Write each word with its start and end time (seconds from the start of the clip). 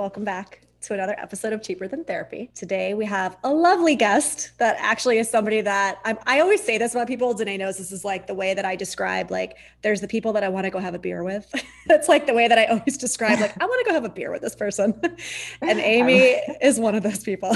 Welcome 0.00 0.24
back 0.24 0.69
to 0.82 0.94
another 0.94 1.14
episode 1.18 1.52
of 1.52 1.62
Cheaper 1.62 1.86
Than 1.88 2.04
Therapy. 2.04 2.50
Today 2.54 2.94
we 2.94 3.04
have 3.04 3.36
a 3.44 3.52
lovely 3.52 3.94
guest 3.94 4.52
that 4.58 4.76
actually 4.78 5.18
is 5.18 5.28
somebody 5.28 5.60
that 5.60 5.98
I'm, 6.06 6.18
i 6.26 6.40
always 6.40 6.62
say 6.62 6.78
this 6.78 6.94
about 6.94 7.06
people. 7.06 7.34
Danae 7.34 7.58
knows 7.58 7.76
this 7.76 7.92
is 7.92 8.02
like 8.02 8.26
the 8.26 8.32
way 8.34 8.54
that 8.54 8.64
I 8.64 8.76
describe 8.76 9.30
like 9.30 9.58
there's 9.82 10.00
the 10.00 10.08
people 10.08 10.32
that 10.32 10.42
I 10.42 10.48
want 10.48 10.64
to 10.64 10.70
go 10.70 10.78
have 10.78 10.94
a 10.94 10.98
beer 10.98 11.22
with. 11.22 11.52
That's 11.86 12.08
like 12.08 12.26
the 12.26 12.32
way 12.32 12.48
that 12.48 12.58
I 12.58 12.64
always 12.66 12.96
describe 12.96 13.40
like 13.40 13.60
I 13.60 13.66
want 13.66 13.84
to 13.84 13.90
go 13.90 13.94
have 13.94 14.04
a 14.04 14.08
beer 14.08 14.30
with 14.30 14.40
this 14.40 14.54
person. 14.54 14.98
and 15.60 15.80
Amy 15.80 16.40
is 16.62 16.80
one 16.80 16.94
of 16.94 17.02
those 17.02 17.22
people. 17.22 17.54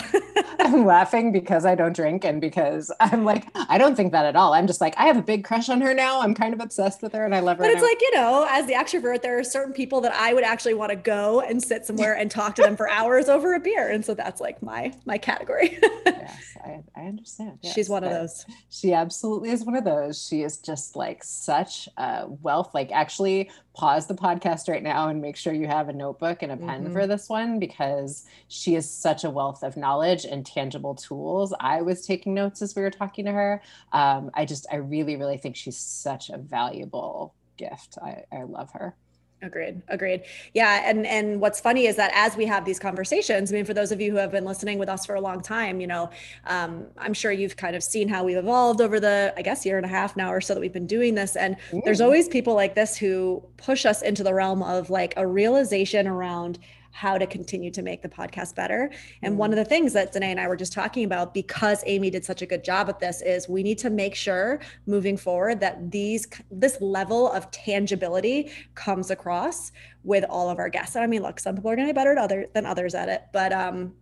I'm 0.60 0.84
laughing 0.84 1.32
because 1.32 1.64
I 1.64 1.74
don't 1.74 1.94
drink 1.94 2.24
and 2.24 2.40
because 2.42 2.92
I'm 3.00 3.24
like 3.24 3.46
I 3.54 3.78
don't 3.78 3.96
think 3.96 4.12
that 4.12 4.26
at 4.26 4.36
all. 4.36 4.52
I'm 4.52 4.66
just 4.66 4.82
like 4.82 4.94
I 4.98 5.06
have 5.06 5.16
a 5.16 5.22
big 5.22 5.44
crush 5.44 5.70
on 5.70 5.80
her 5.80 5.94
now. 5.94 6.20
I'm 6.20 6.34
kind 6.34 6.52
of 6.52 6.60
obsessed 6.60 7.00
with 7.00 7.14
her 7.14 7.24
and 7.24 7.34
I 7.34 7.40
love 7.40 7.56
her. 7.56 7.64
But 7.64 7.70
it's 7.70 7.82
like 7.82 8.00
you 8.02 8.14
know, 8.16 8.46
as 8.50 8.66
the 8.66 8.74
extrovert, 8.74 9.22
there 9.22 9.38
are 9.38 9.44
certain 9.44 9.72
people 9.72 10.02
that 10.02 10.12
I 10.12 10.34
would 10.34 10.44
actually 10.44 10.74
want 10.74 10.90
to 10.90 10.96
go 10.96 11.40
and 11.40 11.62
sit 11.62 11.86
somewhere 11.86 12.14
and 12.14 12.30
talk 12.30 12.54
to 12.56 12.62
them 12.62 12.76
for 12.76 12.90
hours 12.90 13.13
hours 13.14 13.28
over 13.28 13.54
a 13.54 13.60
beer. 13.60 13.90
And 13.90 14.04
so 14.04 14.14
that's 14.14 14.40
like 14.40 14.62
my 14.62 14.92
my 15.04 15.18
category. 15.18 15.78
yes, 16.06 16.56
I, 16.64 16.82
I 16.96 17.02
understand. 17.02 17.58
Yes, 17.62 17.74
She's 17.74 17.88
one 17.88 18.04
of 18.04 18.10
those. 18.10 18.44
She 18.70 18.92
absolutely 18.92 19.50
is 19.50 19.64
one 19.64 19.76
of 19.76 19.84
those. 19.84 20.26
She 20.26 20.42
is 20.42 20.58
just 20.58 20.96
like 20.96 21.22
such 21.22 21.88
a 21.96 22.26
wealth. 22.42 22.74
Like 22.74 22.90
actually 22.92 23.50
pause 23.74 24.06
the 24.06 24.14
podcast 24.14 24.68
right 24.68 24.82
now 24.82 25.08
and 25.08 25.20
make 25.20 25.36
sure 25.36 25.52
you 25.52 25.66
have 25.66 25.88
a 25.88 25.92
notebook 25.92 26.42
and 26.42 26.52
a 26.52 26.56
pen 26.56 26.84
mm-hmm. 26.84 26.92
for 26.92 27.06
this 27.06 27.28
one 27.28 27.58
because 27.58 28.24
she 28.48 28.74
is 28.74 28.88
such 28.88 29.24
a 29.24 29.30
wealth 29.30 29.62
of 29.62 29.76
knowledge 29.76 30.24
and 30.24 30.44
tangible 30.44 30.94
tools. 30.94 31.52
I 31.60 31.82
was 31.82 32.06
taking 32.06 32.34
notes 32.34 32.62
as 32.62 32.74
we 32.74 32.82
were 32.82 32.90
talking 32.90 33.24
to 33.24 33.32
her. 33.32 33.62
Um, 33.92 34.30
I 34.34 34.44
just, 34.44 34.66
I 34.70 34.76
really, 34.76 35.16
really 35.16 35.38
think 35.38 35.56
she's 35.56 35.78
such 35.78 36.30
a 36.30 36.38
valuable 36.38 37.34
gift. 37.56 37.98
I, 38.02 38.24
I 38.32 38.42
love 38.44 38.70
her. 38.72 38.96
Agreed. 39.44 39.82
Agreed. 39.88 40.22
Yeah. 40.54 40.82
And 40.88 41.06
and 41.06 41.38
what's 41.38 41.60
funny 41.60 41.86
is 41.86 41.96
that 41.96 42.10
as 42.14 42.34
we 42.34 42.46
have 42.46 42.64
these 42.64 42.78
conversations, 42.78 43.52
I 43.52 43.56
mean, 43.56 43.66
for 43.66 43.74
those 43.74 43.92
of 43.92 44.00
you 44.00 44.10
who 44.10 44.16
have 44.16 44.30
been 44.30 44.46
listening 44.46 44.78
with 44.78 44.88
us 44.88 45.04
for 45.04 45.14
a 45.16 45.20
long 45.20 45.42
time, 45.42 45.82
you 45.82 45.86
know, 45.86 46.10
um, 46.46 46.86
I'm 46.96 47.12
sure 47.12 47.30
you've 47.30 47.56
kind 47.56 47.76
of 47.76 47.82
seen 47.82 48.08
how 48.08 48.24
we've 48.24 48.38
evolved 48.38 48.80
over 48.80 48.98
the, 48.98 49.34
I 49.36 49.42
guess, 49.42 49.66
year 49.66 49.76
and 49.76 49.84
a 49.84 49.88
half 49.88 50.16
now 50.16 50.32
or 50.32 50.40
so 50.40 50.54
that 50.54 50.60
we've 50.60 50.72
been 50.72 50.86
doing 50.86 51.14
this. 51.14 51.36
And 51.36 51.56
there's 51.84 52.00
always 52.00 52.26
people 52.26 52.54
like 52.54 52.74
this 52.74 52.96
who 52.96 53.44
push 53.58 53.84
us 53.84 54.00
into 54.00 54.22
the 54.22 54.32
realm 54.32 54.62
of 54.62 54.88
like 54.88 55.12
a 55.18 55.26
realization 55.26 56.08
around 56.08 56.58
how 56.94 57.18
to 57.18 57.26
continue 57.26 57.72
to 57.72 57.82
make 57.82 58.02
the 58.02 58.08
podcast 58.08 58.54
better. 58.54 58.88
And 59.20 59.36
one 59.36 59.50
of 59.50 59.56
the 59.56 59.64
things 59.64 59.92
that 59.94 60.12
Danae 60.12 60.30
and 60.30 60.38
I 60.38 60.46
were 60.46 60.54
just 60.54 60.72
talking 60.72 61.04
about, 61.04 61.34
because 61.34 61.82
Amy 61.86 62.08
did 62.08 62.24
such 62.24 62.40
a 62.40 62.46
good 62.46 62.62
job 62.62 62.88
at 62.88 63.00
this, 63.00 63.20
is 63.20 63.48
we 63.48 63.64
need 63.64 63.78
to 63.78 63.90
make 63.90 64.14
sure 64.14 64.60
moving 64.86 65.16
forward 65.16 65.58
that 65.58 65.90
these 65.90 66.28
this 66.52 66.80
level 66.80 67.32
of 67.32 67.50
tangibility 67.50 68.52
comes 68.76 69.10
across 69.10 69.72
with 70.04 70.24
all 70.30 70.48
of 70.48 70.58
our 70.58 70.68
guests. 70.68 70.94
And 70.94 71.02
I 71.02 71.08
mean, 71.08 71.22
look, 71.22 71.40
some 71.40 71.56
people 71.56 71.68
are 71.72 71.76
going 71.76 71.88
to 71.88 71.92
be 71.92 71.96
better 71.96 72.16
other, 72.16 72.46
than 72.54 72.64
others 72.64 72.94
at 72.94 73.08
it, 73.08 73.24
but 73.32 73.52
um, 73.52 73.94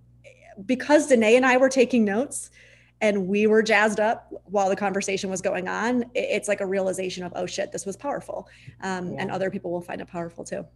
because 0.67 1.07
Danae 1.07 1.37
and 1.37 1.47
I 1.47 1.57
were 1.57 1.71
taking 1.71 2.05
notes 2.05 2.51
and 3.01 3.27
we 3.27 3.47
were 3.47 3.63
jazzed 3.63 4.01
up 4.01 4.31
while 4.45 4.69
the 4.69 4.77
conversation 4.77 5.31
was 5.31 5.41
going 5.41 5.67
on, 5.67 6.05
it's 6.15 6.47
like 6.47 6.61
a 6.61 6.67
realization 6.67 7.25
of, 7.25 7.33
oh 7.35 7.47
shit, 7.47 7.73
this 7.73 7.87
was 7.87 7.97
powerful. 7.97 8.49
Um, 8.83 9.13
yeah. 9.13 9.23
And 9.23 9.31
other 9.31 9.51
people 9.51 9.71
will 9.73 9.81
find 9.81 10.03
it 10.03 10.09
powerful 10.09 10.45
too. 10.45 10.67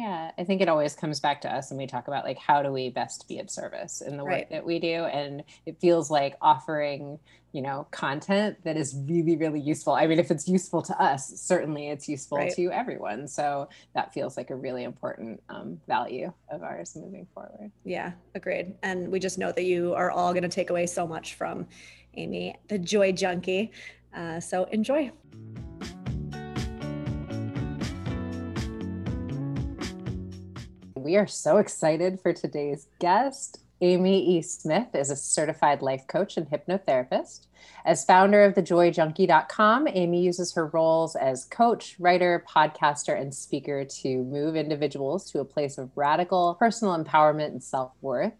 Yeah, 0.00 0.30
I 0.38 0.44
think 0.44 0.62
it 0.62 0.68
always 0.70 0.94
comes 0.94 1.20
back 1.20 1.42
to 1.42 1.52
us 1.52 1.70
and 1.70 1.76
we 1.76 1.86
talk 1.86 2.08
about 2.08 2.24
like 2.24 2.38
how 2.38 2.62
do 2.62 2.72
we 2.72 2.88
best 2.88 3.28
be 3.28 3.38
of 3.38 3.50
service 3.50 4.00
in 4.00 4.16
the 4.16 4.24
right. 4.24 4.40
work 4.40 4.50
that 4.50 4.64
we 4.64 4.78
do 4.78 5.04
and 5.04 5.44
it 5.66 5.78
feels 5.78 6.10
like 6.10 6.36
offering, 6.40 7.18
you 7.52 7.60
know, 7.60 7.86
content 7.90 8.56
that 8.64 8.78
is 8.78 8.96
really 9.06 9.36
really 9.36 9.60
useful. 9.60 9.92
I 9.92 10.06
mean, 10.06 10.18
if 10.18 10.30
it's 10.30 10.48
useful 10.48 10.80
to 10.82 10.98
us, 10.98 11.28
certainly 11.38 11.90
it's 11.90 12.08
useful 12.08 12.38
right. 12.38 12.54
to 12.54 12.70
everyone. 12.70 13.28
So 13.28 13.68
that 13.94 14.14
feels 14.14 14.38
like 14.38 14.48
a 14.48 14.56
really 14.56 14.84
important 14.84 15.42
um, 15.50 15.78
value 15.86 16.32
of 16.50 16.62
ours 16.62 16.96
moving 16.96 17.26
forward. 17.34 17.70
Yeah, 17.84 18.12
agreed. 18.34 18.76
And 18.82 19.06
we 19.12 19.20
just 19.20 19.36
know 19.36 19.52
that 19.52 19.64
you 19.64 19.92
are 19.92 20.10
all 20.10 20.32
going 20.32 20.44
to 20.44 20.48
take 20.48 20.70
away 20.70 20.86
so 20.86 21.06
much 21.06 21.34
from 21.34 21.66
Amy, 22.14 22.56
the 22.68 22.78
joy 22.78 23.12
junkie. 23.12 23.70
Uh, 24.16 24.40
so 24.40 24.64
enjoy. 24.64 25.12
We 31.02 31.16
are 31.16 31.26
so 31.26 31.56
excited 31.56 32.20
for 32.20 32.34
today's 32.34 32.86
guest. 32.98 33.60
Amy 33.80 34.36
E. 34.36 34.42
Smith 34.42 34.88
is 34.94 35.10
a 35.10 35.16
certified 35.16 35.80
life 35.80 36.06
coach 36.06 36.36
and 36.36 36.46
hypnotherapist. 36.46 37.46
As 37.86 38.04
founder 38.04 38.44
of 38.44 38.52
thejoyjunkie.com, 38.52 39.88
Amy 39.88 40.22
uses 40.22 40.52
her 40.52 40.66
roles 40.66 41.16
as 41.16 41.46
coach, 41.46 41.96
writer, 41.98 42.44
podcaster, 42.46 43.18
and 43.18 43.34
speaker 43.34 43.82
to 43.86 44.24
move 44.24 44.56
individuals 44.56 45.30
to 45.30 45.40
a 45.40 45.44
place 45.44 45.78
of 45.78 45.90
radical 45.96 46.54
personal 46.56 47.02
empowerment 47.02 47.48
and 47.48 47.62
self 47.62 47.92
worth. 48.02 48.34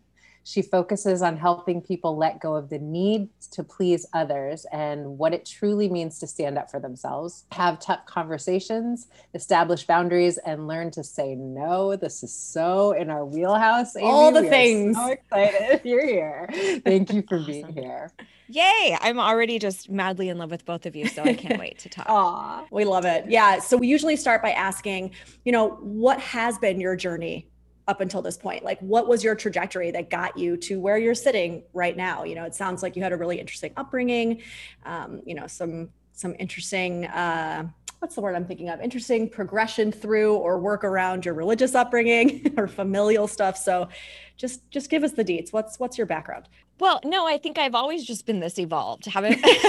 She 0.44 0.62
focuses 0.62 1.22
on 1.22 1.36
helping 1.36 1.82
people 1.82 2.16
let 2.16 2.40
go 2.40 2.54
of 2.54 2.70
the 2.70 2.78
need 2.78 3.28
to 3.52 3.62
please 3.62 4.06
others 4.12 4.66
and 4.72 5.18
what 5.18 5.34
it 5.34 5.44
truly 5.44 5.88
means 5.88 6.18
to 6.20 6.26
stand 6.26 6.58
up 6.58 6.70
for 6.70 6.80
themselves, 6.80 7.44
have 7.52 7.78
tough 7.78 8.06
conversations, 8.06 9.08
establish 9.34 9.84
boundaries, 9.84 10.38
and 10.38 10.66
learn 10.66 10.90
to 10.92 11.04
say 11.04 11.34
no. 11.34 11.96
This 11.96 12.22
is 12.22 12.32
so 12.34 12.92
in 12.92 13.10
our 13.10 13.24
wheelhouse. 13.24 13.96
Amy. 13.96 14.06
All 14.06 14.32
the 14.32 14.42
we 14.42 14.48
things. 14.48 14.96
so 14.96 15.06
excited 15.06 15.80
you're 15.84 16.06
here. 16.06 16.48
Thank 16.84 17.12
you 17.12 17.22
for 17.28 17.36
awesome. 17.36 17.46
being 17.46 17.72
here. 17.72 18.10
Yay! 18.48 18.96
I'm 19.00 19.20
already 19.20 19.60
just 19.60 19.88
madly 19.88 20.28
in 20.28 20.36
love 20.38 20.50
with 20.50 20.64
both 20.64 20.84
of 20.84 20.96
you, 20.96 21.06
so 21.06 21.22
I 21.22 21.34
can't 21.34 21.60
wait 21.60 21.78
to 21.80 21.88
talk. 21.88 22.06
Aw, 22.08 22.66
we 22.72 22.84
love 22.84 23.04
it. 23.04 23.26
Yeah. 23.28 23.60
So 23.60 23.76
we 23.76 23.86
usually 23.86 24.16
start 24.16 24.42
by 24.42 24.50
asking, 24.50 25.12
you 25.44 25.52
know, 25.52 25.68
what 25.80 26.18
has 26.18 26.58
been 26.58 26.80
your 26.80 26.96
journey 26.96 27.49
up 27.90 28.00
until 28.00 28.22
this 28.22 28.36
point? 28.36 28.64
Like 28.64 28.80
what 28.80 29.08
was 29.08 29.22
your 29.22 29.34
trajectory 29.34 29.90
that 29.90 30.08
got 30.08 30.38
you 30.38 30.56
to 30.58 30.80
where 30.80 30.96
you're 30.96 31.14
sitting 31.14 31.64
right 31.74 31.96
now? 31.96 32.24
You 32.24 32.36
know 32.36 32.44
it 32.44 32.54
sounds 32.54 32.82
like 32.82 32.96
you 32.96 33.02
had 33.02 33.12
a 33.12 33.16
really 33.16 33.38
interesting 33.38 33.72
upbringing 33.76 34.42
um, 34.86 35.20
you 35.26 35.34
know 35.34 35.46
some 35.46 35.90
some 36.12 36.34
interesting 36.38 37.06
uh, 37.06 37.68
what's 38.00 38.14
the 38.14 38.20
word 38.20 38.34
i'm 38.34 38.46
thinking 38.46 38.68
of? 38.68 38.80
Interesting 38.80 39.28
progression 39.28 39.92
through 39.92 40.34
or 40.36 40.58
work 40.58 40.84
around 40.84 41.24
your 41.24 41.34
religious 41.34 41.74
upbringing 41.74 42.52
or 42.56 42.66
familial 42.66 43.28
stuff. 43.28 43.56
So 43.56 43.88
just 44.36 44.68
just 44.70 44.90
give 44.90 45.04
us 45.04 45.12
the 45.12 45.24
deets. 45.24 45.52
What's 45.52 45.78
what's 45.78 45.98
your 45.98 46.06
background? 46.06 46.48
Well 46.78 47.00
no 47.04 47.26
i 47.26 47.36
think 47.36 47.58
i've 47.58 47.74
always 47.74 48.04
just 48.04 48.26
been 48.26 48.40
this 48.40 48.58
evolved. 48.58 49.06
Haven't 49.06 49.34
okay 49.44 49.60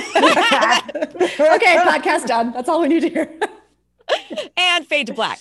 podcast 1.90 2.28
done. 2.28 2.53
That's 2.53 2.70
all 2.70 2.82
we 2.82 2.88
need 2.88 3.02
to 3.02 3.09
hear. 3.09 3.40
And 4.58 4.88
fade 4.88 5.08
to 5.08 5.14
black. 5.14 5.40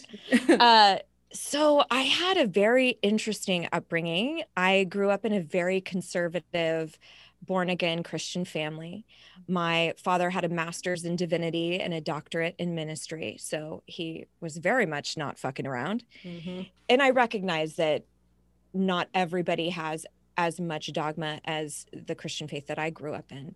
Uh 0.48 0.98
so 1.32 1.84
I 1.90 2.02
had 2.02 2.36
a 2.36 2.46
very 2.46 2.98
interesting 3.02 3.68
upbringing. 3.72 4.42
I 4.56 4.84
grew 4.84 5.10
up 5.10 5.24
in 5.24 5.32
a 5.32 5.40
very 5.40 5.80
conservative, 5.80 6.98
born 7.42 7.70
again 7.70 8.02
Christian 8.02 8.44
family. 8.44 9.06
My 9.48 9.94
father 9.96 10.30
had 10.30 10.44
a 10.44 10.48
master's 10.48 11.04
in 11.04 11.16
divinity 11.16 11.80
and 11.80 11.94
a 11.94 12.00
doctorate 12.00 12.56
in 12.58 12.74
ministry. 12.74 13.36
So 13.40 13.82
he 13.86 14.26
was 14.40 14.56
very 14.56 14.86
much 14.86 15.16
not 15.16 15.38
fucking 15.38 15.66
around. 15.66 16.04
Mm-hmm. 16.24 16.62
And 16.88 17.02
I 17.02 17.10
recognize 17.10 17.76
that 17.76 18.04
not 18.74 19.08
everybody 19.14 19.70
has 19.70 20.06
as 20.36 20.60
much 20.60 20.92
dogma 20.92 21.40
as 21.44 21.86
the 21.92 22.14
Christian 22.14 22.48
faith 22.48 22.66
that 22.66 22.78
I 22.78 22.90
grew 22.90 23.14
up 23.14 23.30
in 23.30 23.54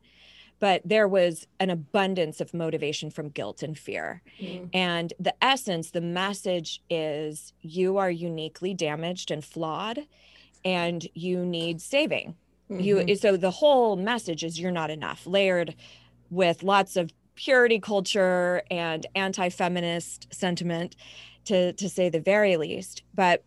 but 0.65 0.81
there 0.83 1.07
was 1.07 1.47
an 1.61 1.69
abundance 1.69 2.41
of 2.41 2.55
motivation 2.55 3.11
from 3.11 3.29
guilt 3.29 3.63
and 3.63 3.79
fear. 3.79 4.23
Mm. 4.41 4.71
And 4.73 5.13
the 5.21 5.35
essence, 5.45 5.91
the 5.91 6.01
message 6.01 6.81
is 6.89 7.53
you 7.61 7.99
are 7.99 8.11
uniquely 8.11 8.73
damaged 8.73 9.31
and 9.31 9.45
flawed 9.45 9.99
and 10.65 11.07
you 11.13 11.45
need 11.45 11.83
saving. 11.83 12.35
Mm-hmm. 12.71 12.81
You 12.81 13.17
so 13.17 13.37
the 13.37 13.51
whole 13.51 13.97
message 13.97 14.43
is 14.43 14.59
you're 14.59 14.71
not 14.71 14.89
enough, 14.89 15.27
layered 15.27 15.75
with 16.31 16.63
lots 16.63 16.97
of 16.97 17.13
purity 17.35 17.79
culture 17.79 18.63
and 18.71 19.05
anti-feminist 19.15 20.33
sentiment 20.33 20.97
to 21.45 21.75
to 21.75 21.91
say 21.91 22.09
the 22.09 22.21
very 22.21 22.57
least. 22.57 23.03
But 23.15 23.45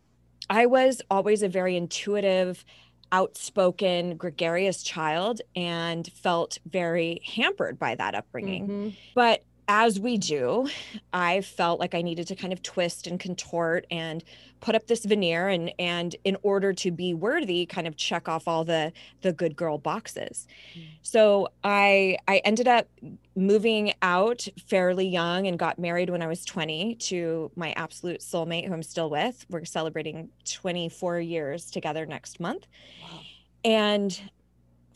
I 0.51 0.67
was 0.67 1.01
always 1.09 1.41
a 1.41 1.49
very 1.49 1.77
intuitive 1.77 2.63
outspoken, 3.11 4.17
gregarious 4.17 4.83
child 4.83 5.41
and 5.55 6.07
felt 6.13 6.59
very 6.69 7.21
hampered 7.25 7.79
by 7.79 7.95
that 7.95 8.15
upbringing. 8.15 8.67
Mm-hmm. 8.67 8.89
But 9.15 9.43
as 9.67 9.99
we 9.99 10.17
do, 10.17 10.69
I 11.11 11.41
felt 11.41 11.79
like 11.79 11.93
I 11.93 12.01
needed 12.01 12.27
to 12.27 12.35
kind 12.35 12.53
of 12.53 12.61
twist 12.63 13.07
and 13.07 13.19
contort 13.19 13.85
and 13.91 14.23
put 14.59 14.75
up 14.75 14.87
this 14.87 15.05
veneer 15.05 15.49
and 15.49 15.71
and 15.77 16.15
in 16.23 16.37
order 16.41 16.73
to 16.73 16.91
be 16.91 17.13
worthy, 17.13 17.65
kind 17.65 17.85
of 17.85 17.95
check 17.95 18.27
off 18.29 18.47
all 18.47 18.63
the 18.63 18.93
the 19.21 19.33
good 19.33 19.55
girl 19.55 19.77
boxes. 19.77 20.47
Mm. 20.77 20.83
So 21.01 21.49
I 21.63 22.17
I 22.27 22.37
ended 22.45 22.67
up 22.67 22.87
moving 23.35 23.93
out 24.01 24.47
fairly 24.67 25.07
young 25.07 25.47
and 25.47 25.59
got 25.59 25.77
married 25.77 26.09
when 26.09 26.21
I 26.21 26.27
was 26.27 26.43
20 26.45 26.95
to 26.95 27.51
my 27.55 27.73
absolute 27.73 28.21
soulmate 28.21 28.65
who 28.65 28.73
I'm 28.73 28.83
still 28.83 29.09
with. 29.09 29.45
We're 29.49 29.65
celebrating 29.65 30.29
24 30.45 31.19
years 31.19 31.69
together 31.69 32.05
next 32.05 32.39
month. 32.39 32.67
Wow. 33.03 33.19
And 33.63 34.19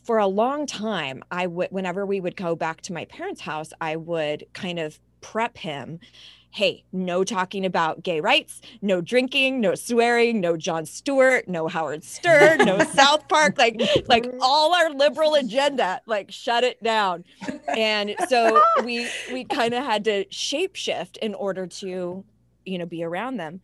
for 0.04 0.18
a 0.18 0.28
long 0.28 0.66
time, 0.66 1.24
I 1.32 1.48
would, 1.48 1.70
whenever 1.72 2.06
we 2.06 2.20
would 2.20 2.36
go 2.36 2.56
back 2.56 2.82
to 2.82 2.94
my 2.94 3.06
parents' 3.06 3.42
house, 3.42 3.72
I 3.80 3.96
would 3.96 4.46
kind 4.54 4.80
of 4.80 5.00
prep 5.22 5.58
him 5.58 6.00
hey, 6.52 6.84
no 6.92 7.24
talking 7.24 7.66
about 7.66 8.04
gay 8.04 8.20
rights, 8.20 8.62
no 8.82 9.00
drinking, 9.00 9.62
no 9.62 9.74
swearing, 9.74 10.42
no 10.42 10.58
Jon 10.58 10.86
Stewart, 10.86 11.48
no 11.48 11.68
Howard 11.68 12.04
Stern, 12.04 12.60
no 12.60 12.80
South 12.94 13.28
Park, 13.28 13.58
like 13.58 13.82
like 14.08 14.26
mm-hmm. 14.26 14.38
all 14.42 14.76
our 14.76 14.92
liberal 14.92 15.36
agenda, 15.36 16.02
like 16.06 16.32
shut 16.32 16.64
it 16.64 16.82
down. 16.84 17.24
And 17.68 18.16
so 18.28 18.62
we 18.84 19.10
we 19.32 19.46
kind 19.46 19.74
of 19.74 19.84
had 19.84 20.04
to 20.06 20.26
shapeshift 20.26 21.18
in 21.18 21.34
order 21.34 21.66
to, 21.68 22.24
you 22.66 22.78
know, 22.78 22.86
be 22.86 23.04
around 23.04 23.38
them. 23.38 23.62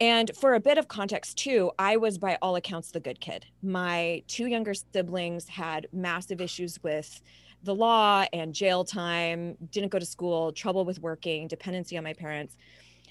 And 0.00 0.30
for 0.36 0.54
a 0.54 0.60
bit 0.60 0.78
of 0.78 0.86
context, 0.86 1.38
too, 1.38 1.72
I 1.78 1.96
was 1.96 2.18
by 2.18 2.38
all 2.40 2.54
accounts 2.56 2.92
the 2.92 3.00
good 3.00 3.20
kid. 3.20 3.46
My 3.62 4.22
two 4.28 4.46
younger 4.46 4.74
siblings 4.74 5.48
had 5.48 5.88
massive 5.92 6.40
issues 6.40 6.80
with 6.82 7.20
the 7.64 7.74
law 7.74 8.24
and 8.32 8.54
jail 8.54 8.84
time, 8.84 9.56
didn't 9.72 9.90
go 9.90 9.98
to 9.98 10.06
school, 10.06 10.52
trouble 10.52 10.84
with 10.84 11.00
working, 11.00 11.48
dependency 11.48 11.98
on 11.98 12.04
my 12.04 12.12
parents. 12.12 12.56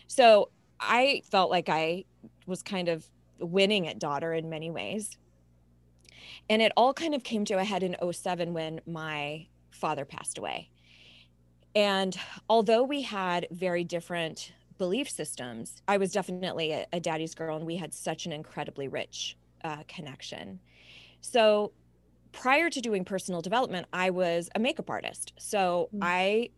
So 0.08 0.50
I 0.80 1.22
felt 1.30 1.52
like 1.52 1.68
I 1.68 2.06
was 2.46 2.64
kind 2.64 2.88
of 2.88 3.06
winning 3.40 3.88
at 3.88 4.00
daughter 4.00 4.34
in 4.34 4.50
many 4.50 4.72
ways. 4.72 5.18
And 6.50 6.62
it 6.62 6.72
all 6.78 6.94
kind 6.94 7.14
of 7.14 7.24
came 7.24 7.44
to 7.46 7.56
a 7.56 7.64
head 7.66 7.84
in 7.84 7.98
07 8.10 8.54
when 8.54 8.80
my 8.88 9.48
father 9.72 10.06
passed 10.06 10.38
away. 10.38 10.70
And 11.76 12.18
although 12.50 12.84
we 12.84 13.02
had 13.02 13.48
very 13.52 13.84
different 13.84 14.54
belief 14.78 15.10
systems, 15.10 15.82
I 15.88 15.98
was 15.98 16.12
definitely 16.12 16.72
a, 16.72 16.86
a 16.94 17.00
daddy's 17.00 17.36
girl, 17.36 17.58
and 17.58 17.66
we 17.66 17.78
had 17.78 17.94
such 17.94 18.26
an 18.26 18.32
incredibly 18.32 18.88
rich 18.88 19.38
uh, 19.64 19.84
connection. 19.88 20.60
So 21.22 21.72
prior 22.32 22.70
to 22.70 22.82
doing 22.82 23.04
personal 23.04 23.42
development, 23.42 23.88
I 23.94 24.10
was 24.10 24.50
a 24.56 24.60
makeup 24.60 24.90
artist. 24.90 25.34
So 25.38 25.90
mm-hmm. 25.94 26.04
I 26.04 26.50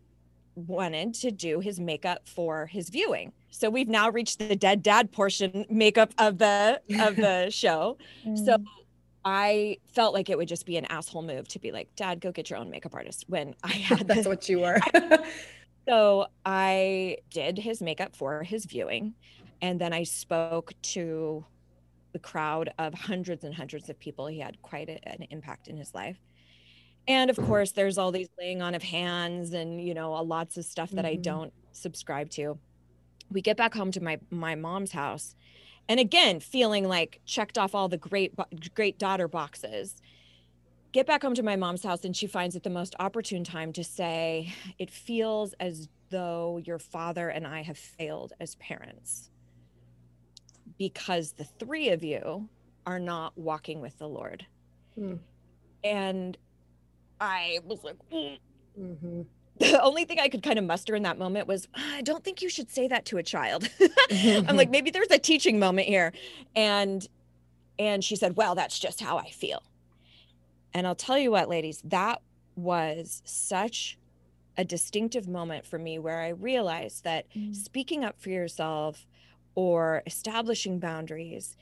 wanted 0.54 1.14
to 1.14 1.30
do 1.30 1.60
his 1.60 1.80
makeup 1.80 2.28
for 2.28 2.66
his 2.66 2.90
viewing. 2.90 3.32
So 3.50 3.70
we've 3.70 3.88
now 3.88 4.10
reached 4.10 4.38
the 4.38 4.56
dead 4.56 4.82
dad 4.82 5.12
portion 5.12 5.64
makeup 5.70 6.12
of 6.18 6.38
the 6.38 6.80
of 7.00 7.16
the 7.16 7.48
show. 7.50 7.98
Mm. 8.26 8.44
So 8.44 8.56
I 9.24 9.78
felt 9.92 10.14
like 10.14 10.30
it 10.30 10.38
would 10.38 10.48
just 10.48 10.66
be 10.66 10.76
an 10.76 10.86
asshole 10.86 11.22
move 11.22 11.48
to 11.48 11.58
be 11.58 11.72
like, 11.72 11.94
"Dad, 11.96 12.20
go 12.20 12.32
get 12.32 12.50
your 12.50 12.58
own 12.58 12.70
makeup 12.70 12.94
artist." 12.94 13.24
When 13.28 13.54
I 13.62 13.68
had 13.72 14.06
that's 14.06 14.26
what 14.26 14.48
you 14.48 14.60
were. 14.60 14.78
So 15.90 16.28
I 16.46 17.16
did 17.30 17.58
his 17.58 17.82
makeup 17.82 18.14
for 18.14 18.44
his 18.44 18.64
viewing. 18.64 19.12
And 19.60 19.80
then 19.80 19.92
I 19.92 20.04
spoke 20.04 20.72
to 20.82 21.44
the 22.12 22.20
crowd 22.20 22.72
of 22.78 22.94
hundreds 22.94 23.42
and 23.42 23.52
hundreds 23.52 23.88
of 23.88 23.98
people. 23.98 24.28
He 24.28 24.38
had 24.38 24.62
quite 24.62 24.88
a, 24.88 25.08
an 25.08 25.26
impact 25.30 25.66
in 25.66 25.76
his 25.76 25.92
life. 25.92 26.16
And 27.08 27.28
of 27.28 27.36
course, 27.38 27.72
there's 27.72 27.98
all 27.98 28.12
these 28.12 28.28
laying 28.38 28.62
on 28.62 28.76
of 28.76 28.84
hands 28.84 29.52
and, 29.52 29.82
you 29.84 29.92
know, 29.92 30.12
lots 30.12 30.56
of 30.56 30.64
stuff 30.64 30.90
that 30.90 31.04
mm-hmm. 31.04 31.18
I 31.18 31.22
don't 31.22 31.52
subscribe 31.72 32.30
to. 32.30 32.56
We 33.32 33.42
get 33.42 33.56
back 33.56 33.74
home 33.74 33.90
to 33.90 34.00
my 34.00 34.20
my 34.30 34.54
mom's 34.54 34.92
house. 34.92 35.34
And 35.88 35.98
again, 35.98 36.38
feeling 36.38 36.86
like 36.86 37.20
checked 37.26 37.58
off 37.58 37.74
all 37.74 37.88
the 37.88 37.98
great 37.98 38.32
great 38.76 39.00
daughter 39.00 39.26
boxes 39.26 40.00
get 40.92 41.06
back 41.06 41.22
home 41.22 41.34
to 41.34 41.42
my 41.42 41.56
mom's 41.56 41.82
house 41.82 42.04
and 42.04 42.16
she 42.16 42.26
finds 42.26 42.56
it 42.56 42.62
the 42.62 42.70
most 42.70 42.94
opportune 42.98 43.44
time 43.44 43.72
to 43.74 43.84
say, 43.84 44.52
It 44.78 44.90
feels 44.90 45.54
as 45.54 45.88
though 46.10 46.60
your 46.64 46.78
father 46.78 47.28
and 47.28 47.46
I 47.46 47.62
have 47.62 47.78
failed 47.78 48.32
as 48.40 48.56
parents 48.56 49.30
because 50.78 51.32
the 51.32 51.44
three 51.44 51.90
of 51.90 52.02
you 52.02 52.48
are 52.86 52.98
not 52.98 53.36
walking 53.36 53.80
with 53.80 53.98
the 53.98 54.08
Lord. 54.08 54.46
Mm. 54.98 55.18
And 55.84 56.38
I 57.20 57.58
was 57.64 57.84
like, 57.84 57.96
mm. 58.12 58.38
mm-hmm. 58.78 59.22
the 59.58 59.82
only 59.82 60.04
thing 60.04 60.18
I 60.18 60.28
could 60.28 60.42
kind 60.42 60.58
of 60.58 60.64
muster 60.64 60.94
in 60.94 61.02
that 61.02 61.18
moment 61.18 61.46
was, 61.46 61.68
I 61.74 62.02
don't 62.02 62.24
think 62.24 62.42
you 62.42 62.48
should 62.48 62.70
say 62.70 62.88
that 62.88 63.04
to 63.06 63.18
a 63.18 63.22
child. 63.22 63.68
I'm 64.10 64.56
like, 64.56 64.70
maybe 64.70 64.90
there's 64.90 65.10
a 65.10 65.18
teaching 65.18 65.58
moment 65.58 65.86
here. 65.86 66.12
And 66.56 67.06
and 67.78 68.04
she 68.04 68.14
said, 68.16 68.36
Well, 68.36 68.54
that's 68.54 68.78
just 68.78 69.00
how 69.00 69.16
I 69.16 69.30
feel. 69.30 69.62
And 70.74 70.86
I'll 70.86 70.94
tell 70.94 71.18
you 71.18 71.30
what, 71.30 71.48
ladies, 71.48 71.82
that 71.84 72.20
was 72.56 73.22
such 73.24 73.98
a 74.56 74.64
distinctive 74.64 75.26
moment 75.28 75.66
for 75.66 75.78
me 75.78 75.98
where 75.98 76.20
I 76.20 76.28
realized 76.28 77.04
that 77.04 77.26
mm. 77.34 77.54
speaking 77.54 78.04
up 78.04 78.20
for 78.20 78.30
yourself 78.30 79.06
or 79.54 80.02
establishing 80.06 80.78
boundaries 80.78 81.56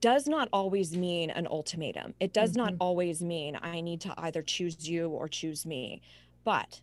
does 0.00 0.26
not 0.26 0.48
always 0.52 0.96
mean 0.96 1.30
an 1.30 1.46
ultimatum. 1.46 2.14
It 2.18 2.32
does 2.32 2.52
mm-hmm. 2.52 2.60
not 2.60 2.74
always 2.80 3.22
mean 3.22 3.58
I 3.60 3.80
need 3.80 4.00
to 4.02 4.14
either 4.16 4.42
choose 4.42 4.88
you 4.88 5.08
or 5.10 5.28
choose 5.28 5.64
me. 5.64 6.02
But 6.44 6.80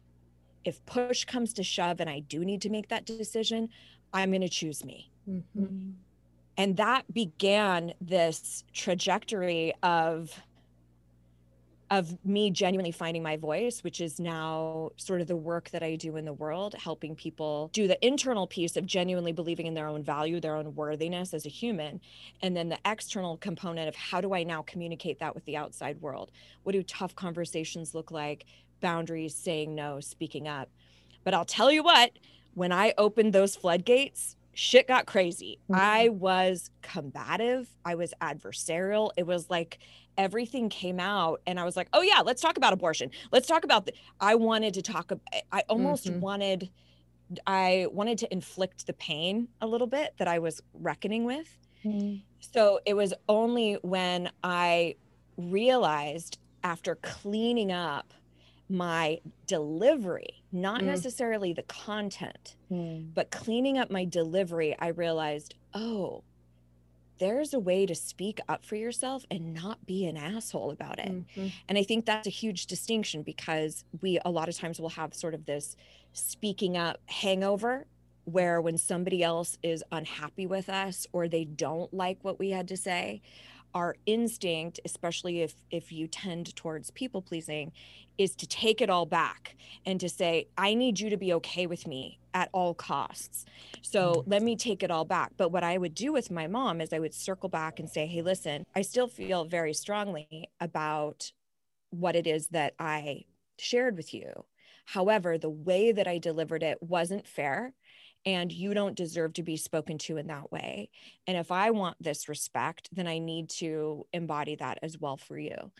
if 0.64 0.86
push 0.86 1.26
comes 1.26 1.54
to 1.54 1.64
shove 1.64 2.00
and 2.00 2.10
I 2.10 2.20
do 2.20 2.46
need 2.46 2.62
to 2.62 2.70
make 2.70 2.90
that 2.90 3.06
decision, 3.06 3.70
I'm 4.14 4.30
going 4.30 4.42
to 4.42 4.50
choose 4.50 4.86
me. 4.86 5.12
Mm-hmm. 5.30 5.92
And 6.58 6.78
that 6.78 7.12
began 7.14 7.94
this 8.00 8.64
trajectory 8.74 9.74
of 9.82 10.40
of 12.00 12.26
me 12.26 12.50
genuinely 12.50 12.92
finding 12.92 13.22
my 13.22 13.38
voice, 13.38 13.84
which 13.84 14.02
is 14.02 14.20
now 14.20 14.90
sort 14.98 15.22
of 15.22 15.28
the 15.28 15.36
work 15.36 15.70
that 15.70 15.84
I 15.84 15.96
do 15.96 16.18
in 16.18 16.26
the 16.26 16.34
world, 16.34 16.74
helping 16.74 17.16
people 17.16 17.70
do 17.72 17.88
the 17.88 18.04
internal 18.04 18.48
piece 18.48 18.76
of 18.76 18.88
genuinely 18.88 19.32
believing 19.32 19.68
in 19.68 19.76
their 19.76 19.88
own 19.88 20.04
value, 20.04 20.40
their 20.40 20.56
own 20.56 20.74
worthiness 20.74 21.36
as 21.36 21.46
a 21.46 21.50
human. 21.50 22.02
And 22.42 22.58
then 22.58 22.70
the 22.70 22.80
external 22.84 23.38
component 23.38 23.88
of 23.88 23.96
how 23.96 24.22
do 24.22 24.34
I 24.34 24.42
now 24.44 24.64
communicate 24.64 25.20
that 25.20 25.36
with 25.36 25.46
the 25.46 25.56
outside 25.56 26.02
world? 26.02 26.32
What 26.64 26.72
do 26.72 26.82
tough 26.82 27.16
conversations 27.16 27.94
look 27.94 28.10
like? 28.10 28.46
Boundaries, 28.82 29.36
saying 29.36 29.76
no, 29.76 30.00
speaking 30.00 30.48
up. 30.48 30.70
But 31.24 31.36
I'll 31.36 31.46
tell 31.46 31.72
you 31.72 31.84
what, 31.84 32.12
when 32.56 32.72
I 32.72 32.96
opened 32.98 33.34
those 33.34 33.56
floodgates, 33.56 34.36
shit 34.54 34.88
got 34.88 35.06
crazy. 35.06 35.60
Mm-hmm. 35.70 35.80
I 35.80 36.10
was 36.10 36.72
combative. 36.82 37.70
I 37.86 37.96
was 37.96 38.14
adversarial. 38.22 39.12
It 39.16 39.28
was 39.28 39.50
like 39.50 39.80
everything 40.18 40.70
came 40.70 41.00
out 41.00 41.42
and 41.46 41.60
I 41.60 41.64
was 41.64 41.76
like, 41.76 41.88
"Oh 41.94 42.02
yeah, 42.02 42.22
let's 42.24 42.42
talk 42.42 42.58
about 42.58 42.74
abortion. 42.74 43.12
Let's 43.32 43.48
talk 43.48 43.64
about 43.64 43.86
the 43.86 43.94
I 44.20 44.36
wanted 44.36 44.74
to 44.76 44.82
talk 44.82 45.12
I 45.52 45.64
almost 45.70 46.08
mm-hmm. 46.08 46.20
wanted 46.20 46.70
I 47.48 47.88
wanted 47.92 48.18
to 48.20 48.32
inflict 48.32 48.88
the 48.88 48.94
pain 48.94 49.48
a 49.62 49.68
little 49.68 49.88
bit 49.88 50.14
that 50.18 50.28
I 50.28 50.40
was 50.40 50.62
reckoning 50.74 51.26
with. 51.26 51.58
Mm-hmm. 51.84 52.18
So 52.40 52.80
it 52.86 52.94
was 52.94 53.14
only 53.28 53.76
when 53.82 54.30
I 54.44 54.96
realized 55.38 56.38
after 56.64 56.96
cleaning 56.96 57.72
up 57.72 58.14
my 58.70 59.20
delivery, 59.46 60.44
not 60.52 60.82
mm. 60.82 60.86
necessarily 60.86 61.54
the 61.54 61.64
content, 61.64 62.56
mm. 62.72 63.14
but 63.14 63.30
cleaning 63.32 63.78
up 63.78 63.92
my 63.92 64.06
delivery, 64.06 64.76
I 64.80 64.88
realized, 64.88 65.56
oh, 65.74 66.24
there's 67.24 67.54
a 67.54 67.60
way 67.60 67.86
to 67.86 67.96
speak 67.96 68.42
up 68.50 68.66
for 68.66 68.76
yourself 68.76 69.26
and 69.32 69.54
not 69.54 69.86
be 69.86 70.06
an 70.08 70.18
asshole 70.18 70.72
about 70.72 71.00
it. 71.00 71.10
Mm-hmm. 71.10 71.48
And 71.70 71.78
I 71.78 71.84
think 71.84 72.06
that's 72.06 72.28
a 72.28 72.30
huge 72.30 72.66
distinction 72.66 73.24
because 73.24 73.86
we 74.02 74.20
a 74.26 74.30
lot 74.30 74.50
of 74.50 74.58
times 74.58 74.78
will 74.78 74.90
have 74.90 75.14
sort 75.14 75.34
of 75.34 75.46
this 75.46 75.78
speaking 76.12 76.76
up 76.76 77.00
hangover 77.06 77.86
where 78.26 78.60
when 78.60 78.78
somebody 78.78 79.24
else 79.24 79.58
is 79.64 79.86
unhappy 79.94 80.46
with 80.46 80.68
us 80.68 81.08
or 81.14 81.30
they 81.30 81.46
don't 81.46 81.94
like 81.94 82.18
what 82.24 82.40
we 82.40 82.50
had 82.50 82.68
to 82.68 82.76
say, 82.76 83.22
our 83.74 83.96
instinct, 84.06 84.82
especially 84.84 85.42
if 85.42 85.56
if 85.72 85.94
you 85.94 86.08
tend 86.08 86.54
towards 86.58 86.92
people 86.92 87.22
pleasing, 87.22 87.72
is 88.18 88.36
to 88.36 88.46
take 88.46 88.82
it 88.82 88.90
all 88.90 89.06
back 89.06 89.56
and 89.86 89.98
to 90.02 90.10
say, 90.10 90.48
I 90.58 90.74
need 90.74 91.00
you 91.00 91.10
to 91.10 91.18
be 91.18 91.32
okay 91.36 91.68
with 91.68 91.88
me 91.88 92.20
at 92.34 92.50
all 92.52 92.74
costs. 92.74 93.46
So 93.82 94.14
mm-hmm. 94.14 94.30
let 94.30 94.42
me 94.42 94.56
take 94.56 94.84
it 94.84 94.92
all 94.92 95.06
back. 95.06 95.32
But 95.38 95.50
what 95.50 95.64
I 95.64 95.78
would 95.78 95.94
do 95.94 96.12
with 96.14 96.32
my 96.32 96.48
mom 96.48 96.82
is 96.82 96.94
I 96.94 97.00
would 97.00 97.14
circle 97.14 97.50
back 97.50 97.80
and 97.80 97.90
say, 97.90 98.06
Hey, 98.06 98.22
listen, 98.22 98.66
I 98.76 98.82
still 98.82 99.08
feel 99.08 99.46
very 99.46 99.74
strongly 99.74 100.50
about 100.60 101.32
what 101.90 102.16
it 102.16 102.28
is 102.28 102.48
that 102.50 102.74
I 102.80 103.26
shared 103.60 103.96
with 103.96 104.14
you. 104.14 104.46
However, 104.86 105.38
the 105.38 105.50
way 105.50 105.92
that 105.92 106.08
I 106.08 106.18
delivered 106.18 106.64
it 106.64 106.78
wasn't 106.82 107.28
fair 107.28 107.74
and 108.26 108.52
you 108.52 108.74
don't 108.74 108.96
deserve 108.96 109.34
to 109.34 109.44
be 109.44 109.58
spoken 109.58 109.98
to 109.98 110.18
in 110.18 110.28
that 110.28 110.52
way. 110.52 110.90
And 111.28 111.38
if 111.38 111.52
I 111.52 111.72
want 111.72 111.98
this 112.00 112.30
respect, 112.30 112.90
then 112.92 113.08
I 113.08 113.20
need 113.20 113.50
to 113.52 114.06
embody 114.14 114.56
that 114.56 114.80
as 114.82 114.98
well 114.98 115.18
for 115.18 115.38
you. 115.38 115.72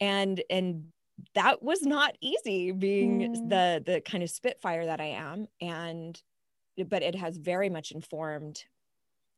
And 0.00 0.42
and 0.48 0.86
that 1.34 1.62
was 1.62 1.82
not 1.82 2.16
easy 2.20 2.72
being 2.72 3.20
mm. 3.20 3.48
the 3.48 3.82
the 3.84 4.00
kind 4.00 4.22
of 4.22 4.30
spitfire 4.30 4.86
that 4.86 5.00
I 5.00 5.06
am 5.06 5.46
and 5.60 6.20
but 6.88 7.02
it 7.02 7.14
has 7.14 7.36
very 7.36 7.68
much 7.68 7.90
informed 7.90 8.64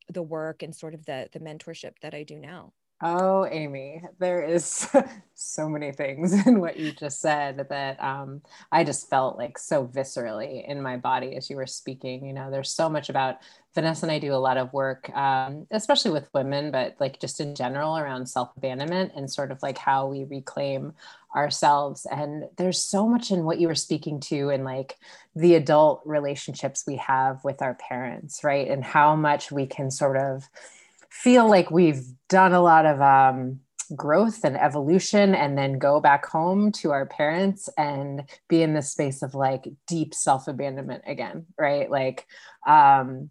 the 0.09 0.23
work 0.23 0.63
and 0.63 0.75
sort 0.75 0.93
of 0.93 1.05
the 1.05 1.29
the 1.31 1.39
mentorship 1.39 1.93
that 2.01 2.13
I 2.13 2.23
do 2.23 2.39
now. 2.39 2.73
Oh, 3.07 3.45
Amy, 3.45 4.01
there 4.17 4.41
is 4.41 4.87
so 5.35 5.69
many 5.69 5.91
things 5.91 6.33
in 6.47 6.59
what 6.59 6.79
you 6.79 6.91
just 6.91 7.21
said 7.21 7.67
that 7.69 8.03
um, 8.03 8.41
I 8.71 8.83
just 8.83 9.11
felt 9.11 9.37
like 9.37 9.59
so 9.59 9.85
viscerally 9.85 10.67
in 10.67 10.81
my 10.81 10.97
body 10.97 11.35
as 11.35 11.47
you 11.47 11.55
were 11.55 11.67
speaking. 11.67 12.25
You 12.25 12.33
know, 12.33 12.49
there's 12.49 12.71
so 12.71 12.89
much 12.89 13.09
about 13.09 13.35
Vanessa 13.75 14.07
and 14.07 14.11
I 14.11 14.17
do 14.17 14.33
a 14.33 14.41
lot 14.41 14.57
of 14.57 14.73
work, 14.73 15.15
um, 15.15 15.67
especially 15.69 16.09
with 16.09 16.33
women, 16.33 16.71
but 16.71 16.95
like 16.99 17.19
just 17.19 17.39
in 17.39 17.53
general 17.53 17.95
around 17.95 18.25
self 18.25 18.49
abandonment 18.57 19.11
and 19.15 19.31
sort 19.31 19.51
of 19.51 19.61
like 19.61 19.77
how 19.77 20.07
we 20.07 20.23
reclaim 20.23 20.91
ourselves. 21.35 22.07
And 22.09 22.45
there's 22.57 22.81
so 22.81 23.07
much 23.07 23.29
in 23.29 23.45
what 23.45 23.59
you 23.59 23.67
were 23.67 23.75
speaking 23.75 24.19
to 24.21 24.49
and 24.49 24.63
like 24.63 24.97
the 25.35 25.53
adult 25.53 26.01
relationships 26.05 26.85
we 26.87 26.95
have 26.95 27.43
with 27.43 27.61
our 27.61 27.75
parents, 27.75 28.43
right? 28.43 28.67
And 28.67 28.83
how 28.83 29.15
much 29.15 29.51
we 29.51 29.67
can 29.67 29.91
sort 29.91 30.17
of 30.17 30.49
feel 31.23 31.49
like 31.49 31.71
we've 31.71 32.03
done 32.29 32.53
a 32.53 32.61
lot 32.61 32.85
of 32.85 33.01
um, 33.01 33.59
growth 33.95 34.43
and 34.43 34.57
evolution 34.57 35.33
and 35.33 35.57
then 35.57 35.79
go 35.79 35.99
back 35.99 36.25
home 36.25 36.71
to 36.71 36.91
our 36.91 37.05
parents 37.05 37.69
and 37.77 38.23
be 38.47 38.61
in 38.61 38.73
this 38.73 38.91
space 38.91 39.21
of 39.21 39.33
like 39.33 39.67
deep 39.87 40.13
self 40.13 40.47
abandonment 40.47 41.03
again, 41.07 41.45
right? 41.57 41.89
Like, 41.89 42.27
um, 42.67 43.29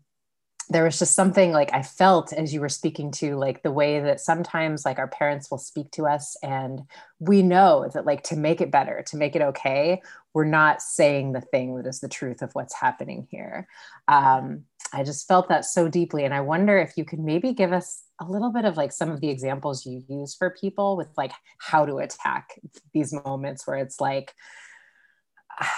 there 0.71 0.85
was 0.85 0.99
just 0.99 1.15
something 1.15 1.53
like 1.53 1.73
I 1.75 1.83
felt 1.83 2.33
as 2.33 2.55
you 2.55 2.61
were 2.61 2.71
speaking 2.71 3.11
to 3.13 3.37
like 3.37 3.63
the 3.63 3.71
way 3.71 4.01
that 4.01 4.21
sometimes 4.21 4.85
like 4.85 4.99
our 4.99 5.09
parents 5.09 5.51
will 5.51 5.59
speak 5.59 5.91
to 5.93 6.07
us 6.07 6.37
and 6.43 6.81
we 7.19 7.43
know 7.43 7.91
that 7.93 8.07
like 8.07 8.23
to 8.25 8.37
make 8.37 8.63
it 8.63 8.71
better, 8.71 9.05
to 9.09 9.17
make 9.19 9.37
it 9.37 9.43
okay, 9.43 10.01
we're 10.33 10.45
not 10.45 10.81
saying 10.81 11.33
the 11.33 11.43
thing 11.43 11.77
that 11.77 11.87
is 11.87 12.01
the 12.01 12.09
truth 12.09 12.41
of 12.41 12.53
what's 12.55 12.75
happening 12.75 13.29
here. 13.31 13.69
Um, 14.09 14.65
I 14.95 15.03
just 15.03 15.27
felt 15.27 15.49
that 15.49 15.65
so 15.65 15.89
deeply. 15.89 16.25
And 16.25 16.33
I 16.33 16.41
wonder 16.41 16.79
if 16.79 16.93
you 16.97 17.05
could 17.05 17.19
maybe 17.19 17.53
give 17.53 17.73
us 17.73 18.05
a 18.21 18.25
little 18.25 18.53
bit 18.53 18.65
of 18.65 18.77
like 18.77 18.93
some 18.93 19.11
of 19.11 19.21
the 19.21 19.29
examples 19.29 19.85
you 19.85 20.05
use 20.09 20.35
for 20.35 20.51
people 20.51 20.97
with 20.97 21.09
like 21.17 21.33
how 21.59 21.85
to 21.85 21.97
attack 21.97 22.61
these 22.93 23.13
moments 23.13 23.67
where 23.67 23.77
it's 23.77 24.01
like, 24.01 24.33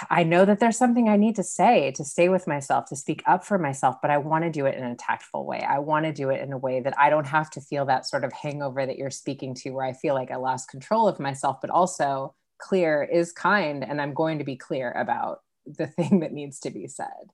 I 0.09 0.23
know 0.23 0.45
that 0.45 0.59
there's 0.59 0.77
something 0.77 1.07
I 1.07 1.17
need 1.17 1.35
to 1.35 1.43
say 1.43 1.91
to 1.91 2.03
stay 2.03 2.29
with 2.29 2.47
myself, 2.47 2.85
to 2.89 2.95
speak 2.95 3.21
up 3.25 3.43
for 3.43 3.57
myself, 3.57 3.97
but 4.01 4.11
I 4.11 4.17
want 4.17 4.43
to 4.43 4.51
do 4.51 4.65
it 4.65 4.75
in 4.75 4.83
a 4.83 4.95
tactful 4.95 5.45
way. 5.45 5.61
I 5.61 5.79
want 5.79 6.05
to 6.05 6.13
do 6.13 6.29
it 6.29 6.41
in 6.41 6.51
a 6.51 6.57
way 6.57 6.79
that 6.79 6.97
I 6.97 7.09
don't 7.09 7.27
have 7.27 7.49
to 7.51 7.61
feel 7.61 7.85
that 7.85 8.07
sort 8.07 8.23
of 8.23 8.33
hangover 8.33 8.85
that 8.85 8.97
you're 8.97 9.11
speaking 9.11 9.53
to, 9.55 9.71
where 9.71 9.85
I 9.85 9.93
feel 9.93 10.15
like 10.15 10.31
I 10.31 10.37
lost 10.37 10.69
control 10.69 11.07
of 11.07 11.19
myself, 11.19 11.57
but 11.61 11.69
also 11.69 12.33
clear 12.59 13.03
is 13.03 13.31
kind. 13.31 13.83
And 13.83 14.01
I'm 14.01 14.13
going 14.13 14.39
to 14.39 14.43
be 14.43 14.55
clear 14.55 14.91
about 14.91 15.39
the 15.65 15.87
thing 15.87 16.21
that 16.21 16.33
needs 16.33 16.59
to 16.61 16.71
be 16.71 16.87
said. 16.87 17.31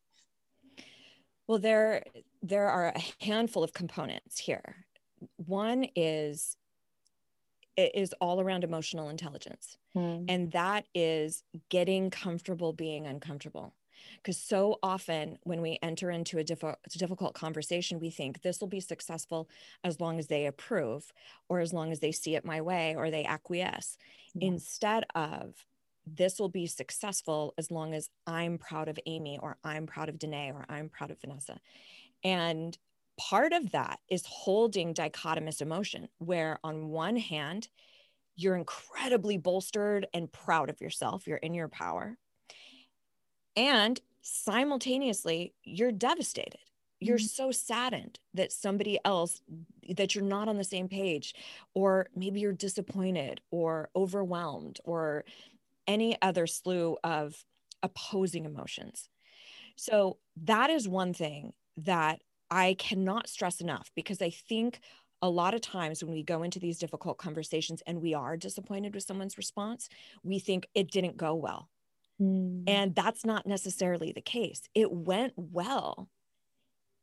Well, 1.53 1.61
there, 1.61 2.03
there 2.41 2.67
are 2.67 2.87
a 2.87 3.23
handful 3.23 3.63
of 3.63 3.73
components 3.73 4.39
here. 4.39 4.87
One 5.35 5.85
is 5.95 6.57
it 7.77 7.91
is 7.93 8.11
all 8.19 8.41
around 8.41 8.63
emotional 8.63 9.09
intelligence. 9.09 9.77
Mm. 9.95 10.25
And 10.29 10.51
that 10.53 10.85
is 10.95 11.43
getting 11.69 12.09
comfortable 12.09 12.73
being 12.73 13.05
uncomfortable. 13.05 13.75
Because 14.17 14.39
so 14.39 14.79
often 14.81 15.37
when 15.43 15.61
we 15.61 15.77
enter 15.83 16.09
into 16.09 16.39
a 16.39 16.43
diff- 16.43 16.63
difficult 16.97 17.35
conversation, 17.35 17.99
we 17.99 18.09
think 18.09 18.41
this 18.41 18.59
will 18.59 18.67
be 18.67 18.79
successful 18.79 19.47
as 19.83 20.01
long 20.01 20.17
as 20.17 20.25
they 20.25 20.47
approve, 20.47 21.13
or 21.49 21.59
as 21.59 21.71
long 21.71 21.91
as 21.91 21.99
they 21.99 22.11
see 22.11 22.33
it 22.35 22.43
my 22.43 22.61
way, 22.61 22.95
or 22.95 23.11
they 23.11 23.25
acquiesce, 23.25 23.99
yeah. 24.33 24.47
instead 24.47 25.05
of 25.13 25.67
this 26.05 26.39
will 26.39 26.49
be 26.49 26.67
successful 26.67 27.53
as 27.57 27.71
long 27.71 27.93
as 27.93 28.09
I'm 28.27 28.57
proud 28.57 28.89
of 28.89 28.99
Amy, 29.05 29.39
or 29.41 29.57
I'm 29.63 29.85
proud 29.85 30.09
of 30.09 30.19
Danae, 30.19 30.51
or 30.51 30.65
I'm 30.69 30.89
proud 30.89 31.11
of 31.11 31.21
Vanessa. 31.21 31.59
And 32.23 32.77
part 33.17 33.53
of 33.53 33.71
that 33.71 33.99
is 34.09 34.23
holding 34.25 34.93
dichotomous 34.93 35.61
emotion, 35.61 36.07
where 36.17 36.59
on 36.63 36.89
one 36.89 37.15
hand, 37.17 37.69
you're 38.35 38.55
incredibly 38.55 39.37
bolstered 39.37 40.07
and 40.13 40.31
proud 40.31 40.69
of 40.69 40.81
yourself, 40.81 41.27
you're 41.27 41.37
in 41.37 41.53
your 41.53 41.67
power. 41.67 42.17
And 43.55 43.99
simultaneously, 44.21 45.53
you're 45.63 45.91
devastated. 45.91 46.57
You're 46.99 47.17
mm-hmm. 47.17 47.25
so 47.25 47.51
saddened 47.51 48.19
that 48.33 48.51
somebody 48.51 48.97
else, 49.05 49.41
that 49.95 50.15
you're 50.15 50.23
not 50.23 50.47
on 50.47 50.57
the 50.57 50.63
same 50.63 50.87
page, 50.87 51.35
or 51.73 52.07
maybe 52.15 52.39
you're 52.39 52.53
disappointed 52.53 53.41
or 53.51 53.89
overwhelmed 53.95 54.79
or 54.85 55.25
any 55.87 56.17
other 56.21 56.47
slew 56.47 56.97
of 57.03 57.35
opposing 57.81 58.45
emotions. 58.45 59.09
So, 59.75 60.17
that 60.43 60.69
is 60.69 60.87
one 60.87 61.13
thing 61.13 61.53
that 61.77 62.21
I 62.49 62.75
cannot 62.77 63.27
stress 63.27 63.61
enough 63.61 63.89
because 63.95 64.21
I 64.21 64.29
think 64.29 64.79
a 65.23 65.29
lot 65.29 65.53
of 65.53 65.61
times 65.61 66.03
when 66.03 66.13
we 66.13 66.21
go 66.21 66.43
into 66.43 66.59
these 66.59 66.77
difficult 66.77 67.17
conversations 67.17 67.81
and 67.87 68.01
we 68.01 68.13
are 68.13 68.35
disappointed 68.35 68.93
with 68.93 69.05
someone's 69.05 69.37
response, 69.37 69.87
we 70.21 70.37
think 70.37 70.67
it 70.75 70.91
didn't 70.91 71.17
go 71.17 71.33
well. 71.33 71.69
Mm. 72.21 72.65
And 72.67 72.93
that's 72.93 73.25
not 73.25 73.47
necessarily 73.47 74.11
the 74.11 74.21
case. 74.21 74.61
It 74.75 74.91
went 74.91 75.33
well 75.37 76.09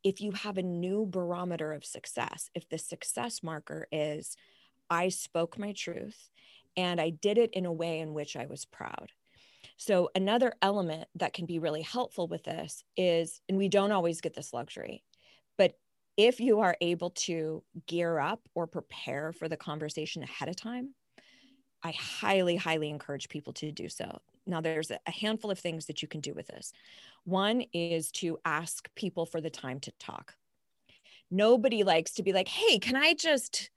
if 0.03 0.21
you 0.21 0.31
have 0.31 0.57
a 0.57 0.63
new 0.63 1.05
barometer 1.05 1.73
of 1.73 1.83
success. 1.83 2.49
If 2.55 2.69
the 2.69 2.77
success 2.77 3.43
marker 3.43 3.87
is, 3.91 4.35
I 4.89 5.09
spoke 5.09 5.57
my 5.57 5.73
truth 5.73 6.29
and 6.75 6.99
I 6.99 7.09
did 7.09 7.37
it 7.37 7.51
in 7.53 7.65
a 7.65 7.73
way 7.73 7.99
in 7.99 8.13
which 8.13 8.35
I 8.35 8.45
was 8.45 8.65
proud. 8.65 9.11
So, 9.77 10.09
another 10.15 10.53
element 10.61 11.07
that 11.15 11.33
can 11.33 11.45
be 11.45 11.59
really 11.59 11.81
helpful 11.81 12.27
with 12.27 12.43
this 12.43 12.83
is, 12.95 13.41
and 13.49 13.57
we 13.57 13.67
don't 13.67 13.91
always 13.91 14.21
get 14.21 14.35
this 14.35 14.53
luxury, 14.53 15.03
but 15.57 15.73
if 16.17 16.39
you 16.39 16.59
are 16.59 16.77
able 16.81 17.11
to 17.11 17.63
gear 17.87 18.19
up 18.19 18.41
or 18.53 18.67
prepare 18.67 19.31
for 19.31 19.47
the 19.49 19.57
conversation 19.57 20.23
ahead 20.23 20.49
of 20.49 20.55
time, 20.55 20.93
I 21.83 21.91
highly, 21.91 22.55
highly 22.55 22.89
encourage 22.89 23.29
people 23.29 23.53
to 23.53 23.71
do 23.71 23.89
so. 23.89 24.19
Now, 24.45 24.61
there's 24.61 24.91
a 24.91 24.99
handful 25.11 25.51
of 25.51 25.59
things 25.59 25.85
that 25.87 26.01
you 26.01 26.07
can 26.07 26.21
do 26.21 26.33
with 26.33 26.47
this. 26.47 26.73
One 27.23 27.63
is 27.73 28.11
to 28.13 28.39
ask 28.45 28.93
people 28.95 29.25
for 29.25 29.41
the 29.41 29.49
time 29.49 29.79
to 29.81 29.91
talk. 29.99 30.35
Nobody 31.29 31.83
likes 31.83 32.11
to 32.13 32.23
be 32.23 32.33
like, 32.33 32.47
hey, 32.47 32.77
can 32.77 32.95
I 32.95 33.13
just 33.13 33.69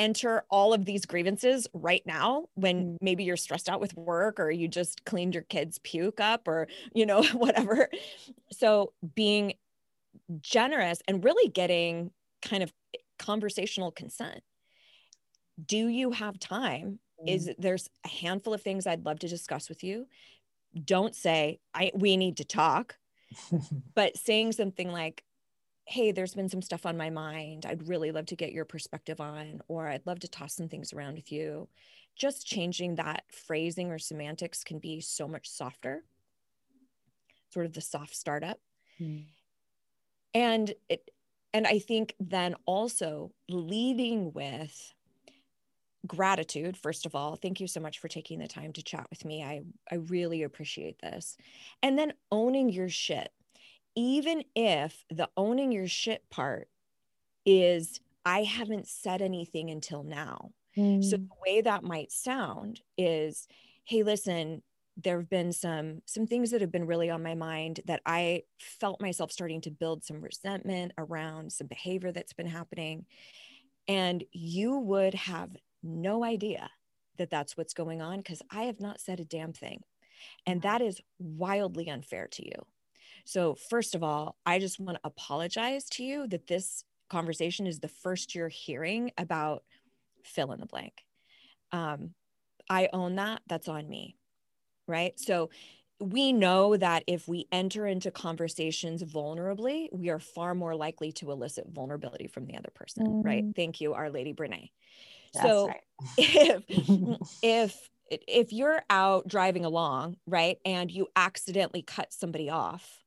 enter 0.00 0.44
all 0.50 0.72
of 0.72 0.86
these 0.86 1.04
grievances 1.04 1.68
right 1.74 2.02
now 2.06 2.46
when 2.54 2.94
mm. 2.94 2.96
maybe 3.02 3.22
you're 3.22 3.36
stressed 3.36 3.68
out 3.68 3.80
with 3.80 3.94
work 3.94 4.40
or 4.40 4.50
you 4.50 4.66
just 4.66 5.04
cleaned 5.04 5.34
your 5.34 5.44
kids' 5.44 5.78
puke 5.78 6.20
up 6.20 6.48
or, 6.48 6.66
you 6.94 7.04
know, 7.04 7.22
whatever. 7.34 7.88
So, 8.50 8.92
being 9.14 9.54
generous 10.40 11.00
and 11.06 11.22
really 11.22 11.50
getting 11.50 12.10
kind 12.42 12.62
of 12.62 12.72
conversational 13.18 13.92
consent. 13.92 14.40
Do 15.64 15.88
you 15.88 16.12
have 16.12 16.38
time? 16.38 16.98
Mm. 17.22 17.34
Is 17.34 17.50
there's 17.58 17.88
a 18.04 18.08
handful 18.08 18.54
of 18.54 18.62
things 18.62 18.86
I'd 18.86 19.04
love 19.04 19.18
to 19.20 19.28
discuss 19.28 19.68
with 19.68 19.84
you. 19.84 20.06
Don't 20.84 21.14
say 21.14 21.60
I 21.74 21.92
we 21.94 22.16
need 22.16 22.38
to 22.38 22.44
talk, 22.44 22.96
but 23.94 24.16
saying 24.16 24.52
something 24.52 24.90
like, 24.90 25.22
hey, 25.90 26.12
there's 26.12 26.34
been 26.34 26.48
some 26.48 26.62
stuff 26.62 26.86
on 26.86 26.96
my 26.96 27.10
mind. 27.10 27.66
I'd 27.66 27.88
really 27.88 28.12
love 28.12 28.26
to 28.26 28.36
get 28.36 28.52
your 28.52 28.64
perspective 28.64 29.20
on, 29.20 29.60
or 29.68 29.88
I'd 29.88 30.06
love 30.06 30.20
to 30.20 30.28
toss 30.28 30.54
some 30.54 30.68
things 30.68 30.92
around 30.92 31.16
with 31.16 31.32
you. 31.32 31.68
Just 32.16 32.46
changing 32.46 32.94
that 32.96 33.24
phrasing 33.30 33.90
or 33.90 33.98
semantics 33.98 34.62
can 34.62 34.78
be 34.78 35.00
so 35.00 35.26
much 35.26 35.48
softer, 35.48 36.04
sort 37.52 37.66
of 37.66 37.72
the 37.72 37.80
soft 37.80 38.14
startup. 38.14 38.58
Mm 39.00 39.24
and 40.34 40.72
it 40.88 41.10
and 41.52 41.66
i 41.66 41.78
think 41.78 42.14
then 42.20 42.54
also 42.66 43.32
leading 43.48 44.32
with 44.32 44.94
gratitude 46.06 46.76
first 46.76 47.04
of 47.04 47.14
all 47.14 47.36
thank 47.36 47.60
you 47.60 47.66
so 47.66 47.80
much 47.80 47.98
for 47.98 48.08
taking 48.08 48.38
the 48.38 48.48
time 48.48 48.72
to 48.72 48.82
chat 48.82 49.06
with 49.10 49.24
me 49.24 49.42
i 49.42 49.60
i 49.90 49.96
really 49.96 50.42
appreciate 50.42 50.98
this 51.00 51.36
and 51.82 51.98
then 51.98 52.12
owning 52.32 52.70
your 52.70 52.88
shit 52.88 53.30
even 53.96 54.44
if 54.54 55.04
the 55.10 55.28
owning 55.36 55.72
your 55.72 55.88
shit 55.88 56.22
part 56.30 56.68
is 57.44 58.00
i 58.24 58.42
haven't 58.42 58.86
said 58.86 59.22
anything 59.22 59.70
until 59.70 60.02
now. 60.02 60.50
Mm. 60.76 61.02
so 61.02 61.16
the 61.16 61.28
way 61.44 61.60
that 61.62 61.82
might 61.82 62.12
sound 62.12 62.80
is 62.96 63.48
hey 63.84 64.02
listen 64.02 64.62
there 64.96 65.18
have 65.18 65.30
been 65.30 65.52
some 65.52 66.00
some 66.06 66.26
things 66.26 66.50
that 66.50 66.60
have 66.60 66.70
been 66.70 66.86
really 66.86 67.10
on 67.10 67.22
my 67.22 67.34
mind 67.34 67.80
that 67.86 68.00
i 68.06 68.42
felt 68.58 69.00
myself 69.00 69.32
starting 69.32 69.60
to 69.62 69.70
build 69.70 70.04
some 70.04 70.20
resentment 70.20 70.92
around 70.98 71.52
some 71.52 71.66
behavior 71.66 72.12
that's 72.12 72.32
been 72.32 72.46
happening 72.46 73.04
and 73.88 74.22
you 74.32 74.76
would 74.76 75.14
have 75.14 75.50
no 75.82 76.22
idea 76.22 76.70
that 77.18 77.30
that's 77.30 77.56
what's 77.56 77.74
going 77.74 78.00
on 78.00 78.18
because 78.18 78.42
i 78.50 78.62
have 78.62 78.80
not 78.80 79.00
said 79.00 79.18
a 79.18 79.24
damn 79.24 79.52
thing 79.52 79.82
and 80.46 80.62
that 80.62 80.80
is 80.80 81.00
wildly 81.18 81.88
unfair 81.88 82.28
to 82.28 82.44
you 82.44 82.64
so 83.24 83.56
first 83.68 83.94
of 83.94 84.02
all 84.02 84.36
i 84.46 84.58
just 84.58 84.80
want 84.80 84.96
to 84.96 85.00
apologize 85.04 85.84
to 85.86 86.02
you 86.02 86.26
that 86.26 86.46
this 86.46 86.84
conversation 87.08 87.66
is 87.66 87.80
the 87.80 87.88
first 87.88 88.34
you're 88.34 88.48
hearing 88.48 89.10
about 89.18 89.62
fill 90.24 90.52
in 90.52 90.60
the 90.60 90.66
blank 90.66 91.02
um, 91.72 92.14
I 92.68 92.88
own 92.92 93.16
that. 93.16 93.42
That's 93.48 93.68
on 93.68 93.88
me. 93.88 94.16
Right. 94.86 95.18
So 95.18 95.50
we 95.98 96.32
know 96.32 96.76
that 96.76 97.04
if 97.06 97.28
we 97.28 97.46
enter 97.52 97.86
into 97.86 98.10
conversations 98.10 99.02
vulnerably, 99.02 99.88
we 99.92 100.08
are 100.08 100.18
far 100.18 100.54
more 100.54 100.74
likely 100.74 101.12
to 101.12 101.30
elicit 101.30 101.66
vulnerability 101.70 102.28
from 102.28 102.46
the 102.46 102.56
other 102.56 102.70
person. 102.74 103.06
Mm-hmm. 103.06 103.22
Right. 103.22 103.44
Thank 103.54 103.80
you, 103.80 103.94
Our 103.94 104.10
Lady 104.10 104.32
Brene. 104.32 104.70
That's 105.34 105.46
so 105.46 105.68
right. 105.68 105.80
if 106.16 106.64
if 107.42 107.88
if 108.10 108.52
you're 108.52 108.82
out 108.88 109.28
driving 109.28 109.64
along, 109.64 110.16
right, 110.26 110.58
and 110.64 110.90
you 110.90 111.06
accidentally 111.14 111.82
cut 111.82 112.12
somebody 112.12 112.50
off, 112.50 112.98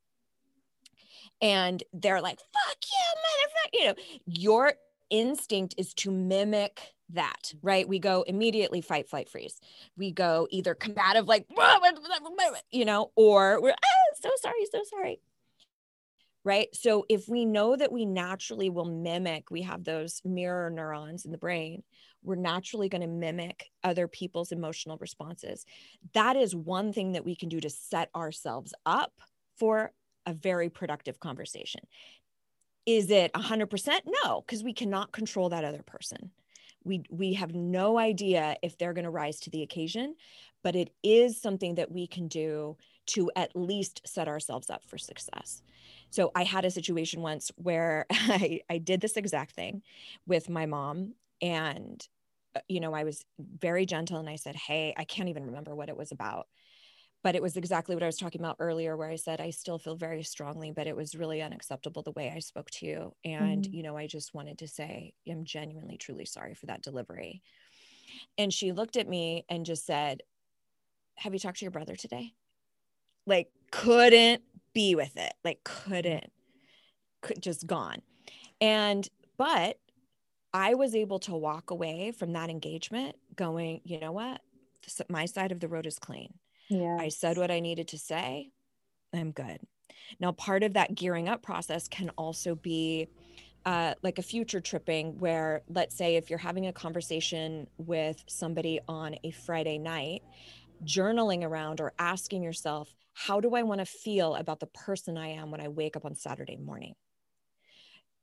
and 1.44 1.84
they're 1.94 2.22
like, 2.22 2.40
"Fuck 2.40 2.78
you, 2.82 3.14
motherfucker," 3.22 3.80
you 3.80 3.86
know, 3.86 3.96
your 4.26 4.74
instinct 5.10 5.76
is 5.78 5.94
to 5.94 6.10
mimic 6.10 6.94
that, 7.10 7.54
right? 7.62 7.88
We 7.88 8.00
go 8.00 8.24
immediately 8.24 8.82
fight, 8.82 9.08
flight, 9.08 9.30
freeze. 9.30 9.60
We 9.98 10.12
go 10.12 10.48
either 10.50 10.74
combative, 10.74 11.28
like, 11.28 11.46
you 12.72 12.86
know, 12.86 13.12
or 13.16 13.62
we're 13.62 13.72
ah, 13.72 14.16
so 14.16 14.30
sorry, 14.42 14.66
so 14.72 14.82
sorry. 14.90 15.20
Right. 16.46 16.68
So 16.74 17.06
if 17.08 17.30
we 17.30 17.46
know 17.46 17.76
that 17.76 17.92
we 17.92 18.06
naturally 18.06 18.70
will 18.70 18.86
mimic, 18.86 19.50
we 19.50 19.62
have 19.62 19.86
those 19.86 20.22
mirror 20.26 20.70
neurons 20.70 21.24
in 21.24 21.32
the 21.32 21.38
brain, 21.38 21.84
we're 22.22 22.36
naturally 22.36 22.90
going 22.90 23.02
to 23.02 23.08
mimic 23.08 23.70
other 23.82 24.10
people's 24.10 24.52
emotional 24.52 24.98
responses. 24.98 25.66
That 26.14 26.36
is 26.36 26.54
one 26.54 26.92
thing 26.92 27.14
that 27.14 27.24
we 27.24 27.36
can 27.36 27.48
do 27.48 27.62
to 27.62 27.70
set 27.70 28.10
ourselves 28.14 28.74
up 28.86 29.14
for 29.58 29.94
a 30.26 30.34
very 30.34 30.70
productive 30.70 31.20
conversation. 31.20 31.82
Is 32.86 33.10
it 33.12 33.32
100%? 33.34 34.00
No, 34.24 34.42
because 34.42 34.64
we 34.64 34.74
cannot 34.74 35.12
control 35.12 35.50
that 35.50 35.64
other 35.64 35.84
person. 35.84 36.32
We, 36.84 37.04
we 37.10 37.34
have 37.34 37.54
no 37.54 37.98
idea 37.98 38.58
if 38.62 38.78
they're 38.78 38.94
going 38.94 39.06
to 39.06 39.10
rise 39.10 39.40
to 39.42 39.50
the 39.50 39.62
occasion, 39.62 40.16
but 40.64 40.76
it 40.76 40.92
is 41.02 41.42
something 41.42 41.76
that 41.76 41.92
we 41.92 42.08
can 42.08 42.28
do 42.28 42.78
to 43.06 43.32
at 43.36 43.56
least 43.56 44.02
set 44.06 44.28
ourselves 44.28 44.70
up 44.70 44.84
for 44.86 44.98
success. 44.98 45.62
So 46.10 46.32
I 46.36 46.44
had 46.44 46.66
a 46.66 46.72
situation 46.72 47.22
once 47.22 47.52
where 47.56 48.06
I, 48.12 48.62
I 48.70 48.78
did 48.80 49.00
this 49.00 49.18
exact 49.18 49.56
thing 49.56 49.82
with 50.28 50.50
my 50.50 50.66
mom 50.66 51.14
and 51.44 52.08
uh, 52.56 52.62
you 52.68 52.80
know 52.80 52.94
i 52.94 53.04
was 53.04 53.24
very 53.38 53.86
gentle 53.86 54.18
and 54.18 54.30
i 54.30 54.36
said 54.36 54.56
hey 54.56 54.94
i 54.98 55.04
can't 55.04 55.30
even 55.30 55.46
remember 55.46 55.76
what 55.76 55.90
it 55.90 55.98
was 55.98 56.12
about 56.12 56.48
but 57.24 57.36
it 57.36 57.42
was 57.42 57.58
exactly 57.58 57.96
what 57.96 58.04
i 58.04 58.08
was 58.08 58.18
talking 58.18 58.42
about 58.42 58.58
earlier 58.60 58.96
where 58.96 59.10
i 59.10 59.16
said 59.16 59.42
i 59.42 59.50
still 59.50 59.80
feel 59.80 59.96
very 59.96 60.24
strongly 60.24 60.72
but 60.72 60.88
it 60.88 60.96
was 60.96 61.16
really 61.16 61.42
unacceptable 61.42 62.02
the 62.02 62.12
way 62.12 62.32
i 62.36 62.40
spoke 62.40 62.70
to 62.70 62.86
you 62.86 63.14
and 63.24 63.66
mm-hmm. 63.66 63.74
you 63.74 63.84
know 63.84 63.98
i 63.98 64.08
just 64.08 64.34
wanted 64.34 64.58
to 64.58 64.68
say 64.68 65.14
i'm 65.30 65.44
genuinely 65.44 65.98
truly 65.98 66.26
sorry 66.26 66.54
for 66.54 66.66
that 66.68 66.82
delivery 66.82 67.42
and 68.38 68.54
she 68.54 68.72
looked 68.72 68.98
at 68.98 69.08
me 69.08 69.46
and 69.50 69.66
just 69.66 69.86
said 69.86 70.22
have 71.16 71.34
you 71.34 71.40
talked 71.40 71.60
to 71.60 71.66
your 71.66 71.72
brother 71.72 71.96
today 71.96 72.34
like 73.26 73.50
couldn't 73.72 74.42
be 74.74 74.96
with 74.96 75.16
it 75.18 75.34
like 75.44 75.64
couldn't 75.64 76.32
could 77.22 77.42
just 77.42 77.66
gone 77.66 78.02
and 78.62 79.10
but 79.38 79.78
I 80.54 80.76
was 80.76 80.94
able 80.94 81.20
to 81.20 81.36
walk 81.36 81.72
away 81.72 82.12
from 82.12 82.34
that 82.34 82.50
engagement 82.50 83.16
going, 83.36 83.82
you 83.84 84.00
know 84.00 84.12
what? 84.12 84.42
My 85.10 85.26
side 85.26 85.52
of 85.52 85.60
the 85.60 85.68
road 85.68 85.88
is 85.88 85.98
clean. 85.98 86.34
Yeah. 86.70 86.98
I 87.00 87.10
said 87.10 87.38
what 87.38 87.52
I 87.52 87.60
needed 87.60 87.90
to 87.90 87.98
say. 87.98 88.50
I'm 89.14 89.32
good. 89.32 89.60
Now, 90.20 90.32
part 90.32 90.64
of 90.64 90.74
that 90.74 90.96
gearing 90.96 91.30
up 91.30 91.42
process 91.42 91.88
can 91.88 92.10
also 92.18 92.56
be 92.56 93.08
uh, 93.66 93.94
like 94.02 94.20
a 94.20 94.24
future 94.24 94.60
tripping, 94.60 95.18
where 95.20 95.62
let's 95.70 95.96
say 95.96 96.16
if 96.16 96.30
you're 96.30 96.40
having 96.40 96.68
a 96.68 96.74
conversation 96.74 97.68
with 97.78 98.24
somebody 98.28 98.80
on 98.88 99.16
a 99.24 99.32
Friday 99.32 99.78
night, 99.78 100.22
journaling 100.84 101.44
around 101.44 101.80
or 101.80 101.94
asking 101.98 102.44
yourself, 102.44 102.94
how 103.14 103.40
do 103.40 103.56
I 103.56 103.64
want 103.64 103.80
to 103.80 103.86
feel 103.86 104.36
about 104.36 104.60
the 104.60 104.68
person 104.68 105.18
I 105.18 105.30
am 105.30 105.52
when 105.52 105.62
I 105.62 105.70
wake 105.70 105.96
up 105.96 106.06
on 106.06 106.16
Saturday 106.16 106.58
morning? 106.58 106.96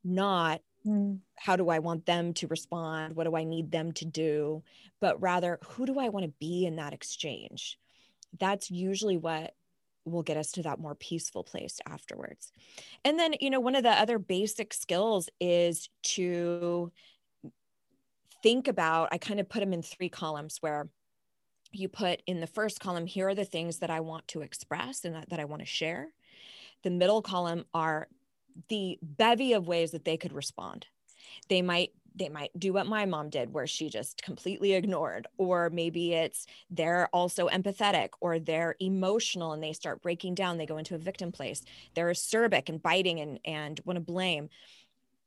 Not 0.05 0.61
Mm. 0.87 1.20
How 1.37 1.57
do 1.57 1.68
I 1.68 1.79
want 1.79 2.07
them 2.07 2.33
to 2.35 2.46
respond? 2.46 3.16
What 3.16 3.24
do 3.24 3.37
I 3.37 3.44
need 3.44 3.70
them 3.70 3.92
to 3.92 4.05
do? 4.05 4.62
But 5.00 5.20
rather, 5.20 5.59
who 5.64 5.87
do 5.87 5.98
I 5.98 6.09
want 6.09 6.24
to 6.24 6.33
be 6.40 6.66
in 6.66 6.76
that 6.76 6.92
exchange? 6.92 7.79
That's 8.38 8.71
usually 8.71 9.16
what 9.16 9.55
will 10.05 10.23
get 10.23 10.37
us 10.37 10.53
to 10.53 10.62
that 10.62 10.79
more 10.79 10.95
peaceful 10.95 11.45
place 11.45 11.79
afterwards. 11.87 12.53
And 13.05 13.19
then, 13.19 13.35
you 13.40 13.51
know, 13.51 13.61
one 13.61 13.75
of 13.75 13.83
the 13.83 13.90
other 13.90 14.19
basic 14.19 14.73
skills 14.73 15.29
is 15.40 15.88
to 16.03 16.90
think 18.43 18.69
about, 18.69 19.11
I 19.12 19.19
kind 19.19 19.40
of 19.40 19.49
put 19.49 19.61
them 19.61 19.73
in 19.73 19.83
three 19.83 20.09
columns 20.09 20.59
where 20.61 20.88
you 21.73 21.88
put 21.88 22.23
in 22.27 22.40
the 22.40 22.47
first 22.47 22.81
column, 22.81 23.07
here 23.07 23.29
are 23.29 23.35
the 23.35 23.45
things 23.45 23.79
that 23.79 23.90
I 23.90 24.01
want 24.01 24.27
to 24.29 24.40
express 24.40 25.05
and 25.05 25.14
that, 25.14 25.31
that 25.31 25.40
I 25.40 25.45
want 25.45 25.61
to 25.61 25.66
share. 25.66 26.09
The 26.83 26.90
middle 26.90 27.23
column 27.23 27.64
are 27.75 28.09
the 28.69 28.99
bevy 29.03 29.53
of 29.53 29.69
ways 29.69 29.93
that 29.93 30.05
they 30.05 30.16
could 30.16 30.33
respond. 30.33 30.87
They 31.49 31.62
might 31.62 31.93
they 32.14 32.29
might 32.29 32.51
do 32.59 32.73
what 32.73 32.87
my 32.87 33.05
mom 33.05 33.29
did 33.29 33.53
where 33.53 33.66
she 33.66 33.88
just 33.88 34.23
completely 34.23 34.73
ignored 34.75 35.27
or 35.38 35.70
maybe 35.70 36.12
it's 36.14 36.46
they're 36.70 37.09
also 37.12 37.49
empathetic 37.49 38.11
or 38.20 38.38
they're 38.38 38.77
emotional 38.81 39.53
and 39.53 39.62
they 39.62 39.73
start 39.73 40.03
breaking 40.03 40.35
down 40.35 40.59
they 40.59 40.66
go 40.66 40.79
into 40.79 40.94
a 40.94 40.99
victim 40.99 41.33
place 41.33 41.62
they're 41.94 42.11
acerbic 42.11 42.68
and 42.68 42.83
biting 42.83 43.20
and 43.20 43.38
and 43.44 43.81
want 43.85 43.96
to 43.96 44.01
blame 44.01 44.49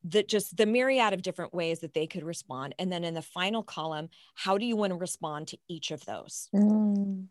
that 0.03 0.27
just 0.27 0.57
the 0.57 0.65
myriad 0.65 1.13
of 1.13 1.21
different 1.21 1.53
ways 1.53 1.79
that 1.79 1.93
they 1.93 2.07
could 2.07 2.23
respond 2.23 2.75
and 2.77 2.91
then 2.91 3.03
in 3.03 3.13
the 3.13 3.21
final 3.21 3.63
column 3.63 4.09
how 4.35 4.57
do 4.57 4.65
you 4.65 4.75
want 4.75 4.91
to 4.91 4.97
respond 4.97 5.47
to 5.47 5.57
each 5.67 5.91
of 5.91 6.03
those 6.05 6.49
mm. 6.53 7.25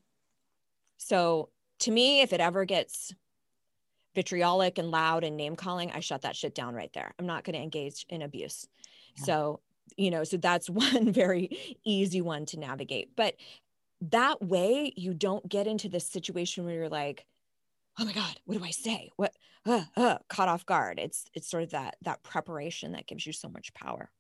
so 0.97 1.49
to 1.79 1.91
me 1.91 2.23
if 2.23 2.33
it 2.33 2.41
ever 2.41 2.65
gets 2.65 3.13
vitriolic 4.15 4.79
and 4.79 4.91
loud 4.91 5.25
and 5.25 5.37
name 5.37 5.57
calling, 5.57 5.91
I 5.93 6.01
shut 6.01 6.23
that 6.23 6.37
shit 6.37 6.55
down 6.55 6.75
right 6.75 6.93
there. 6.93 7.15
I'm 7.19 7.27
not 7.27 7.45
going 7.45 7.55
to 7.55 7.63
engage 7.63 8.07
in 8.09 8.23
abuse. 8.23 8.67
Yeah. 9.17 9.25
So, 9.25 9.61
you 9.97 10.11
know, 10.11 10.25
so 10.25 10.37
that's 10.37 10.71
one 10.71 11.13
very 11.13 11.79
easy 11.85 12.21
one 12.21 12.47
to 12.47 12.59
navigate. 12.59 13.17
But 13.17 13.35
that 14.11 14.43
way 14.43 14.93
you 14.97 15.15
don't 15.15 15.49
get 15.49 15.67
into 15.67 15.89
this 15.89 16.07
situation 16.07 16.65
where 16.65 16.75
you're 16.75 16.89
like, 16.89 17.25
oh 17.99 18.05
my 18.05 18.13
god 18.13 18.37
what 18.45 18.59
do 18.59 18.65
i 18.65 18.71
say 18.71 19.11
what 19.17 19.35
uh, 19.67 19.83
uh, 19.97 20.19
caught 20.29 20.49
off 20.49 20.65
guard 20.67 20.99
it's 20.99 21.27
it's 21.35 21.49
sort 21.49 21.63
of 21.63 21.71
that 21.71 21.97
that 22.03 22.23
preparation 22.23 22.93
that 22.93 23.07
gives 23.07 23.27
you 23.27 23.33
so 23.33 23.49
much 23.49 23.73
power 23.75 24.11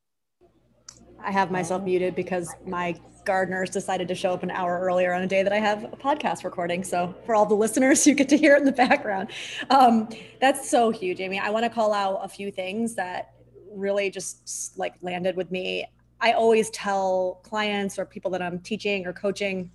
I 1.24 1.31
have 1.31 1.52
myself 1.52 1.85
muted 1.85 2.16
because 2.16 2.52
my 2.66 2.96
gardeners 3.24 3.70
decided 3.70 4.09
to 4.09 4.14
show 4.14 4.33
up 4.33 4.42
an 4.42 4.50
hour 4.50 4.81
earlier 4.81 5.12
on 5.12 5.22
a 5.22 5.26
day 5.26 5.44
that 5.44 5.52
I 5.52 5.59
have 5.59 5.85
a 5.85 5.96
podcast 5.96 6.42
recording. 6.42 6.83
So 6.83 7.14
for 7.24 7.37
all 7.37 7.46
the 7.46 7.55
listeners, 7.55 8.05
you 8.09 8.14
get 8.14 8.28
to 8.31 8.37
hear 8.37 8.57
it 8.57 8.59
in 8.59 8.64
the 8.64 8.72
background. 8.72 9.31
Um, 9.70 10.09
that's 10.40 10.68
so 10.68 10.90
huge, 10.90 11.20
Amy. 11.20 11.38
I 11.38 11.50
want 11.50 11.64
to 11.64 11.70
call 11.70 11.92
out 11.92 12.20
a 12.24 12.28
few 12.28 12.50
things 12.50 12.96
that 12.96 13.35
really 13.74 14.11
just 14.11 14.78
like 14.78 14.94
landed 15.02 15.37
with 15.37 15.50
me. 15.50 15.87
I 16.20 16.32
always 16.32 16.70
tell 16.70 17.40
clients 17.42 17.98
or 17.98 18.04
people 18.04 18.30
that 18.32 18.42
I'm 18.42 18.61
teaching 18.61 19.06
or 19.06 19.12
coaching, 19.12 19.70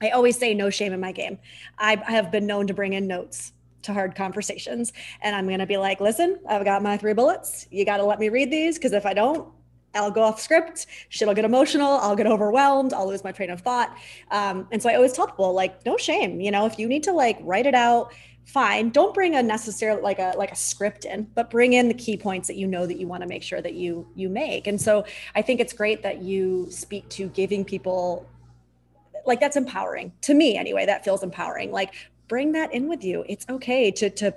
I 0.00 0.10
always 0.10 0.36
say 0.36 0.54
no 0.54 0.70
shame 0.70 0.92
in 0.92 1.00
my 1.00 1.12
game. 1.12 1.38
I, 1.78 2.02
I 2.06 2.10
have 2.12 2.32
been 2.32 2.46
known 2.46 2.66
to 2.66 2.74
bring 2.74 2.94
in 2.94 3.06
notes 3.06 3.52
to 3.82 3.92
hard 3.92 4.14
conversations. 4.14 4.92
And 5.22 5.36
I'm 5.36 5.46
going 5.46 5.60
to 5.60 5.66
be 5.66 5.76
like, 5.76 6.00
listen, 6.00 6.40
I've 6.48 6.64
got 6.64 6.82
my 6.82 6.96
three 6.96 7.12
bullets. 7.12 7.66
You 7.70 7.84
got 7.84 7.98
to 7.98 8.04
let 8.04 8.18
me 8.18 8.28
read 8.28 8.50
these 8.50 8.76
because 8.76 8.92
if 8.92 9.06
I 9.06 9.14
don't, 9.14 9.48
I'll 9.94 10.10
go 10.10 10.22
off 10.22 10.40
script, 10.40 10.86
shit'll 11.08 11.34
get 11.34 11.44
emotional, 11.44 11.98
I'll 11.98 12.16
get 12.16 12.26
overwhelmed, 12.26 12.92
I'll 12.92 13.08
lose 13.08 13.22
my 13.22 13.30
train 13.30 13.50
of 13.50 13.60
thought. 13.60 13.96
Um, 14.32 14.66
and 14.72 14.82
so 14.82 14.90
I 14.90 14.96
always 14.96 15.12
tell 15.12 15.26
people, 15.28 15.52
like, 15.52 15.86
no 15.86 15.96
shame, 15.96 16.40
you 16.40 16.50
know, 16.50 16.66
if 16.66 16.80
you 16.80 16.88
need 16.88 17.04
to 17.04 17.12
like 17.12 17.38
write 17.42 17.64
it 17.66 17.76
out, 17.76 18.12
fine. 18.44 18.90
Don't 18.90 19.14
bring 19.14 19.34
a 19.34 19.42
necessary 19.42 20.00
like 20.00 20.18
a 20.18 20.34
like 20.36 20.52
a 20.52 20.56
script 20.56 21.04
in, 21.04 21.24
but 21.34 21.50
bring 21.50 21.72
in 21.72 21.88
the 21.88 21.94
key 21.94 22.16
points 22.16 22.48
that 22.48 22.56
you 22.56 22.66
know 22.66 22.86
that 22.86 22.98
you 22.98 23.06
want 23.06 23.22
to 23.22 23.28
make 23.28 23.42
sure 23.42 23.60
that 23.60 23.74
you 23.74 24.06
you 24.14 24.28
make. 24.28 24.66
And 24.66 24.80
so 24.80 25.04
I 25.34 25.42
think 25.42 25.60
it's 25.60 25.72
great 25.72 26.02
that 26.02 26.22
you 26.22 26.68
speak 26.70 27.08
to 27.10 27.28
giving 27.28 27.64
people 27.64 28.26
like 29.26 29.40
that's 29.40 29.56
empowering 29.56 30.12
to 30.22 30.34
me 30.34 30.56
anyway. 30.56 30.86
That 30.86 31.04
feels 31.04 31.22
empowering. 31.22 31.72
Like 31.72 31.94
bring 32.28 32.52
that 32.52 32.72
in 32.72 32.88
with 32.88 33.04
you. 33.04 33.24
It's 33.28 33.46
okay 33.48 33.90
to 33.92 34.10
to 34.10 34.34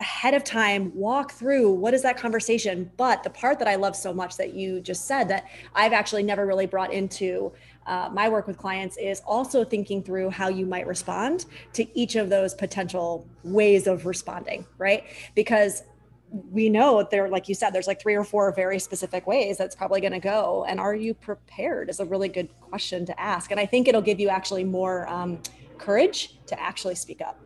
ahead 0.00 0.32
of 0.32 0.42
time 0.42 0.90
walk 0.94 1.30
through 1.30 1.70
what 1.70 1.92
is 1.92 2.00
that 2.00 2.16
conversation 2.16 2.90
but 2.96 3.22
the 3.22 3.28
part 3.28 3.58
that 3.58 3.68
i 3.68 3.74
love 3.74 3.94
so 3.94 4.14
much 4.14 4.34
that 4.38 4.54
you 4.54 4.80
just 4.80 5.06
said 5.06 5.28
that 5.28 5.44
i've 5.74 5.92
actually 5.92 6.22
never 6.22 6.46
really 6.46 6.64
brought 6.64 6.90
into 6.90 7.52
uh, 7.90 8.08
my 8.12 8.28
work 8.28 8.46
with 8.46 8.56
clients 8.56 8.96
is 8.96 9.20
also 9.26 9.64
thinking 9.64 10.02
through 10.02 10.30
how 10.30 10.48
you 10.48 10.64
might 10.64 10.86
respond 10.86 11.46
to 11.72 11.82
each 11.98 12.14
of 12.16 12.30
those 12.30 12.54
potential 12.54 13.26
ways 13.44 13.86
of 13.86 14.06
responding 14.06 14.64
right? 14.78 15.04
Because 15.34 15.82
we 16.30 16.68
know 16.68 17.06
there 17.10 17.28
like 17.28 17.48
you 17.48 17.54
said 17.54 17.70
there's 17.70 17.88
like 17.88 18.00
three 18.00 18.14
or 18.14 18.22
four 18.22 18.52
very 18.54 18.78
specific 18.78 19.26
ways 19.26 19.58
that's 19.58 19.74
probably 19.74 20.00
going 20.00 20.12
to 20.12 20.20
go. 20.20 20.64
And 20.68 20.78
are 20.78 20.94
you 20.94 21.12
prepared 21.12 21.90
is 21.90 22.00
a 22.00 22.04
really 22.04 22.28
good 22.28 22.48
question 22.60 23.04
to 23.06 23.20
ask. 23.20 23.50
And 23.50 23.58
i 23.58 23.66
think 23.66 23.88
it'll 23.88 24.00
give 24.00 24.20
you 24.20 24.28
actually 24.28 24.64
more 24.64 25.08
um, 25.08 25.40
courage 25.78 26.38
to 26.46 26.60
actually 26.60 26.94
speak 26.94 27.20
up. 27.20 27.40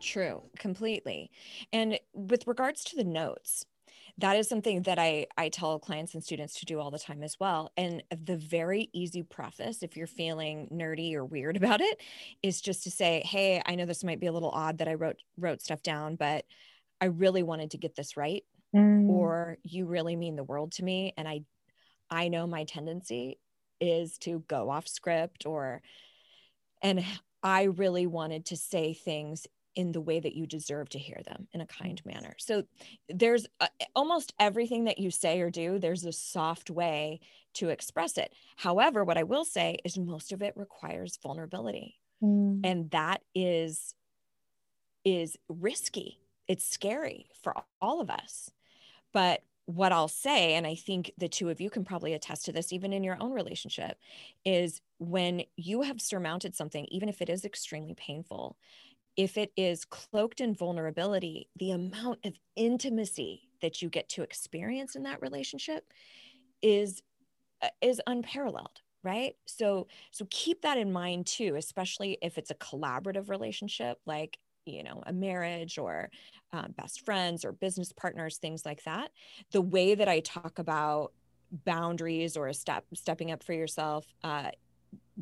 True, 0.00 0.42
completely. 0.58 1.30
And 1.72 1.98
with 2.12 2.46
regards 2.46 2.82
to 2.84 2.96
the 2.96 3.04
notes, 3.04 3.66
that 4.18 4.36
is 4.36 4.48
something 4.48 4.82
that 4.82 4.98
I, 4.98 5.26
I 5.38 5.48
tell 5.48 5.78
clients 5.78 6.14
and 6.14 6.22
students 6.22 6.60
to 6.60 6.66
do 6.66 6.78
all 6.78 6.90
the 6.90 6.98
time 6.98 7.22
as 7.22 7.38
well. 7.40 7.70
And 7.76 8.02
the 8.10 8.36
very 8.36 8.90
easy 8.92 9.22
preface, 9.22 9.82
if 9.82 9.96
you're 9.96 10.06
feeling 10.06 10.68
nerdy 10.72 11.14
or 11.14 11.24
weird 11.24 11.56
about 11.62 11.80
it, 11.80 12.00
is 12.42 12.60
just 12.60 12.84
to 12.84 12.90
say, 12.90 13.22
hey, 13.24 13.62
I 13.64 13.74
know 13.74 13.86
this 13.86 14.04
might 14.04 14.20
be 14.20 14.26
a 14.26 14.32
little 14.32 14.50
odd 14.50 14.78
that 14.78 14.88
I 14.88 14.94
wrote 14.94 15.16
wrote 15.38 15.62
stuff 15.62 15.82
down, 15.82 16.16
but 16.16 16.44
I 17.00 17.06
really 17.06 17.42
wanted 17.42 17.72
to 17.72 17.78
get 17.78 17.96
this 17.96 18.16
right. 18.16 18.44
Mm. 18.74 19.08
Or 19.08 19.58
you 19.62 19.86
really 19.86 20.16
mean 20.16 20.36
the 20.36 20.44
world 20.44 20.72
to 20.72 20.84
me. 20.84 21.14
And 21.16 21.26
I 21.26 21.42
I 22.10 22.28
know 22.28 22.46
my 22.46 22.64
tendency 22.64 23.38
is 23.80 24.18
to 24.18 24.44
go 24.46 24.70
off 24.70 24.86
script 24.86 25.46
or 25.46 25.82
and 26.82 27.04
I 27.42 27.64
really 27.64 28.06
wanted 28.06 28.46
to 28.46 28.56
say 28.56 28.92
things 28.92 29.46
in 29.74 29.92
the 29.92 30.00
way 30.00 30.20
that 30.20 30.34
you 30.34 30.46
deserve 30.46 30.88
to 30.90 30.98
hear 30.98 31.20
them 31.24 31.48
in 31.52 31.60
a 31.60 31.66
kind 31.66 32.00
manner. 32.04 32.34
So 32.38 32.64
there's 33.08 33.46
uh, 33.60 33.68
almost 33.94 34.32
everything 34.38 34.84
that 34.84 34.98
you 34.98 35.10
say 35.10 35.40
or 35.40 35.50
do, 35.50 35.78
there's 35.78 36.04
a 36.04 36.12
soft 36.12 36.70
way 36.70 37.20
to 37.54 37.68
express 37.68 38.18
it. 38.18 38.32
However, 38.56 39.04
what 39.04 39.18
I 39.18 39.22
will 39.22 39.44
say 39.44 39.78
is 39.84 39.98
most 39.98 40.32
of 40.32 40.42
it 40.42 40.54
requires 40.56 41.18
vulnerability. 41.22 41.98
Mm. 42.22 42.60
And 42.64 42.90
that 42.90 43.22
is 43.34 43.94
is 45.04 45.36
risky. 45.48 46.20
It's 46.46 46.64
scary 46.64 47.26
for 47.42 47.54
all 47.80 48.00
of 48.00 48.08
us. 48.08 48.50
But 49.12 49.42
what 49.66 49.92
I'll 49.92 50.08
say, 50.08 50.54
and 50.54 50.66
I 50.66 50.74
think 50.74 51.12
the 51.18 51.28
two 51.28 51.48
of 51.48 51.60
you 51.60 51.70
can 51.70 51.84
probably 51.84 52.14
attest 52.14 52.46
to 52.46 52.52
this, 52.52 52.72
even 52.72 52.92
in 52.92 53.04
your 53.04 53.16
own 53.20 53.32
relationship, 53.32 53.96
is 54.44 54.80
when 54.98 55.42
you 55.56 55.82
have 55.82 56.00
surmounted 56.00 56.54
something, 56.54 56.84
even 56.90 57.08
if 57.08 57.22
it 57.22 57.28
is 57.28 57.44
extremely 57.44 57.94
painful, 57.94 58.56
if 59.16 59.36
it 59.36 59.52
is 59.56 59.84
cloaked 59.84 60.40
in 60.40 60.54
vulnerability, 60.54 61.48
the 61.56 61.72
amount 61.72 62.20
of 62.24 62.34
intimacy 62.56 63.48
that 63.60 63.82
you 63.82 63.88
get 63.88 64.08
to 64.10 64.22
experience 64.22 64.96
in 64.96 65.04
that 65.04 65.22
relationship 65.22 65.84
is 66.62 67.02
uh, 67.62 67.68
is 67.80 68.00
unparalleled 68.06 68.80
right? 69.04 69.34
So 69.46 69.88
so 70.12 70.26
keep 70.30 70.62
that 70.62 70.78
in 70.78 70.92
mind 70.92 71.26
too 71.26 71.56
especially 71.56 72.18
if 72.22 72.38
it's 72.38 72.50
a 72.50 72.56
collaborative 72.56 73.28
relationship 73.28 73.98
like 74.06 74.38
you 74.64 74.84
know 74.84 75.02
a 75.06 75.12
marriage 75.12 75.76
or 75.76 76.10
um, 76.52 76.72
best 76.76 77.04
friends 77.04 77.44
or 77.44 77.52
business 77.52 77.92
partners 77.92 78.38
things 78.38 78.64
like 78.64 78.84
that. 78.84 79.10
The 79.50 79.60
way 79.60 79.94
that 79.94 80.08
i 80.08 80.20
talk 80.20 80.58
about 80.58 81.12
boundaries 81.64 82.36
or 82.36 82.46
a 82.46 82.54
step 82.54 82.84
stepping 82.94 83.30
up 83.30 83.42
for 83.42 83.52
yourself 83.52 84.06
uh, 84.24 84.50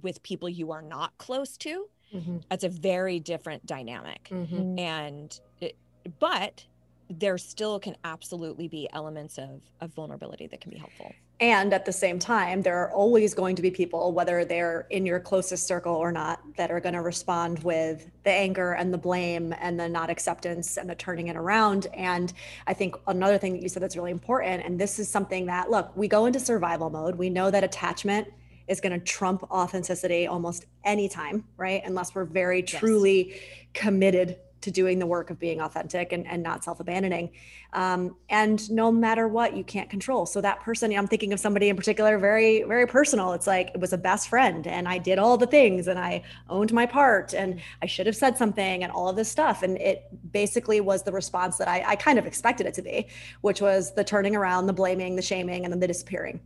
with 0.02 0.22
people 0.22 0.48
you 0.48 0.72
are 0.72 0.82
not 0.82 1.16
close 1.18 1.56
to 1.56 1.86
mm-hmm. 2.14 2.38
that's 2.48 2.64
a 2.64 2.68
very 2.68 3.20
different 3.20 3.64
dynamic. 3.66 4.28
Mm-hmm. 4.30 4.78
and 4.78 5.40
it, 5.60 5.76
but 6.18 6.64
there 7.10 7.36
still 7.38 7.80
can 7.80 7.96
absolutely 8.04 8.68
be 8.68 8.88
elements 8.92 9.36
of, 9.36 9.60
of 9.80 9.92
vulnerability 9.94 10.46
that 10.46 10.60
can 10.60 10.70
be 10.70 10.78
helpful. 10.78 11.12
And 11.40 11.72
at 11.72 11.84
the 11.84 11.92
same 11.92 12.18
time 12.18 12.62
there 12.62 12.78
are 12.78 12.92
always 12.92 13.34
going 13.34 13.56
to 13.56 13.62
be 13.62 13.70
people 13.70 14.12
whether 14.12 14.44
they're 14.44 14.86
in 14.90 15.04
your 15.06 15.18
closest 15.18 15.66
circle 15.66 15.94
or 15.94 16.12
not 16.12 16.40
that 16.56 16.70
are 16.70 16.78
going 16.78 16.94
to 16.94 17.00
respond 17.00 17.64
with 17.64 18.08
the 18.22 18.30
anger 18.30 18.72
and 18.72 18.94
the 18.94 18.98
blame 18.98 19.54
and 19.58 19.80
the 19.80 19.88
not 19.88 20.08
acceptance 20.08 20.76
and 20.76 20.88
the 20.88 20.94
turning 20.94 21.28
it 21.28 21.36
around. 21.36 21.88
And 21.94 22.32
i 22.66 22.74
think 22.74 22.94
another 23.08 23.38
thing 23.38 23.54
that 23.54 23.62
you 23.62 23.68
said 23.68 23.82
that's 23.82 23.96
really 23.96 24.12
important 24.12 24.64
and 24.64 24.78
this 24.78 24.98
is 24.98 25.08
something 25.08 25.46
that 25.46 25.70
look 25.70 25.96
we 25.96 26.06
go 26.06 26.26
into 26.26 26.38
survival 26.38 26.90
mode. 26.90 27.16
We 27.16 27.30
know 27.30 27.50
that 27.50 27.64
attachment 27.64 28.28
is 28.70 28.80
going 28.80 28.92
to 28.92 29.04
trump 29.04 29.42
authenticity 29.50 30.26
almost 30.26 30.64
anytime, 30.84 31.44
right? 31.56 31.82
Unless 31.84 32.14
we're 32.14 32.24
very 32.24 32.62
truly 32.62 33.40
committed 33.74 34.38
to 34.60 34.70
doing 34.70 34.98
the 34.98 35.06
work 35.06 35.30
of 35.30 35.38
being 35.38 35.60
authentic 35.60 36.12
and, 36.12 36.26
and 36.26 36.42
not 36.42 36.62
self-abandoning. 36.62 37.30
Um, 37.72 38.16
and 38.28 38.70
no 38.70 38.92
matter 38.92 39.26
what 39.26 39.56
you 39.56 39.64
can't 39.64 39.88
control. 39.88 40.26
So 40.26 40.40
that 40.40 40.60
person 40.60 40.92
i'm 40.92 41.06
thinking 41.06 41.32
of 41.32 41.40
somebody 41.40 41.68
in 41.68 41.76
particular 41.76 42.18
very 42.18 42.62
very 42.64 42.86
personal. 42.86 43.32
It's 43.32 43.46
like 43.46 43.70
it 43.74 43.80
was 43.80 43.92
a 43.92 43.98
best 43.98 44.28
friend 44.28 44.66
and 44.66 44.88
i 44.88 44.98
did 44.98 45.18
all 45.18 45.36
the 45.36 45.46
things 45.46 45.86
and 45.86 45.98
i 45.98 46.22
owned 46.48 46.72
my 46.72 46.84
part 46.84 47.32
and 47.32 47.60
i 47.80 47.86
should 47.86 48.06
have 48.06 48.16
said 48.16 48.36
something 48.36 48.82
and 48.82 48.92
all 48.92 49.08
of 49.08 49.16
this 49.16 49.30
stuff. 49.30 49.62
And 49.62 49.78
it 49.78 50.04
basically 50.32 50.80
was 50.80 51.04
the 51.04 51.12
response 51.12 51.56
that 51.58 51.68
i, 51.68 51.82
I 51.86 51.96
kind 51.96 52.18
of 52.18 52.26
expected 52.26 52.66
it 52.66 52.74
to 52.74 52.82
be 52.82 53.06
which 53.40 53.60
was 53.60 53.94
the 53.94 54.04
turning 54.04 54.36
around 54.36 54.66
the 54.66 54.72
blaming 54.72 55.16
the 55.16 55.22
shaming 55.22 55.64
and 55.64 55.72
then 55.72 55.80
the 55.80 55.86
disappearing 55.86 56.40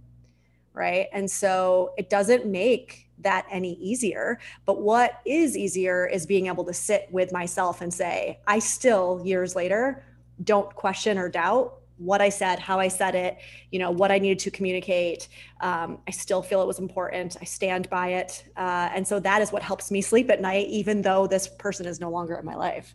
right? 0.75 1.07
And 1.13 1.31
so 1.31 1.95
it 1.97 2.11
doesn't 2.11 2.47
make 2.47 3.09
that 3.21 3.47
any 3.51 3.75
easier. 3.75 4.39
But 4.67 4.83
what 4.83 5.21
is 5.25 5.57
easier 5.57 6.07
is 6.07 6.27
being 6.27 6.49
able 6.49 6.65
to 6.65 6.75
sit 6.75 7.09
with 7.11 7.33
myself 7.33 7.81
and 7.81 7.95
say, 7.95 8.41
I 8.47 8.59
still, 8.59 9.23
years 9.25 9.57
later, 9.57 10.05
don't 10.43 10.75
question 10.75 11.17
or 11.17 11.29
doubt 11.29 11.75
what 11.97 12.21
I 12.21 12.29
said, 12.29 12.59
how 12.59 12.81
I 12.81 12.89
said 12.89 13.15
it, 13.15 13.39
you 13.71 13.79
know, 13.79 13.93
what 13.93 14.11
I 14.11 14.19
needed 14.19 14.41
to 14.41 14.51
communicate. 14.51 15.29
Um, 15.61 15.99
I 16.09 16.11
still 16.11 16.43
feel 16.43 16.61
it 16.61 16.67
was 16.67 16.81
important. 16.81 17.37
I 17.41 17.45
stand 17.45 17.89
by 17.89 18.09
it. 18.15 18.45
Uh, 18.57 18.91
and 18.93 19.07
so 19.07 19.21
that 19.21 19.43
is 19.43 19.53
what 19.53 19.63
helps 19.63 19.93
me 19.93 20.01
sleep 20.01 20.29
at 20.29 20.41
night, 20.41 20.67
even 20.69 21.03
though 21.03 21.29
this 21.29 21.47
person 21.47 21.87
is 21.87 22.01
no 22.01 22.11
longer 22.11 22.35
in 22.35 22.45
my 22.45 22.57
life. 22.57 22.95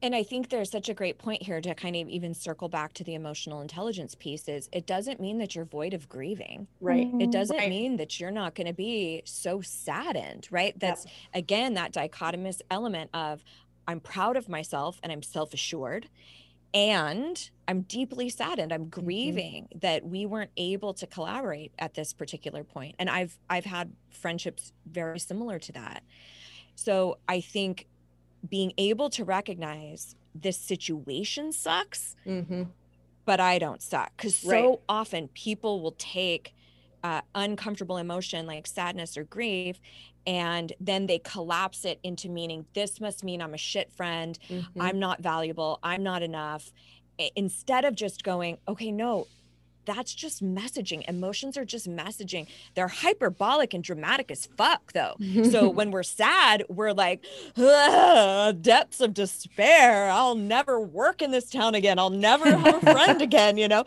And 0.00 0.14
I 0.14 0.22
think 0.22 0.48
there's 0.48 0.70
such 0.70 0.88
a 0.88 0.94
great 0.94 1.18
point 1.18 1.42
here 1.42 1.60
to 1.60 1.74
kind 1.74 1.96
of 1.96 2.08
even 2.08 2.32
circle 2.32 2.68
back 2.68 2.92
to 2.94 3.04
the 3.04 3.14
emotional 3.14 3.60
intelligence 3.60 4.14
pieces. 4.14 4.68
It 4.72 4.86
doesn't 4.86 5.20
mean 5.20 5.38
that 5.38 5.54
you're 5.56 5.64
void 5.64 5.92
of 5.92 6.08
grieving. 6.08 6.68
Right. 6.80 7.10
It 7.18 7.32
doesn't 7.32 7.56
right. 7.56 7.68
mean 7.68 7.96
that 7.96 8.20
you're 8.20 8.30
not 8.30 8.54
going 8.54 8.68
to 8.68 8.72
be 8.72 9.22
so 9.24 9.60
saddened, 9.60 10.46
right? 10.50 10.78
That's 10.78 11.04
yep. 11.04 11.14
again 11.34 11.74
that 11.74 11.92
dichotomous 11.92 12.60
element 12.70 13.10
of 13.12 13.42
I'm 13.88 14.00
proud 14.00 14.36
of 14.36 14.48
myself 14.48 15.00
and 15.02 15.10
I'm 15.10 15.22
self-assured 15.22 16.08
and 16.74 17.50
I'm 17.66 17.82
deeply 17.82 18.28
saddened. 18.28 18.72
I'm 18.72 18.86
mm-hmm. 18.86 19.00
grieving 19.00 19.64
mm-hmm. 19.64 19.78
that 19.80 20.04
we 20.04 20.26
weren't 20.26 20.50
able 20.56 20.94
to 20.94 21.06
collaborate 21.06 21.72
at 21.78 21.94
this 21.94 22.12
particular 22.12 22.62
point. 22.62 22.94
And 22.98 23.10
I've 23.10 23.36
I've 23.50 23.64
had 23.64 23.92
friendships 24.10 24.72
very 24.86 25.18
similar 25.18 25.58
to 25.58 25.72
that. 25.72 26.04
So 26.76 27.18
I 27.28 27.40
think 27.40 27.86
being 28.48 28.72
able 28.78 29.10
to 29.10 29.24
recognize 29.24 30.14
this 30.34 30.56
situation 30.56 31.52
sucks, 31.52 32.14
mm-hmm. 32.26 32.64
but 33.24 33.40
I 33.40 33.58
don't 33.58 33.82
suck. 33.82 34.12
Because 34.16 34.44
right. 34.44 34.62
so 34.62 34.80
often 34.88 35.28
people 35.28 35.80
will 35.80 35.96
take 35.98 36.54
uh, 37.02 37.20
uncomfortable 37.34 37.96
emotion 37.96 38.46
like 38.46 38.66
sadness 38.66 39.16
or 39.16 39.24
grief 39.24 39.80
and 40.26 40.74
then 40.78 41.06
they 41.06 41.18
collapse 41.20 41.86
it 41.86 41.98
into 42.02 42.28
meaning 42.28 42.66
this 42.74 43.00
must 43.00 43.24
mean 43.24 43.40
I'm 43.40 43.54
a 43.54 43.58
shit 43.58 43.90
friend, 43.92 44.38
mm-hmm. 44.48 44.80
I'm 44.80 44.98
not 44.98 45.22
valuable, 45.22 45.78
I'm 45.82 46.02
not 46.02 46.22
enough. 46.22 46.70
Instead 47.34 47.86
of 47.86 47.94
just 47.94 48.22
going, 48.24 48.58
okay, 48.68 48.92
no, 48.92 49.26
that's 49.88 50.14
just 50.14 50.44
messaging. 50.44 51.08
Emotions 51.08 51.56
are 51.56 51.64
just 51.64 51.88
messaging. 51.88 52.46
They're 52.74 52.88
hyperbolic 52.88 53.72
and 53.72 53.82
dramatic 53.82 54.30
as 54.30 54.46
fuck, 54.56 54.92
though. 54.92 55.16
so 55.50 55.70
when 55.70 55.90
we're 55.90 56.02
sad, 56.02 56.64
we're 56.68 56.92
like, 56.92 57.24
depths 57.56 59.00
of 59.00 59.14
despair. 59.14 60.10
I'll 60.10 60.34
never 60.34 60.78
work 60.78 61.22
in 61.22 61.30
this 61.30 61.48
town 61.48 61.74
again. 61.74 61.98
I'll 61.98 62.10
never 62.10 62.54
have 62.54 62.74
a 62.74 62.80
friend 62.80 63.22
again, 63.28 63.56
you 63.56 63.66
know? 63.66 63.84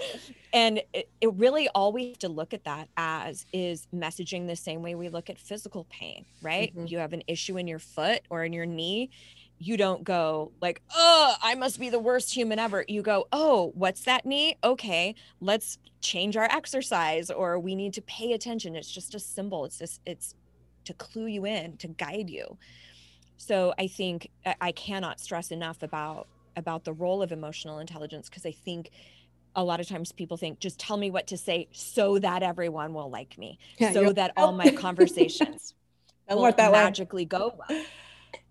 And 0.54 0.82
it, 0.94 1.08
it 1.22 1.34
really 1.36 1.70
all 1.70 1.94
we 1.94 2.10
have 2.10 2.20
to 2.20 2.30
look 2.30 2.54
at 2.54 2.66
that 2.66 2.90
as 2.98 3.46
is 3.54 3.88
messaging 3.94 4.48
the 4.48 4.56
same 4.56 4.82
way 4.82 4.96
we 4.96 5.08
look 5.08 5.30
at 5.30 5.38
physical 5.38 5.86
pain, 5.90 6.26
right? 6.42 6.76
Mm-hmm. 6.76 6.88
You 6.88 6.98
have 6.98 7.14
an 7.14 7.24
issue 7.28 7.58
in 7.58 7.68
your 7.68 7.80
foot 7.80 8.22
or 8.30 8.44
in 8.44 8.52
your 8.52 8.66
knee 8.66 9.12
you 9.62 9.78
don't 9.78 10.04
go 10.04 10.52
like, 10.60 10.82
oh, 10.96 11.36
I 11.40 11.54
must 11.54 11.80
be 11.80 11.90
the 11.90 12.00
worst 12.00 12.34
human 12.34 12.58
ever. 12.58 12.84
You 12.88 13.04
go, 13.04 13.28
oh, 13.32 13.72
what's 13.76 14.06
that 14.06 14.26
knee? 14.26 14.58
Okay, 14.64 15.14
let's 15.40 15.78
change 16.02 16.36
our 16.36 16.46
exercise 16.46 17.30
or 17.30 17.60
we 17.60 17.76
need 17.76 17.94
to 17.94 18.02
pay 18.02 18.34
attention. 18.34 18.76
It's 18.76 18.90
just 18.90 19.14
a 19.14 19.20
symbol. 19.20 19.66
It's 19.66 19.78
just, 19.78 20.02
it's 20.04 20.34
to 20.86 20.96
clue 20.96 21.28
you 21.28 21.46
in, 21.46 21.78
to 21.78 21.90
guide 21.90 22.28
you. 22.28 22.58
So 23.38 23.72
I 23.78 23.86
think 23.86 24.32
I 24.60 24.72
cannot 24.72 25.20
stress 25.20 25.52
enough 25.52 25.84
about 25.84 26.28
about 26.58 26.84
the 26.84 26.92
role 26.92 27.22
of 27.22 27.32
emotional 27.32 27.80
intelligence 27.80 28.30
because 28.30 28.46
I 28.46 28.52
think 28.52 28.90
a 29.56 29.64
lot 29.64 29.80
of 29.80 29.88
times 29.88 30.12
people 30.12 30.38
think 30.38 30.60
just 30.60 30.80
tell 30.80 30.98
me 30.98 31.10
what 31.10 31.28
to 31.28 31.38
say 31.38 31.68
so 31.72 32.20
that 32.20 32.44
everyone 32.44 32.94
will 32.94 33.10
like 33.10 33.38
me 33.38 33.58
yeah, 33.78 33.94
so 33.94 34.12
that 34.12 34.34
all 34.38 34.52
my 34.52 34.72
conversations 34.72 35.74
will 36.30 36.54
magically 36.58 37.24
way. 37.24 37.28
go 37.28 37.56
well 37.70 37.86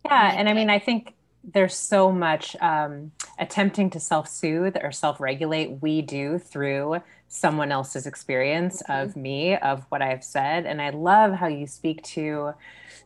yeah. 0.05 0.35
And 0.37 0.49
I 0.49 0.53
mean, 0.53 0.71
I 0.71 0.79
think 0.79 1.15
there's 1.43 1.75
so 1.75 2.13
much 2.13 2.55
um, 2.61 3.13
attempting 3.39 3.91
to 3.91 4.01
self 4.01 4.29
soothe 4.29 4.77
or 4.83 4.93
self 4.93 5.21
regulate 5.21 5.81
we 5.81 6.03
do 6.03 6.39
through 6.39 7.01
someone 7.29 7.71
else's 7.71 8.07
experience 8.07 8.83
mm-hmm. 8.83 9.09
of 9.09 9.17
me, 9.17 9.57
of 9.57 9.85
what 9.89 10.03
I've 10.03 10.25
said. 10.25 10.67
And 10.67 10.83
I 10.83 10.91
love 10.91 11.33
how 11.33 11.47
you 11.47 11.67
speak 11.67 12.03
to, 12.03 12.53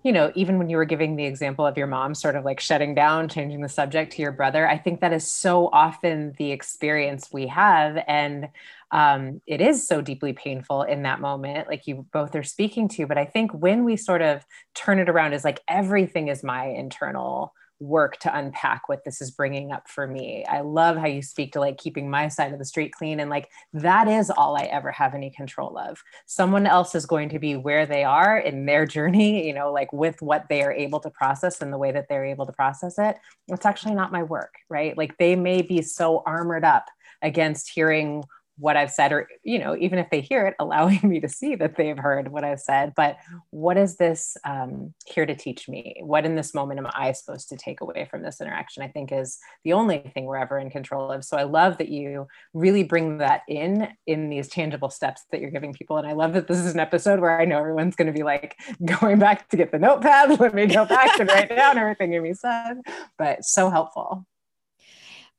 you 0.03 0.13
know, 0.13 0.33
even 0.35 0.59
when 0.59 0.69
you 0.69 0.77
were 0.77 0.85
giving 0.85 1.17
the 1.17 1.27
example 1.27 1.67
of 1.67 1.77
your 1.77 1.87
mom 1.87 2.15
sort 2.15 2.35
of 2.35 2.45
like 2.45 2.59
shutting 2.59 2.95
down, 2.95 3.29
changing 3.29 3.61
the 3.61 3.69
subject 3.69 4.13
to 4.15 4.23
your 4.23 4.33
brother, 4.33 4.69
I 4.69 4.79
think 4.79 5.01
that 5.01 5.13
is 5.13 5.31
so 5.31 5.69
often 5.73 6.35
the 6.39 6.53
experience 6.53 7.29
we 7.33 7.47
have. 7.49 8.03
And 8.09 8.49
um, 8.95 9.43
it 9.45 9.61
is 9.61 9.89
so 9.89 10.01
deeply 10.01 10.33
painful 10.33 10.83
in 10.83 11.03
that 11.03 11.21
moment, 11.21 11.67
like 11.67 11.89
you 11.89 12.07
both 12.13 12.37
are 12.37 12.45
speaking 12.45 12.87
to. 12.91 13.09
But 13.09 13.19
I 13.19 13.25
think 13.25 13.53
when 13.53 13.85
we 13.85 13.97
sort 13.97 14.23
of 14.23 14.47
turn 14.73 15.01
it 15.01 15.09
around 15.09 15.33
is 15.33 15.45
like 15.45 15.61
everything 15.67 16.29
is 16.29 16.45
my 16.45 16.67
internal 16.67 17.53
work 17.81 18.17
to 18.21 18.39
unpack 18.39 18.89
what 18.89 19.05
this 19.05 19.21
is 19.21 19.33
bringing 19.33 19.73
up 19.73 19.89
for 19.89 20.07
me. 20.07 20.45
I 20.49 20.61
love 20.61 20.97
how 20.97 21.09
you 21.09 21.23
speak 21.23 21.55
to 21.55 21.61
like 21.61 21.77
keeping 21.77 22.09
my 22.09 22.29
side 22.29 22.53
of 22.53 22.61
the 22.61 22.65
street 22.65 22.93
clean 22.93 23.19
and 23.19 23.29
like 23.29 23.49
that 23.73 24.07
is 24.07 24.31
all 24.31 24.57
I 24.57 24.67
ever 24.67 24.93
have 24.93 25.13
any 25.13 25.31
control 25.31 25.77
of. 25.77 26.01
Someone 26.27 26.65
else 26.65 26.95
is 26.95 27.05
going 27.05 27.31
to 27.31 27.41
be 27.41 27.57
where 27.57 27.87
they 27.87 28.05
are 28.05 28.39
in 28.39 28.65
their 28.65 28.87
journey, 28.95 29.45
you 29.45 29.55
know, 29.55 29.73
like 29.73 29.93
with 29.93 30.23
what 30.23 30.47
they 30.49 30.63
are 30.63 30.73
able 30.73 31.01
to 31.01 31.11
process 31.11 31.61
and 31.61 31.73
the 31.73 31.79
way 31.79 31.91
that 31.91 32.07
they're 32.09 32.25
able 32.25 32.47
to 32.47 32.53
process 32.53 32.95
it. 32.99 33.17
It's 33.49 33.67
actually 33.67 33.97
not 33.97 34.13
my 34.13 34.23
work, 34.23 34.55
right? 34.71 34.97
Like 34.97 35.19
they 35.19 35.35
may 35.35 35.63
be 35.63 35.83
so 35.83 36.23
armored 36.25 36.65
up 36.65 36.87
against 37.23 37.71
hearing 37.71 38.23
what 38.59 38.77
I've 38.77 38.91
said, 38.91 39.13
or, 39.13 39.29
you 39.43 39.59
know, 39.59 39.77
even 39.77 39.99
if 39.99 40.11
they 40.11 40.21
hear 40.21 40.47
it, 40.47 40.55
allowing 40.61 41.01
me 41.03 41.21
to 41.21 41.29
see 41.29 41.55
that 41.57 41.77
they've 41.77 41.99
heard 41.99 42.29
what 42.29 42.45
I've 42.45 42.61
said. 42.61 42.93
But 42.97 43.17
what 43.51 43.77
is 43.77 43.97
this 43.97 44.37
um, 44.45 44.95
here 45.07 45.27
to 45.27 45.35
teach 45.35 45.69
me? 45.69 46.01
What 46.03 46.25
in 46.25 46.37
this 46.37 46.55
moment 46.55 46.79
am 46.79 46.89
I 46.93 47.13
supposed 47.13 47.49
to 47.49 47.57
take 47.57 47.81
away 47.81 48.07
from 48.11 48.23
this 48.23 48.41
interaction? 48.41 48.83
I 48.83 48.89
think 48.89 49.13
is 49.13 49.39
the 49.65 49.73
only 49.73 49.99
thing 50.15 50.25
we're 50.25 50.37
ever 50.37 50.59
in 50.59 50.71
control 50.71 51.11
of. 51.11 51.25
So 51.25 51.37
I 51.37 51.45
love 51.45 51.79
that 51.79 51.89
you 51.89 52.27
really 52.53 52.85
bring 52.85 53.19
that 53.19 53.43
in 53.49 53.89
in 54.07 54.29
these 54.29 54.49
tangible 54.49 54.91
steps 54.91 55.23
that 55.33 55.41
you're 55.41 55.51
giving 55.51 55.73
people. 55.73 55.97
And 55.97 56.07
I 56.07 56.13
love 56.13 56.33
that 56.35 56.49
this 56.49 56.59
is 56.59 56.75
an 56.75 56.81
episode 56.81 57.21
where 57.21 57.41
I 57.41 57.45
know 57.45 57.59
everyone's 57.59 57.97
going 57.97 58.07
to 58.07 58.13
be 58.13 58.23
like 58.23 58.57
going 58.85 59.19
back 59.19 59.49
to 59.51 59.57
get 59.57 59.73
the 59.73 59.79
notepad. 59.79 60.39
Let 60.41 60.55
me 60.55 60.67
go 60.67 60.85
back 60.85 61.19
and 61.19 61.29
write 61.29 61.49
down 61.49 61.79
everything 61.79 62.15
Amy 62.15 62.35
said. 62.35 62.81
But 63.19 63.45
so 63.45 63.71
helpful. 63.71 64.27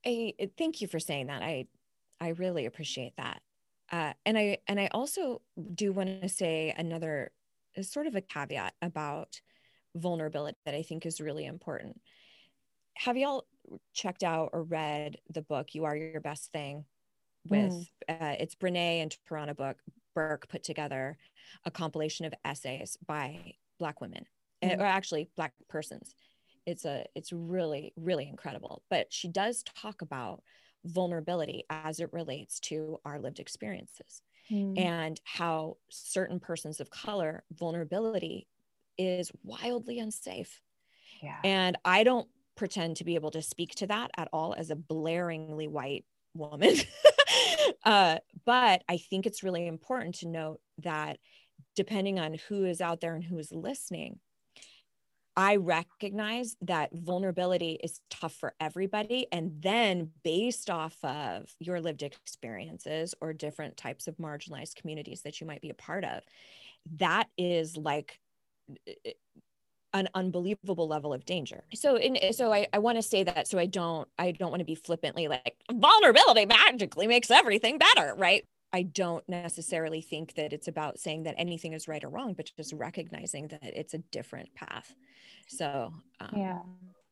I 0.05 0.33
thank 0.57 0.81
you 0.81 0.87
for 0.87 0.99
saying 0.99 1.27
that. 1.27 1.41
I 1.41 1.65
I 2.19 2.29
really 2.29 2.65
appreciate 2.65 3.13
that. 3.17 3.41
Uh, 3.91 4.13
and 4.25 4.37
I 4.37 4.57
and 4.67 4.79
I 4.79 4.89
also 4.91 5.41
do 5.73 5.93
want 5.93 6.21
to 6.21 6.29
say 6.29 6.73
another 6.75 7.31
sort 7.81 8.07
of 8.07 8.15
a 8.15 8.21
caveat 8.21 8.73
about 8.81 9.39
vulnerability 9.95 10.57
that 10.65 10.75
I 10.75 10.81
think 10.81 11.05
is 11.05 11.21
really 11.21 11.45
important. 11.45 11.99
Have 12.95 13.17
y'all 13.17 13.45
checked 13.93 14.23
out 14.23 14.51
or 14.53 14.63
read 14.63 15.17
the 15.29 15.41
book 15.41 15.75
"You 15.75 15.85
Are 15.85 15.95
Your 15.95 16.21
Best 16.21 16.51
Thing"? 16.51 16.85
With 17.47 17.73
mm. 17.73 17.87
uh, 18.09 18.35
it's 18.39 18.55
Brene 18.55 19.03
and 19.03 19.15
Tarana 19.29 19.55
book 19.55 19.77
Burke 20.15 20.47
put 20.49 20.63
together 20.63 21.17
a 21.63 21.69
compilation 21.71 22.25
of 22.25 22.33
essays 22.43 22.97
by 23.05 23.53
Black 23.77 24.01
women, 24.01 24.25
mm. 24.63 24.79
or 24.79 24.85
actually 24.85 25.29
Black 25.35 25.53
persons. 25.69 26.15
It's 26.65 26.85
a 26.85 27.05
it's 27.13 27.31
really 27.31 27.93
really 27.95 28.27
incredible. 28.27 28.81
But 28.89 29.13
she 29.13 29.27
does 29.27 29.63
talk 29.79 30.01
about 30.01 30.41
vulnerability 30.85 31.63
as 31.69 31.99
it 31.99 32.13
relates 32.13 32.59
to 32.59 32.99
our 33.05 33.19
lived 33.19 33.39
experiences 33.39 34.21
mm. 34.51 34.79
and 34.79 35.19
how 35.23 35.77
certain 35.89 36.39
persons 36.39 36.79
of 36.79 36.89
color 36.89 37.43
vulnerability 37.51 38.47
is 38.97 39.31
wildly 39.43 39.99
unsafe. 39.99 40.61
Yeah. 41.21 41.37
And 41.43 41.77
I 41.83 42.03
don't 42.03 42.27
pretend 42.55 42.97
to 42.97 43.03
be 43.03 43.15
able 43.15 43.31
to 43.31 43.41
speak 43.41 43.75
to 43.75 43.87
that 43.87 44.11
at 44.17 44.29
all 44.31 44.53
as 44.57 44.71
a 44.71 44.75
blaringly 44.75 45.67
white 45.67 46.05
woman. 46.33 46.75
uh, 47.83 48.17
but 48.45 48.83
I 48.87 48.97
think 48.97 49.25
it's 49.25 49.43
really 49.43 49.67
important 49.67 50.15
to 50.15 50.27
note 50.27 50.59
that 50.83 51.17
depending 51.75 52.19
on 52.19 52.37
who 52.47 52.65
is 52.65 52.81
out 52.81 53.01
there 53.01 53.15
and 53.15 53.23
who 53.23 53.37
is 53.37 53.51
listening, 53.51 54.19
I 55.37 55.57
recognize 55.57 56.55
that 56.61 56.91
vulnerability 56.93 57.77
is 57.83 57.99
tough 58.09 58.33
for 58.33 58.53
everybody. 58.59 59.27
And 59.31 59.61
then, 59.61 60.11
based 60.23 60.69
off 60.69 60.97
of 61.03 61.53
your 61.59 61.81
lived 61.81 62.03
experiences 62.03 63.13
or 63.19 63.33
different 63.33 63.75
types 63.75 64.07
of 64.07 64.15
marginalized 64.17 64.75
communities 64.75 65.21
that 65.23 65.41
you 65.41 65.47
might 65.47 65.61
be 65.61 65.69
a 65.69 65.75
part 65.75 66.05
of, 66.05 66.23
that 66.97 67.27
is 67.37 67.75
like 67.75 68.19
an 69.93 70.09
unbelievable 70.13 70.87
level 70.87 71.13
of 71.13 71.25
danger. 71.25 71.63
So, 71.73 71.95
in, 71.97 72.33
so 72.33 72.53
I, 72.53 72.67
I 72.73 72.79
want 72.79 72.97
to 72.97 73.01
say 73.01 73.23
that 73.23 73.47
so 73.47 73.57
I 73.57 73.65
don't 73.65 74.07
I 74.17 74.31
don't 74.31 74.51
want 74.51 74.59
to 74.59 74.65
be 74.65 74.75
flippantly 74.75 75.27
like 75.27 75.55
vulnerability 75.71 76.45
magically 76.45 77.07
makes 77.07 77.31
everything 77.31 77.77
better, 77.77 78.13
right? 78.15 78.45
I 78.75 78.81
don't 78.81 79.23
necessarily 79.29 80.01
think 80.01 80.35
that 80.35 80.51
it's 80.51 80.67
about 80.67 80.99
saying 80.99 81.23
that 81.23 81.35
anything 81.37 81.71
is 81.71 81.87
right 81.87 82.03
or 82.03 82.09
wrong, 82.09 82.33
but 82.33 82.51
just 82.57 82.73
recognizing 82.73 83.47
that 83.47 83.63
it's 83.63 83.93
a 83.93 83.99
different 83.99 84.53
path. 84.53 84.93
So, 85.47 85.93
um, 86.19 86.33
yeah, 86.35 86.59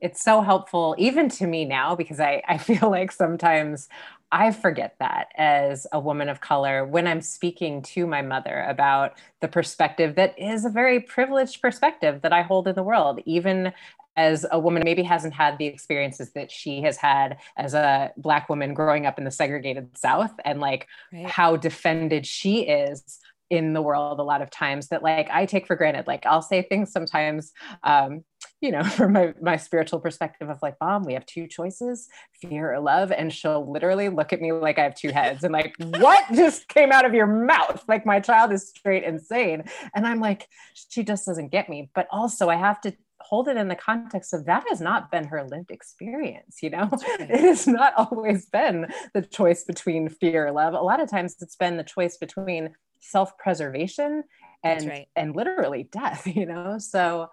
it's 0.01 0.21
so 0.21 0.41
helpful 0.41 0.93
even 0.97 1.29
to 1.29 1.47
me 1.47 1.63
now 1.63 1.95
because 1.95 2.19
I, 2.19 2.43
I 2.49 2.57
feel 2.69 2.91
like 2.91 3.13
sometimes 3.13 3.87
I 4.29 4.51
forget 4.51 4.95
that 4.99 5.29
as 5.37 5.87
a 5.93 6.01
woman 6.01 6.27
of 6.27 6.41
color 6.41 6.85
when 6.85 7.07
I'm 7.07 7.21
speaking 7.21 7.81
to 7.93 8.05
my 8.05 8.21
mother 8.21 8.65
about 8.67 9.13
the 9.39 9.47
perspective 9.47 10.15
that 10.15 10.37
is 10.37 10.65
a 10.65 10.69
very 10.69 10.99
privileged 10.99 11.61
perspective 11.61 12.23
that 12.23 12.33
I 12.33 12.41
hold 12.41 12.67
in 12.67 12.75
the 12.75 12.83
world, 12.83 13.21
even 13.25 13.71
as 14.15 14.45
a 14.51 14.59
woman 14.59 14.83
maybe 14.85 15.03
hasn't 15.03 15.33
had 15.33 15.57
the 15.57 15.65
experiences 15.65 16.31
that 16.33 16.51
she 16.51 16.81
has 16.81 16.97
had 16.97 17.37
as 17.57 17.73
a 17.73 18.11
black 18.17 18.49
woman 18.49 18.73
growing 18.73 19.05
up 19.05 19.17
in 19.17 19.23
the 19.23 19.31
segregated 19.31 19.97
south 19.97 20.33
and 20.45 20.59
like 20.59 20.87
right. 21.11 21.25
how 21.25 21.55
defended 21.55 22.25
she 22.25 22.61
is 22.61 23.19
in 23.49 23.73
the 23.73 23.81
world 23.81 24.19
a 24.19 24.23
lot 24.23 24.41
of 24.41 24.49
times 24.49 24.87
that 24.87 25.03
like 25.03 25.29
I 25.31 25.45
take 25.45 25.67
for 25.67 25.75
granted. 25.75 26.07
Like 26.07 26.25
I'll 26.25 26.41
say 26.41 26.63
things 26.63 26.91
sometimes, 26.91 27.51
um, 27.83 28.23
you 28.61 28.71
know, 28.71 28.83
from 28.97 29.13
my, 29.13 29.33
my 29.41 29.57
spiritual 29.57 29.99
perspective 29.99 30.49
of 30.49 30.57
like, 30.63 30.75
mom, 30.81 31.03
we 31.03 31.13
have 31.13 31.25
two 31.25 31.47
choices, 31.47 32.07
fear 32.41 32.73
or 32.73 32.79
love. 32.79 33.11
And 33.11 33.31
she'll 33.31 33.71
literally 33.71 34.09
look 34.09 34.33
at 34.33 34.41
me 34.41 34.51
like 34.51 34.79
I 34.79 34.83
have 34.83 34.95
two 34.95 35.11
heads 35.11 35.43
and 35.43 35.53
like, 35.53 35.75
what 35.77 36.25
just 36.33 36.67
came 36.67 36.91
out 36.91 37.05
of 37.05 37.13
your 37.13 37.27
mouth? 37.27 37.83
Like 37.87 38.05
my 38.05 38.19
child 38.19 38.51
is 38.51 38.69
straight 38.69 39.03
insane. 39.03 39.65
And 39.93 40.07
I'm 40.07 40.19
like, 40.19 40.47
she 40.73 41.03
just 41.03 41.25
doesn't 41.25 41.51
get 41.51 41.69
me. 41.69 41.91
But 41.93 42.07
also 42.11 42.49
I 42.49 42.55
have 42.55 42.81
to 42.81 42.95
hold 43.23 43.47
it 43.47 43.57
in 43.57 43.67
the 43.67 43.75
context 43.75 44.33
of 44.33 44.45
that 44.45 44.63
has 44.69 44.81
not 44.81 45.11
been 45.11 45.25
her 45.25 45.43
lived 45.43 45.71
experience 45.71 46.59
you 46.61 46.69
know 46.69 46.89
right. 46.91 47.21
it 47.29 47.39
has 47.39 47.67
not 47.67 47.93
always 47.97 48.45
been 48.47 48.87
the 49.13 49.21
choice 49.21 49.63
between 49.63 50.09
fear 50.09 50.47
or 50.47 50.51
love 50.51 50.73
a 50.73 50.81
lot 50.81 51.01
of 51.01 51.09
times 51.09 51.35
it's 51.41 51.55
been 51.55 51.77
the 51.77 51.83
choice 51.83 52.17
between 52.17 52.73
self-preservation 52.99 54.23
and 54.63 54.87
right. 54.87 55.07
and 55.15 55.35
literally 55.35 55.83
death 55.91 56.25
you 56.35 56.45
know 56.45 56.77
so 56.77 57.29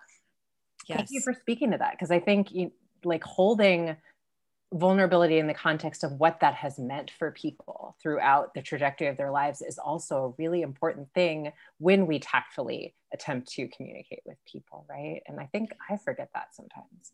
yes. 0.89 0.99
thank 0.99 1.09
you 1.11 1.21
for 1.21 1.35
speaking 1.35 1.71
to 1.71 1.79
that 1.79 1.93
because 1.93 2.11
i 2.11 2.21
think 2.21 2.53
you, 2.53 2.73
like 3.05 3.25
holding 3.25 3.97
vulnerability 4.73 5.39
in 5.39 5.49
the 5.49 5.55
context 5.55 6.05
of 6.05 6.13
what 6.13 6.39
that 6.41 6.55
has 6.55 6.79
meant 6.79 7.11
for 7.19 7.33
people 7.33 7.97
throughout 8.01 8.55
the 8.55 8.63
trajectory 8.63 9.09
of 9.09 9.17
their 9.17 9.31
lives 9.31 9.63
is 9.63 9.79
also 9.79 10.25
a 10.25 10.43
really 10.43 10.63
important 10.63 11.09
thing 11.13 11.51
when 11.79 12.07
we 12.07 12.21
tactfully 12.21 12.95
attempt 13.13 13.49
to 13.53 13.69
communicate 13.69 14.21
with 14.25 14.37
people 14.51 14.85
right? 14.89 15.21
And 15.27 15.41
i 15.41 15.47
think 15.47 15.73
i 15.89 15.97
forget 15.97 16.31
that 16.35 16.55
sometimes. 16.55 17.13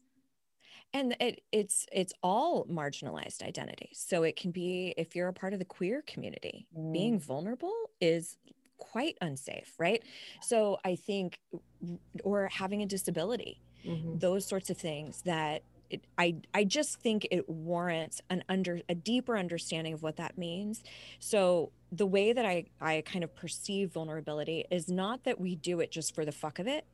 And 0.93 1.17
it, 1.21 1.43
it's 1.51 1.85
it's 1.93 2.13
all 2.23 2.65
marginalized 2.67 3.43
identities 3.43 4.05
so 4.07 4.23
it 4.23 4.37
can 4.37 4.53
be 4.53 4.95
if 4.97 5.17
you're 5.17 5.29
a 5.29 5.33
part 5.33 5.53
of 5.53 5.59
the 5.59 5.65
queer 5.65 6.03
community 6.07 6.69
mm. 6.77 6.93
being 6.93 7.19
vulnerable 7.19 7.75
is 8.01 8.39
quite 8.79 9.17
unsafe 9.21 9.73
right? 9.79 10.03
So 10.43 10.79
i 10.85 10.97
think 10.97 11.39
or 12.25 12.49
having 12.53 12.83
a 12.83 12.87
disability 12.87 13.61
mm-hmm. 13.85 14.19
those 14.19 14.47
sorts 14.47 14.71
of 14.71 14.77
things 14.77 15.23
that 15.23 15.63
it, 15.91 16.05
I 16.19 16.37
I 16.55 16.65
just 16.65 17.01
think 17.01 17.27
it 17.31 17.49
warrants 17.49 18.21
an 18.31 18.45
under 18.49 18.81
a 18.89 18.95
deeper 18.95 19.37
understanding 19.37 19.93
of 19.93 20.03
what 20.03 20.17
that 20.17 20.39
means. 20.39 20.83
So 21.19 21.73
the 21.93 22.07
way 22.07 22.33
that 22.33 22.45
I 22.45 22.65
I 22.81 23.03
kind 23.07 23.25
of 23.25 23.35
perceive 23.35 23.93
vulnerability 23.93 24.65
is 24.71 24.89
not 24.89 25.25
that 25.25 25.41
we 25.41 25.57
do 25.57 25.81
it 25.81 25.91
just 25.91 26.15
for 26.15 26.25
the 26.25 26.33
fuck 26.33 26.59
of 26.59 26.67
it, 26.67 26.87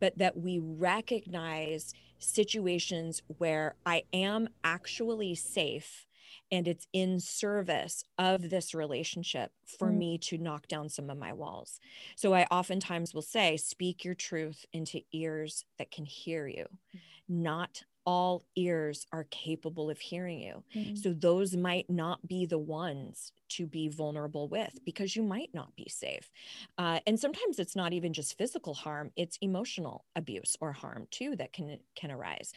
but 0.00 0.18
that 0.18 0.36
we 0.36 0.58
recognize 0.58 1.94
situations 2.18 3.22
where 3.38 3.74
I 3.86 4.04
am 4.12 4.48
actually 4.64 5.34
safe 5.34 6.06
and 6.50 6.66
it's 6.66 6.86
in 6.92 7.20
service 7.20 8.04
of 8.16 8.50
this 8.50 8.74
relationship 8.74 9.52
for 9.78 9.88
mm. 9.88 9.96
me 9.96 10.18
to 10.18 10.38
knock 10.38 10.66
down 10.68 10.88
some 10.88 11.10
of 11.10 11.18
my 11.18 11.32
walls. 11.32 11.80
So 12.16 12.34
I 12.34 12.46
oftentimes 12.50 13.14
will 13.14 13.22
say, 13.22 13.56
speak 13.56 14.04
your 14.04 14.14
truth 14.14 14.64
into 14.72 15.00
ears 15.12 15.64
that 15.78 15.90
can 15.90 16.04
hear 16.04 16.46
you, 16.46 16.66
mm. 16.94 17.00
not 17.28 17.82
all 18.08 18.42
ears 18.56 19.06
are 19.12 19.24
capable 19.24 19.90
of 19.90 19.98
hearing 19.98 20.40
you. 20.40 20.64
Mm-hmm. 20.74 20.96
So 20.96 21.12
those 21.12 21.54
might 21.54 21.90
not 21.90 22.26
be 22.26 22.46
the 22.46 22.56
ones 22.56 23.32
to 23.50 23.66
be 23.66 23.90
vulnerable 23.90 24.48
with 24.48 24.82
because 24.86 25.14
you 25.14 25.22
might 25.22 25.50
not 25.52 25.76
be 25.76 25.86
safe. 25.90 26.30
Uh, 26.78 27.00
and 27.06 27.20
sometimes 27.20 27.58
it's 27.58 27.76
not 27.76 27.92
even 27.92 28.14
just 28.14 28.38
physical 28.38 28.72
harm, 28.72 29.10
it's 29.14 29.36
emotional 29.42 30.06
abuse 30.16 30.56
or 30.58 30.72
harm 30.72 31.06
too 31.10 31.36
that 31.36 31.52
can 31.52 31.78
can 31.96 32.10
arise. 32.10 32.54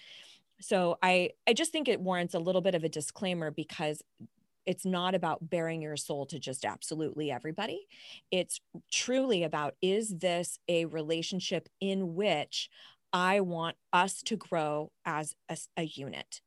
So 0.61 0.97
I 1.03 1.31
I 1.45 1.51
just 1.51 1.73
think 1.73 1.89
it 1.89 1.99
warrants 1.99 2.33
a 2.33 2.39
little 2.39 2.61
bit 2.61 2.73
of 2.73 2.85
a 2.85 2.89
disclaimer 2.89 3.51
because 3.51 4.01
it's 4.65 4.85
not 4.85 5.15
about 5.15 5.49
bearing 5.49 5.81
your 5.81 5.97
soul 5.97 6.25
to 6.27 6.39
just 6.39 6.63
absolutely 6.63 7.29
everybody. 7.29 7.87
It's 8.31 8.61
truly 8.89 9.43
about 9.43 9.75
is 9.81 10.17
this 10.19 10.59
a 10.69 10.85
relationship 10.85 11.67
in 11.81 12.15
which 12.15 12.69
I 13.13 13.39
want 13.39 13.77
us 13.91 14.21
to 14.23 14.35
grow 14.35 14.91
as 15.05 15.35
a, 15.49 15.57
a 15.77 15.83
unit. 15.83 16.41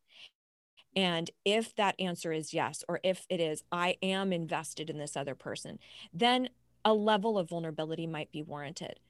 And 0.96 1.30
if 1.44 1.74
that 1.74 1.96
answer 1.98 2.32
is 2.32 2.54
yes, 2.54 2.84
or 2.88 3.00
if 3.02 3.26
it 3.28 3.40
is, 3.40 3.64
I 3.72 3.96
am 4.02 4.32
invested 4.32 4.88
in 4.88 4.98
this 4.98 5.16
other 5.16 5.34
person, 5.34 5.78
then 6.12 6.48
a 6.84 6.94
level 6.94 7.38
of 7.38 7.48
vulnerability 7.48 8.06
might 8.06 8.30
be 8.30 8.42
warranted. 8.42 9.00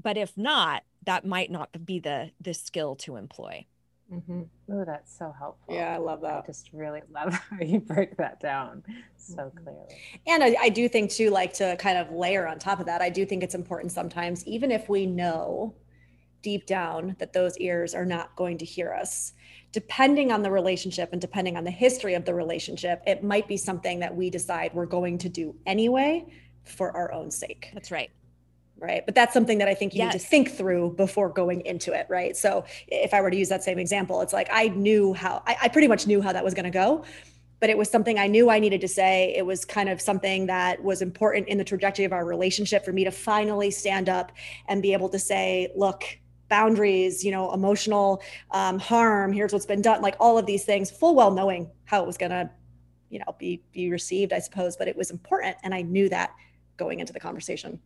But 0.00 0.16
if 0.16 0.36
not, 0.36 0.82
that 1.04 1.24
might 1.24 1.50
not 1.50 1.84
be 1.84 1.98
the, 1.98 2.30
the 2.40 2.54
skill 2.54 2.96
to 2.96 3.16
employ. 3.16 3.66
Mm-hmm. 4.12 4.42
Oh, 4.72 4.84
that's 4.84 5.16
so 5.16 5.32
helpful. 5.38 5.72
Yeah, 5.74 5.94
I 5.94 5.98
love 5.98 6.20
that. 6.22 6.42
I 6.42 6.46
just 6.46 6.70
really 6.72 7.02
love 7.14 7.32
how 7.32 7.60
you 7.60 7.78
break 7.78 8.16
that 8.16 8.40
down 8.40 8.82
so 9.16 9.36
mm-hmm. 9.36 9.58
clearly. 9.58 9.94
And 10.26 10.42
I, 10.42 10.56
I, 10.60 10.68
do 10.68 10.88
think 10.88 11.12
too, 11.12 11.30
like 11.30 11.52
to 11.54 11.76
kind 11.76 11.96
of 11.96 12.10
layer 12.10 12.48
on 12.48 12.58
top 12.58 12.80
of 12.80 12.86
that, 12.86 13.02
I 13.02 13.08
do 13.08 13.24
think 13.24 13.44
it's 13.44 13.54
important 13.54 13.92
sometimes, 13.92 14.44
even 14.46 14.72
if 14.72 14.88
we 14.88 15.06
know 15.06 15.74
deep 16.42 16.66
down 16.66 17.16
that 17.18 17.32
those 17.32 17.56
ears 17.58 17.94
are 17.94 18.04
not 18.04 18.34
going 18.36 18.58
to 18.58 18.64
hear 18.64 18.92
us, 18.92 19.32
depending 19.72 20.32
on 20.32 20.42
the 20.42 20.50
relationship 20.50 21.10
and 21.12 21.20
depending 21.20 21.56
on 21.56 21.64
the 21.64 21.70
history 21.70 22.14
of 22.14 22.24
the 22.24 22.34
relationship, 22.34 23.02
it 23.06 23.22
might 23.22 23.46
be 23.46 23.56
something 23.56 24.00
that 24.00 24.14
we 24.14 24.30
decide 24.30 24.72
we're 24.74 24.86
going 24.86 25.18
to 25.18 25.28
do 25.28 25.54
anyway 25.66 26.26
for 26.64 26.94
our 26.96 27.12
own 27.12 27.30
sake. 27.30 27.70
That's 27.72 27.90
right. 27.90 28.10
Right? 28.78 29.04
But 29.04 29.14
that's 29.14 29.34
something 29.34 29.58
that 29.58 29.68
i 29.68 29.74
think 29.74 29.92
you 29.92 29.98
yes. 29.98 30.14
need 30.14 30.20
to 30.20 30.26
think 30.26 30.52
through 30.52 30.94
before 30.96 31.28
going 31.28 31.60
into 31.66 31.92
it 31.92 32.06
right? 32.08 32.34
So 32.34 32.64
if 32.88 33.12
i 33.12 33.20
were 33.20 33.30
to 33.30 33.36
use 33.36 33.50
that 33.50 33.62
same 33.62 33.78
example 33.78 34.22
it's 34.22 34.32
like 34.32 34.48
i 34.50 34.68
knew 34.68 35.12
how 35.12 35.42
i, 35.46 35.54
I 35.62 35.68
pretty 35.68 35.86
much 35.86 36.06
knew 36.06 36.22
how 36.22 36.32
that 36.32 36.42
was 36.42 36.54
going 36.54 36.64
to 36.64 36.70
go 36.70 37.04
but 37.60 37.68
it 37.68 37.76
was 37.76 37.90
something 37.90 38.18
i 38.18 38.26
knew 38.26 38.48
i 38.48 38.58
needed 38.58 38.80
to 38.80 38.88
say. 38.88 39.34
It 39.36 39.44
was 39.44 39.66
kind 39.66 39.90
of 39.90 40.00
something 40.00 40.46
that 40.46 40.82
was 40.82 41.02
important 41.02 41.48
in 41.48 41.58
the 41.58 41.64
trajectory 41.64 42.06
of 42.06 42.12
our 42.14 42.24
relationship 42.24 42.82
for 42.82 42.92
me 42.92 43.04
to 43.04 43.10
finally 43.10 43.70
stand 43.70 44.08
up 44.08 44.32
and 44.66 44.80
be 44.80 44.94
able 44.94 45.10
to 45.10 45.18
say 45.18 45.70
look 45.76 46.04
boundaries 46.50 47.24
you 47.24 47.30
know 47.30 47.52
emotional 47.54 48.20
um, 48.50 48.78
harm 48.78 49.32
here's 49.32 49.52
what's 49.52 49.64
been 49.64 49.80
done 49.80 50.02
like 50.02 50.16
all 50.20 50.36
of 50.36 50.44
these 50.44 50.64
things 50.64 50.90
full 50.90 51.14
well 51.14 51.30
knowing 51.30 51.70
how 51.84 52.02
it 52.02 52.06
was 52.06 52.18
going 52.18 52.30
to 52.30 52.50
you 53.08 53.18
know 53.18 53.34
be 53.38 53.62
be 53.72 53.90
received 53.90 54.32
i 54.32 54.38
suppose 54.38 54.76
but 54.76 54.86
it 54.86 54.96
was 54.96 55.10
important 55.10 55.56
and 55.62 55.74
i 55.74 55.80
knew 55.80 56.08
that 56.08 56.30
going 56.80 56.98
into 56.98 57.12
the 57.12 57.20
conversation. 57.20 57.78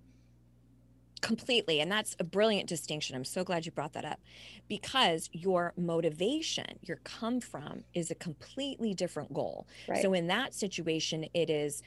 Completely 1.20 1.81
and 1.81 1.90
that's 1.90 2.16
a 2.20 2.24
brilliant 2.24 2.68
distinction. 2.68 3.16
I'm 3.16 3.24
so 3.24 3.44
glad 3.44 3.66
you 3.66 3.72
brought 3.72 3.94
that 3.94 4.05
up 4.05 4.20
because 4.68 5.29
your 5.33 5.72
motivation 5.77 6.79
your 6.83 6.98
come 6.98 7.40
from 7.40 7.83
is 7.94 8.11
a 8.11 8.14
completely 8.14 8.94
different 8.94 9.33
goal. 9.33 9.66
Right. 9.88 10.00
so 10.03 10.12
in 10.12 10.27
that 10.29 10.55
situation 10.55 11.27
it 11.35 11.50
is 11.50 11.83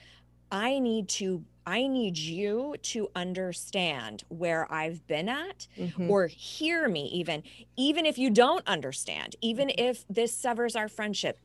i 0.52 0.80
need 0.80 1.08
to 1.08 1.44
i 1.66 1.88
need 1.88 2.18
you 2.18 2.76
to 2.82 3.10
understand 3.16 4.24
where 4.30 4.72
i've 4.72 5.06
been 5.08 5.30
at 5.30 5.68
mm-hmm. 5.78 6.10
or 6.10 6.28
hear 6.28 6.88
me 6.88 7.06
even 7.08 7.44
even 7.76 8.06
if 8.06 8.18
you 8.18 8.30
don't 8.30 8.66
understand 8.68 9.36
even 9.42 9.68
mm-hmm. 9.68 9.86
if 9.86 10.06
this 10.10 10.34
severs 10.34 10.76
our 10.76 10.88
friendship 10.88 11.40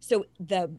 so 0.00 0.24
the 0.40 0.70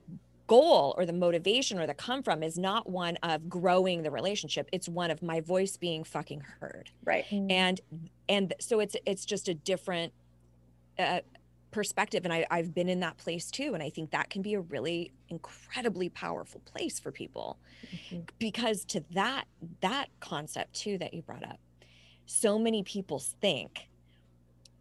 goal 0.48 0.96
or 0.98 1.06
the 1.06 1.14
motivation 1.14 1.78
or 1.78 1.86
the 1.86 1.94
come 1.94 2.24
from 2.24 2.42
is 2.42 2.58
not 2.58 2.90
one 2.90 3.18
of 3.22 3.50
growing 3.50 4.02
the 4.02 4.10
relationship 4.10 4.70
it's 4.72 4.88
one 4.88 5.12
of 5.12 5.22
my 5.22 5.42
voice 5.42 5.76
being 5.76 6.04
fucking 6.04 6.42
heard 6.60 6.90
right 7.04 7.26
mm. 7.30 7.52
and 7.52 7.82
and 8.30 8.54
so 8.60 8.80
it's 8.80 8.96
it's 9.06 9.26
just 9.26 9.50
a 9.50 9.54
different 9.54 10.14
uh, 10.98 11.20
perspective 11.72 12.24
and 12.24 12.34
I, 12.34 12.46
i've 12.50 12.74
been 12.74 12.90
in 12.90 13.02
that 13.02 13.18
place 13.18 13.52
too 13.52 13.74
and 13.74 13.84
i 13.84 13.90
think 13.90 14.12
that 14.12 14.30
can 14.30 14.42
be 14.42 14.54
a 14.54 14.62
really 14.62 15.12
incredibly 15.30 16.10
powerful 16.10 16.62
place 16.66 17.00
for 17.00 17.12
people 17.12 17.58
mm-hmm. 17.86 18.22
because 18.40 18.86
to 18.86 19.04
that 19.12 19.46
that 19.82 20.08
concept 20.20 20.74
too 20.74 20.98
that 20.98 21.14
you 21.14 21.22
brought 21.22 21.44
up 21.44 21.60
so 22.26 22.58
many 22.58 22.84
people 22.84 23.20
think 23.20 23.90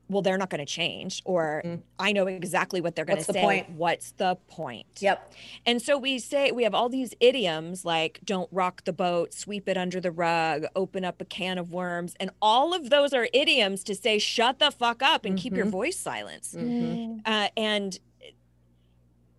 well 0.08 0.22
they're 0.22 0.38
not 0.38 0.50
going 0.50 0.64
to 0.64 0.66
change 0.66 1.22
or 1.24 1.62
mm-hmm. 1.64 1.80
i 1.98 2.12
know 2.12 2.26
exactly 2.26 2.80
what 2.80 2.94
they're 2.94 3.04
going 3.04 3.18
to 3.18 3.32
say 3.32 3.40
point? 3.40 3.70
what's 3.70 4.12
the 4.12 4.36
point 4.48 4.86
yep 5.00 5.32
and 5.64 5.80
so 5.80 5.98
we 5.98 6.18
say 6.18 6.52
we 6.52 6.62
have 6.62 6.74
all 6.74 6.88
these 6.88 7.14
idioms 7.20 7.84
like 7.84 8.20
don't 8.24 8.48
rock 8.52 8.84
the 8.84 8.92
boat 8.92 9.32
sweep 9.32 9.68
it 9.68 9.76
under 9.76 10.00
the 10.00 10.10
rug 10.10 10.64
open 10.74 11.04
up 11.04 11.20
a 11.20 11.24
can 11.24 11.58
of 11.58 11.70
worms 11.70 12.14
and 12.20 12.30
all 12.40 12.74
of 12.74 12.90
those 12.90 13.12
are 13.12 13.28
idioms 13.32 13.82
to 13.82 13.94
say 13.94 14.18
shut 14.18 14.58
the 14.58 14.70
fuck 14.70 15.02
up 15.02 15.24
and 15.24 15.34
mm-hmm. 15.34 15.42
keep 15.42 15.54
your 15.54 15.64
mm-hmm. 15.64 15.72
voice 15.72 15.98
silenced 15.98 16.56
mm-hmm. 16.56 17.18
uh, 17.24 17.48
and 17.56 17.98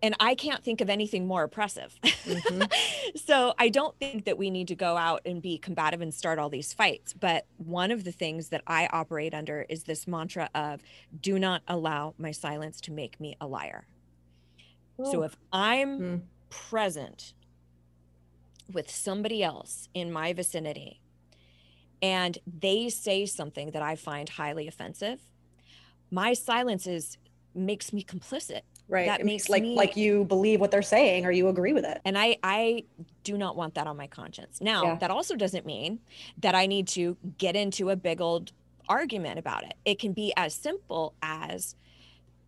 and 0.02 0.14
I 0.20 0.34
can't 0.34 0.62
think 0.62 0.80
of 0.80 0.88
anything 0.88 1.26
more 1.26 1.42
oppressive. 1.42 1.98
Mm-hmm. 2.02 2.62
so 3.16 3.54
I 3.58 3.68
don't 3.68 3.98
think 3.98 4.26
that 4.26 4.38
we 4.38 4.50
need 4.50 4.68
to 4.68 4.76
go 4.76 4.96
out 4.96 5.22
and 5.24 5.42
be 5.42 5.58
combative 5.58 6.00
and 6.00 6.14
start 6.14 6.38
all 6.38 6.48
these 6.48 6.72
fights. 6.72 7.12
But 7.12 7.46
one 7.56 7.90
of 7.90 8.04
the 8.04 8.12
things 8.12 8.48
that 8.50 8.62
I 8.66 8.88
operate 8.92 9.34
under 9.34 9.66
is 9.68 9.84
this 9.84 10.06
mantra 10.06 10.50
of 10.54 10.82
do 11.20 11.38
not 11.38 11.62
allow 11.66 12.14
my 12.16 12.30
silence 12.30 12.80
to 12.82 12.92
make 12.92 13.18
me 13.18 13.36
a 13.40 13.46
liar. 13.46 13.86
Oh. 14.98 15.10
So 15.10 15.22
if 15.22 15.36
I'm 15.52 16.00
mm. 16.00 16.20
present 16.48 17.34
with 18.72 18.90
somebody 18.90 19.42
else 19.42 19.88
in 19.94 20.12
my 20.12 20.32
vicinity 20.32 21.00
and 22.00 22.38
they 22.46 22.88
say 22.88 23.26
something 23.26 23.72
that 23.72 23.82
I 23.82 23.96
find 23.96 24.28
highly 24.28 24.68
offensive, 24.68 25.20
my 26.10 26.34
silence 26.34 26.86
is 26.86 27.18
makes 27.54 27.92
me 27.92 28.04
complicit 28.04 28.60
right. 28.88 29.06
That 29.06 29.24
makes 29.24 29.48
like 29.48 29.62
me, 29.62 29.74
like 29.74 29.96
you 29.96 30.24
believe 30.24 30.60
what 30.60 30.70
they're 30.70 30.82
saying 30.82 31.24
or 31.24 31.30
you 31.30 31.48
agree 31.48 31.72
with 31.72 31.84
it. 31.84 32.00
And 32.04 32.18
i 32.18 32.36
i 32.42 32.84
do 33.24 33.36
not 33.36 33.56
want 33.56 33.74
that 33.74 33.86
on 33.86 33.96
my 33.96 34.06
conscience. 34.06 34.60
Now 34.60 34.84
yeah. 34.84 34.94
that 34.96 35.10
also 35.10 35.36
doesn't 35.36 35.66
mean 35.66 36.00
that 36.38 36.54
i 36.54 36.66
need 36.66 36.88
to 36.88 37.16
get 37.38 37.56
into 37.56 37.90
a 37.90 37.96
big 37.96 38.20
old 38.20 38.52
argument 38.88 39.38
about 39.38 39.64
it. 39.64 39.74
It 39.84 39.98
can 39.98 40.12
be 40.12 40.32
as 40.36 40.54
simple 40.54 41.14
as 41.22 41.76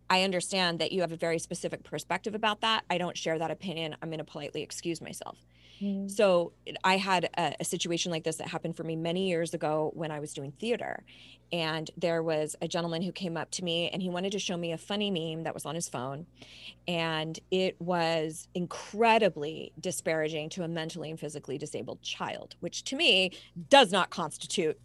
i 0.09 0.23
understand 0.23 0.79
that 0.79 0.91
you 0.91 1.01
have 1.01 1.11
a 1.11 1.17
very 1.17 1.39
specific 1.39 1.83
perspective 1.83 2.35
about 2.35 2.61
that. 2.61 2.83
I 2.89 2.97
don't 2.97 3.17
share 3.17 3.37
that 3.39 3.51
opinion. 3.51 3.95
I'm 4.01 4.09
going 4.09 4.19
to 4.19 4.23
politely 4.23 4.61
excuse 4.61 5.01
myself 5.01 5.37
mm. 5.81 6.09
so 6.09 6.51
i 6.83 6.97
had 6.97 7.29
a, 7.37 7.55
a 7.59 7.65
situation 7.65 8.11
like 8.11 8.23
this 8.23 8.37
that 8.37 8.47
happened 8.47 8.75
for 8.75 8.83
me 8.83 8.95
many 8.95 9.27
years 9.27 9.53
ago 9.53 9.91
when 9.93 10.11
i 10.11 10.19
was 10.19 10.33
doing 10.33 10.51
theater 10.53 11.03
and 11.51 11.91
there 11.97 12.23
was 12.23 12.55
a 12.61 12.67
gentleman 12.67 13.01
who 13.01 13.11
came 13.11 13.35
up 13.35 13.51
to 13.51 13.63
me 13.63 13.89
and 13.89 14.01
he 14.01 14.09
wanted 14.09 14.31
to 14.31 14.39
show 14.39 14.55
me 14.55 14.71
a 14.71 14.77
funny 14.77 15.11
meme 15.11 15.43
that 15.43 15.53
was 15.53 15.65
on 15.65 15.75
his 15.75 15.89
phone 15.89 16.25
and 16.87 17.39
it 17.51 17.79
was 17.81 18.47
incredibly 18.53 19.73
disparaging 19.79 20.49
to 20.49 20.63
a 20.63 20.67
mentally 20.67 21.09
and 21.09 21.19
physically 21.19 21.57
disabled 21.57 22.01
child 22.01 22.55
which 22.59 22.83
to 22.83 22.95
me 22.95 23.31
does 23.69 23.91
not 23.91 24.09
constitute 24.09 24.79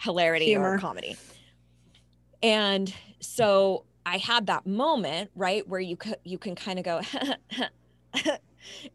hilarity 0.00 0.46
Humor. 0.46 0.74
or 0.74 0.78
comedy 0.78 1.16
and 2.42 2.92
so 3.20 3.84
i 4.04 4.18
had 4.18 4.46
that 4.46 4.66
moment 4.66 5.30
right 5.34 5.66
where 5.68 5.80
you 5.80 5.96
you 6.24 6.38
can 6.38 6.54
kind 6.54 6.78
of 6.78 6.84
go 6.84 7.00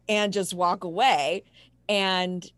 and 0.08 0.32
just 0.32 0.54
walk 0.54 0.84
away 0.84 1.44
and 1.88 2.52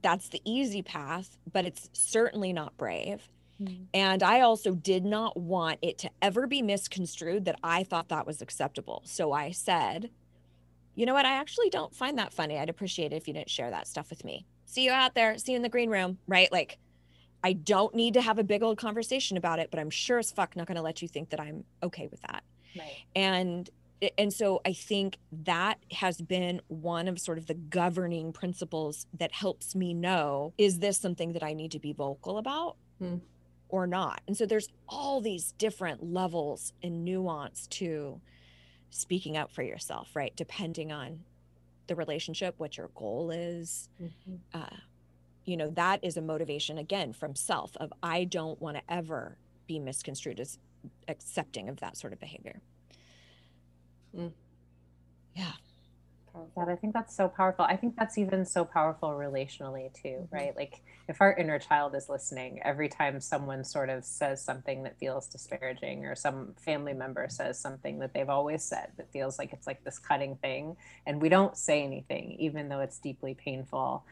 that's 0.00 0.28
the 0.28 0.40
easy 0.44 0.82
path 0.82 1.38
but 1.52 1.64
it's 1.64 1.90
certainly 1.92 2.52
not 2.52 2.76
brave 2.76 3.28
Mm. 3.62 3.86
And 3.92 4.22
I 4.22 4.40
also 4.40 4.74
did 4.74 5.04
not 5.04 5.36
want 5.36 5.78
it 5.82 5.98
to 5.98 6.10
ever 6.22 6.46
be 6.46 6.62
misconstrued 6.62 7.44
that 7.46 7.58
I 7.62 7.84
thought 7.84 8.08
that 8.08 8.26
was 8.26 8.40
acceptable. 8.40 9.02
So 9.04 9.32
I 9.32 9.50
said, 9.50 10.10
you 10.94 11.06
know 11.06 11.14
what? 11.14 11.26
I 11.26 11.34
actually 11.34 11.70
don't 11.70 11.94
find 11.94 12.18
that 12.18 12.32
funny. 12.32 12.58
I'd 12.58 12.68
appreciate 12.68 13.12
it 13.12 13.16
if 13.16 13.28
you 13.28 13.34
didn't 13.34 13.50
share 13.50 13.70
that 13.70 13.86
stuff 13.86 14.10
with 14.10 14.24
me. 14.24 14.46
See 14.66 14.84
you 14.84 14.90
out 14.90 15.14
there. 15.14 15.38
See 15.38 15.52
you 15.52 15.56
in 15.56 15.62
the 15.62 15.68
green 15.68 15.90
room, 15.90 16.18
right? 16.26 16.50
Like, 16.52 16.78
I 17.42 17.52
don't 17.52 17.94
need 17.94 18.14
to 18.14 18.20
have 18.20 18.38
a 18.38 18.44
big 18.44 18.62
old 18.62 18.78
conversation 18.78 19.36
about 19.36 19.60
it, 19.60 19.70
but 19.70 19.78
I'm 19.78 19.90
sure 19.90 20.18
as 20.18 20.30
fuck 20.30 20.56
not 20.56 20.66
going 20.66 20.76
to 20.76 20.82
let 20.82 21.02
you 21.02 21.08
think 21.08 21.30
that 21.30 21.40
I'm 21.40 21.64
okay 21.82 22.08
with 22.08 22.20
that. 22.22 22.42
Right. 22.76 22.96
And 23.14 23.68
and 24.16 24.32
so 24.32 24.60
I 24.64 24.72
think 24.72 25.18
that 25.44 25.78
has 25.92 26.20
been 26.20 26.60
one 26.68 27.08
of 27.08 27.18
sort 27.18 27.38
of 27.38 27.46
the 27.46 27.54
governing 27.54 28.32
principles 28.32 29.06
that 29.18 29.32
helps 29.32 29.74
me 29.74 29.94
know 29.94 30.52
is 30.58 30.78
this 30.78 30.98
something 30.98 31.32
that 31.32 31.42
I 31.42 31.52
need 31.52 31.72
to 31.72 31.78
be 31.78 31.92
vocal 31.92 32.38
about? 32.38 32.76
Hmm 32.98 33.16
or 33.68 33.86
not. 33.86 34.20
And 34.26 34.36
so 34.36 34.46
there's 34.46 34.68
all 34.88 35.20
these 35.20 35.52
different 35.58 36.02
levels 36.02 36.72
and 36.82 37.04
nuance 37.04 37.66
to 37.68 38.20
speaking 38.90 39.36
up 39.36 39.52
for 39.52 39.62
yourself, 39.62 40.14
right? 40.14 40.34
Depending 40.34 40.90
on 40.92 41.20
the 41.86 41.94
relationship, 41.94 42.54
what 42.58 42.76
your 42.76 42.90
goal 42.94 43.30
is. 43.30 43.88
Mm-hmm. 44.02 44.36
Uh, 44.54 44.76
you 45.44 45.56
know, 45.56 45.70
that 45.70 46.00
is 46.02 46.16
a 46.16 46.22
motivation 46.22 46.78
again 46.78 47.12
from 47.12 47.34
self 47.34 47.76
of 47.76 47.92
I 48.02 48.24
don't 48.24 48.60
want 48.60 48.76
to 48.76 48.82
ever 48.88 49.36
be 49.66 49.78
misconstrued 49.78 50.40
as 50.40 50.58
accepting 51.08 51.68
of 51.68 51.80
that 51.80 51.96
sort 51.96 52.12
of 52.12 52.20
behavior. 52.20 52.60
Mm. 54.16 54.32
Yeah 55.34 55.52
that. 56.56 56.68
I 56.68 56.76
think 56.76 56.94
that's 56.94 57.16
so 57.16 57.28
powerful. 57.28 57.64
I 57.64 57.76
think 57.76 57.96
that's 57.96 58.18
even 58.18 58.44
so 58.44 58.64
powerful 58.64 59.10
relationally 59.10 59.92
too, 59.92 60.08
mm-hmm. 60.08 60.34
right? 60.34 60.56
Like 60.56 60.82
if 61.08 61.20
our 61.20 61.34
inner 61.34 61.58
child 61.58 61.94
is 61.94 62.08
listening, 62.08 62.60
every 62.62 62.88
time 62.88 63.20
someone 63.20 63.64
sort 63.64 63.90
of 63.90 64.04
says 64.04 64.42
something 64.42 64.82
that 64.84 64.98
feels 64.98 65.26
disparaging 65.26 66.04
or 66.04 66.14
some 66.14 66.54
family 66.64 66.94
member 66.94 67.28
says 67.28 67.58
something 67.58 67.98
that 68.00 68.12
they've 68.12 68.28
always 68.28 68.62
said 68.62 68.92
that 68.96 69.10
feels 69.12 69.38
like 69.38 69.52
it's 69.52 69.66
like 69.66 69.84
this 69.84 69.98
cutting 69.98 70.36
thing 70.36 70.76
and 71.06 71.20
we 71.20 71.28
don't 71.28 71.56
say 71.56 71.82
anything 71.82 72.36
even 72.38 72.68
though 72.68 72.80
it's 72.80 72.98
deeply 72.98 73.34
painful, 73.34 74.04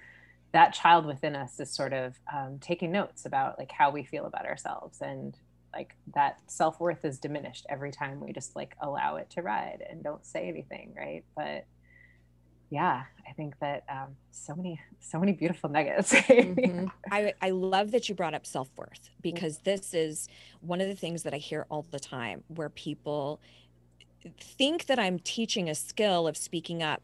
that 0.53 0.73
child 0.73 1.05
within 1.05 1.37
us 1.37 1.59
is 1.61 1.71
sort 1.71 1.93
of 1.93 2.19
um, 2.33 2.59
taking 2.61 2.93
notes 2.93 3.27
about 3.27 3.59
like 3.59 3.73
how 3.73 3.91
we 3.91 4.05
feel 4.05 4.27
about 4.27 4.47
ourselves 4.47 5.01
and 5.01 5.37
like 5.77 5.95
that 6.15 6.41
self-worth 6.47 7.05
is 7.05 7.19
diminished 7.19 7.67
every 7.69 7.91
time 7.91 8.21
we 8.21 8.33
just 8.33 8.57
like 8.57 8.75
allow 8.81 9.17
it 9.17 9.29
to 9.31 9.43
ride 9.43 9.85
and 9.89 10.03
don't 10.03 10.25
say 10.25 10.49
anything 10.49 10.95
right 10.97 11.25
but 11.37 11.67
yeah, 12.71 13.05
I 13.29 13.33
think 13.33 13.59
that 13.61 13.85
um, 13.89 14.17
so 14.33 14.55
many, 14.55 14.81
so 14.99 15.21
many 15.21 15.33
beautiful 15.33 15.71
nuggets. 15.71 16.13
mm-hmm. 16.13 16.87
I, 17.11 17.33
I 17.41 17.51
love 17.51 17.93
that 17.93 18.09
you 18.09 18.15
brought 18.15 18.35
up 18.35 18.45
self 18.45 18.69
worth 18.77 19.11
because 19.23 19.59
this 19.59 19.95
is 19.95 20.29
one 20.61 20.81
of 20.81 20.89
the 20.89 20.97
things 20.97 21.23
that 21.23 21.33
I 21.33 21.37
hear 21.37 21.67
all 21.71 21.87
the 21.91 22.01
time 22.01 22.43
where 22.49 22.69
people 22.69 23.41
think 24.41 24.87
that 24.87 24.99
I'm 24.99 25.21
teaching 25.21 25.69
a 25.69 25.75
skill 25.75 26.27
of 26.27 26.37
speaking 26.37 26.83
up 26.83 27.03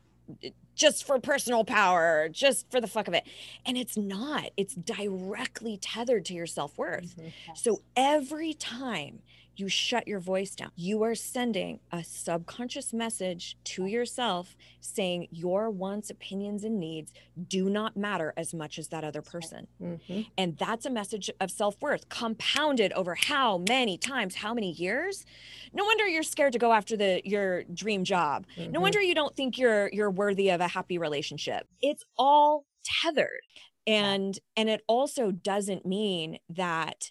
just 0.74 1.04
for 1.06 1.18
personal 1.18 1.64
power, 1.64 2.28
just 2.28 2.70
for 2.70 2.80
the 2.80 2.86
fuck 2.86 3.08
of 3.08 3.14
it. 3.14 3.24
And 3.64 3.76
it's 3.76 3.96
not, 3.96 4.50
it's 4.56 4.74
directly 4.74 5.76
tethered 5.76 6.24
to 6.26 6.34
your 6.34 6.46
self 6.46 6.76
worth. 6.78 7.16
Mm-hmm. 7.16 7.28
So 7.54 7.82
every 7.96 8.54
time 8.54 9.20
you 9.56 9.68
shut 9.68 10.08
your 10.08 10.20
voice 10.20 10.54
down. 10.54 10.70
You 10.76 11.02
are 11.02 11.14
sending 11.14 11.80
a 11.90 12.02
subconscious 12.04 12.92
message 12.92 13.56
to 13.64 13.86
yourself 13.86 14.56
saying 14.80 15.28
your 15.30 15.70
wants, 15.70 16.10
opinions, 16.10 16.64
and 16.64 16.78
needs 16.78 17.12
do 17.48 17.68
not 17.68 17.96
matter 17.96 18.32
as 18.36 18.54
much 18.54 18.78
as 18.78 18.88
that 18.88 19.04
other 19.04 19.22
person. 19.22 19.66
Mm-hmm. 19.80 20.22
And 20.38 20.56
that's 20.56 20.86
a 20.86 20.90
message 20.90 21.30
of 21.40 21.50
self 21.50 21.80
worth 21.80 22.08
compounded 22.08 22.92
over 22.92 23.14
how 23.14 23.58
many 23.68 23.98
times, 23.98 24.34
how 24.34 24.54
many 24.54 24.72
years. 24.72 25.24
No 25.72 25.84
wonder 25.84 26.06
you're 26.06 26.22
scared 26.22 26.52
to 26.54 26.58
go 26.58 26.72
after 26.72 26.96
the 26.96 27.22
your 27.24 27.64
dream 27.64 28.04
job. 28.04 28.46
Mm-hmm. 28.56 28.72
No 28.72 28.80
wonder 28.80 29.00
you 29.00 29.14
don't 29.14 29.36
think 29.36 29.58
you're 29.58 29.88
you're 29.92 30.10
worthy 30.10 30.50
of 30.50 30.60
a 30.60 30.68
happy 30.68 30.98
relationship. 30.98 31.66
It's 31.80 32.04
all 32.16 32.64
tethered. 32.84 33.40
And 33.86 34.38
and 34.56 34.68
it 34.68 34.82
also 34.86 35.30
doesn't 35.30 35.84
mean 35.84 36.38
that 36.50 37.10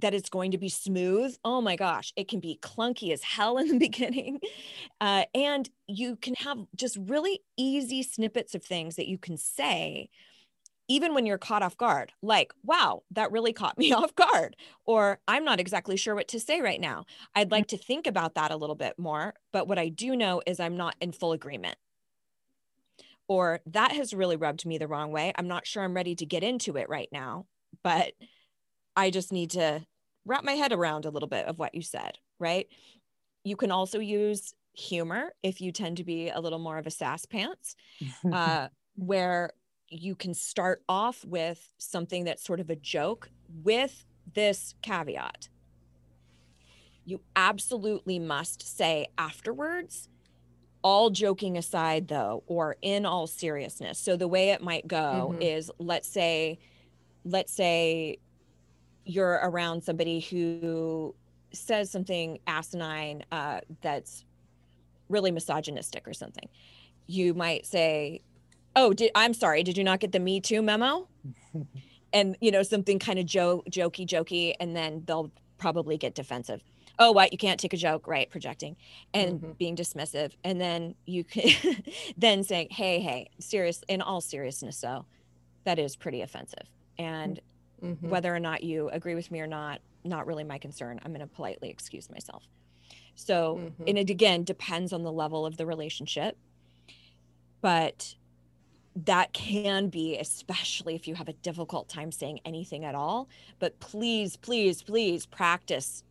that 0.00 0.14
it's 0.14 0.28
going 0.28 0.50
to 0.52 0.58
be 0.58 0.68
smooth. 0.68 1.36
Oh 1.44 1.60
my 1.60 1.76
gosh, 1.76 2.12
it 2.16 2.28
can 2.28 2.40
be 2.40 2.58
clunky 2.62 3.12
as 3.12 3.22
hell 3.22 3.58
in 3.58 3.68
the 3.68 3.78
beginning. 3.78 4.40
Uh, 5.00 5.24
and 5.34 5.68
you 5.86 6.16
can 6.16 6.34
have 6.36 6.58
just 6.74 6.96
really 7.00 7.40
easy 7.56 8.02
snippets 8.02 8.54
of 8.54 8.64
things 8.64 8.96
that 8.96 9.08
you 9.08 9.18
can 9.18 9.36
say, 9.36 10.08
even 10.88 11.14
when 11.14 11.24
you're 11.24 11.38
caught 11.38 11.62
off 11.62 11.76
guard, 11.76 12.12
like, 12.22 12.52
wow, 12.62 13.02
that 13.12 13.32
really 13.32 13.52
caught 13.52 13.78
me 13.78 13.92
off 13.94 14.14
guard. 14.14 14.56
Or 14.84 15.18
I'm 15.26 15.44
not 15.44 15.60
exactly 15.60 15.96
sure 15.96 16.14
what 16.14 16.28
to 16.28 16.40
say 16.40 16.60
right 16.60 16.80
now. 16.80 17.04
I'd 17.34 17.50
like 17.50 17.68
to 17.68 17.78
think 17.78 18.06
about 18.06 18.34
that 18.34 18.50
a 18.50 18.56
little 18.56 18.76
bit 18.76 18.98
more. 18.98 19.34
But 19.52 19.68
what 19.68 19.78
I 19.78 19.88
do 19.88 20.16
know 20.16 20.42
is 20.46 20.60
I'm 20.60 20.76
not 20.76 20.96
in 21.00 21.12
full 21.12 21.32
agreement. 21.32 21.76
Or 23.26 23.60
that 23.66 23.92
has 23.92 24.12
really 24.12 24.36
rubbed 24.36 24.66
me 24.66 24.76
the 24.76 24.88
wrong 24.88 25.10
way. 25.10 25.32
I'm 25.36 25.48
not 25.48 25.66
sure 25.66 25.82
I'm 25.82 25.94
ready 25.94 26.14
to 26.16 26.26
get 26.26 26.42
into 26.42 26.76
it 26.76 26.90
right 26.90 27.08
now. 27.10 27.46
But 27.82 28.12
I 28.96 29.10
just 29.10 29.32
need 29.32 29.50
to 29.50 29.84
wrap 30.24 30.44
my 30.44 30.52
head 30.52 30.72
around 30.72 31.04
a 31.04 31.10
little 31.10 31.28
bit 31.28 31.46
of 31.46 31.58
what 31.58 31.74
you 31.74 31.82
said, 31.82 32.18
right? 32.38 32.66
You 33.44 33.56
can 33.56 33.70
also 33.70 33.98
use 33.98 34.54
humor 34.72 35.32
if 35.42 35.60
you 35.60 35.72
tend 35.72 35.98
to 35.98 36.04
be 36.04 36.30
a 36.30 36.40
little 36.40 36.58
more 36.58 36.78
of 36.78 36.86
a 36.86 36.90
sass 36.90 37.26
pants, 37.26 37.76
uh, 38.32 38.68
where 38.96 39.50
you 39.88 40.14
can 40.14 40.34
start 40.34 40.82
off 40.88 41.24
with 41.24 41.70
something 41.78 42.24
that's 42.24 42.44
sort 42.44 42.60
of 42.60 42.70
a 42.70 42.76
joke 42.76 43.30
with 43.62 44.06
this 44.34 44.74
caveat. 44.82 45.48
You 47.04 47.20
absolutely 47.36 48.18
must 48.18 48.76
say 48.76 49.08
afterwards, 49.18 50.08
all 50.82 51.10
joking 51.10 51.56
aside, 51.56 52.08
though, 52.08 52.42
or 52.46 52.76
in 52.82 53.04
all 53.06 53.26
seriousness. 53.26 53.98
So 53.98 54.16
the 54.16 54.28
way 54.28 54.50
it 54.50 54.62
might 54.62 54.88
go 54.88 55.30
mm-hmm. 55.32 55.42
is 55.42 55.70
let's 55.78 56.08
say, 56.08 56.58
let's 57.24 57.52
say 57.52 58.18
you're 59.04 59.40
around 59.42 59.82
somebody 59.82 60.20
who 60.20 61.14
says 61.52 61.90
something 61.90 62.38
asinine 62.46 63.24
uh, 63.32 63.60
that's 63.80 64.24
really 65.08 65.30
misogynistic 65.30 66.06
or 66.06 66.12
something, 66.12 66.48
you 67.06 67.34
might 67.34 67.66
say, 67.66 68.20
"Oh, 68.76 68.92
did, 68.92 69.10
I'm 69.14 69.34
sorry. 69.34 69.62
Did 69.62 69.76
you 69.76 69.84
not 69.84 70.00
get 70.00 70.12
the 70.12 70.20
Me 70.20 70.40
Too 70.40 70.62
memo?" 70.62 71.08
and 72.12 72.36
you 72.40 72.50
know 72.50 72.62
something 72.62 72.98
kind 72.98 73.18
of 73.18 73.26
jo- 73.26 73.62
jokey, 73.70 74.06
jokey, 74.06 74.54
and 74.60 74.76
then 74.76 75.02
they'll 75.06 75.30
probably 75.58 75.96
get 75.96 76.14
defensive. 76.14 76.62
Oh, 76.98 77.10
what? 77.10 77.32
You 77.32 77.38
can't 77.38 77.58
take 77.58 77.72
a 77.72 77.76
joke, 77.76 78.06
right? 78.06 78.30
Projecting 78.30 78.76
and 79.12 79.40
mm-hmm. 79.40 79.52
being 79.52 79.76
dismissive, 79.76 80.32
and 80.44 80.60
then 80.60 80.94
you 81.06 81.24
can 81.24 81.82
then 82.16 82.42
saying, 82.42 82.68
"Hey, 82.70 83.00
hey, 83.00 83.30
serious." 83.38 83.82
In 83.88 84.00
all 84.00 84.20
seriousness, 84.20 84.80
though, 84.80 85.04
that 85.64 85.78
is 85.78 85.96
pretty 85.96 86.22
offensive, 86.22 86.68
and 86.98 87.36
mm-hmm. 87.36 87.53
Whether 87.80 88.34
or 88.34 88.40
not 88.40 88.62
you 88.62 88.88
agree 88.90 89.14
with 89.14 89.30
me 89.30 89.40
or 89.40 89.46
not 89.46 89.80
not 90.04 90.26
really 90.26 90.44
my 90.44 90.58
concern. 90.58 91.00
I'm 91.04 91.12
going 91.12 91.26
to 91.26 91.34
politely 91.34 91.70
excuse 91.70 92.10
myself. 92.10 92.42
So 93.14 93.60
mm-hmm. 93.60 93.84
and 93.86 93.98
it 93.98 94.10
again 94.10 94.44
depends 94.44 94.92
on 94.92 95.02
the 95.02 95.12
level 95.12 95.46
of 95.46 95.56
the 95.56 95.66
relationship 95.66 96.36
but 97.64 98.14
that 98.94 99.32
can 99.32 99.88
be 99.88 100.18
especially 100.18 100.94
if 100.94 101.08
you 101.08 101.14
have 101.14 101.28
a 101.28 101.32
difficult 101.32 101.88
time 101.88 102.12
saying 102.12 102.38
anything 102.44 102.84
at 102.84 102.94
all. 102.94 103.26
But 103.58 103.80
please 103.80 104.36
please 104.36 104.82
please 104.82 105.24
practice 105.24 106.04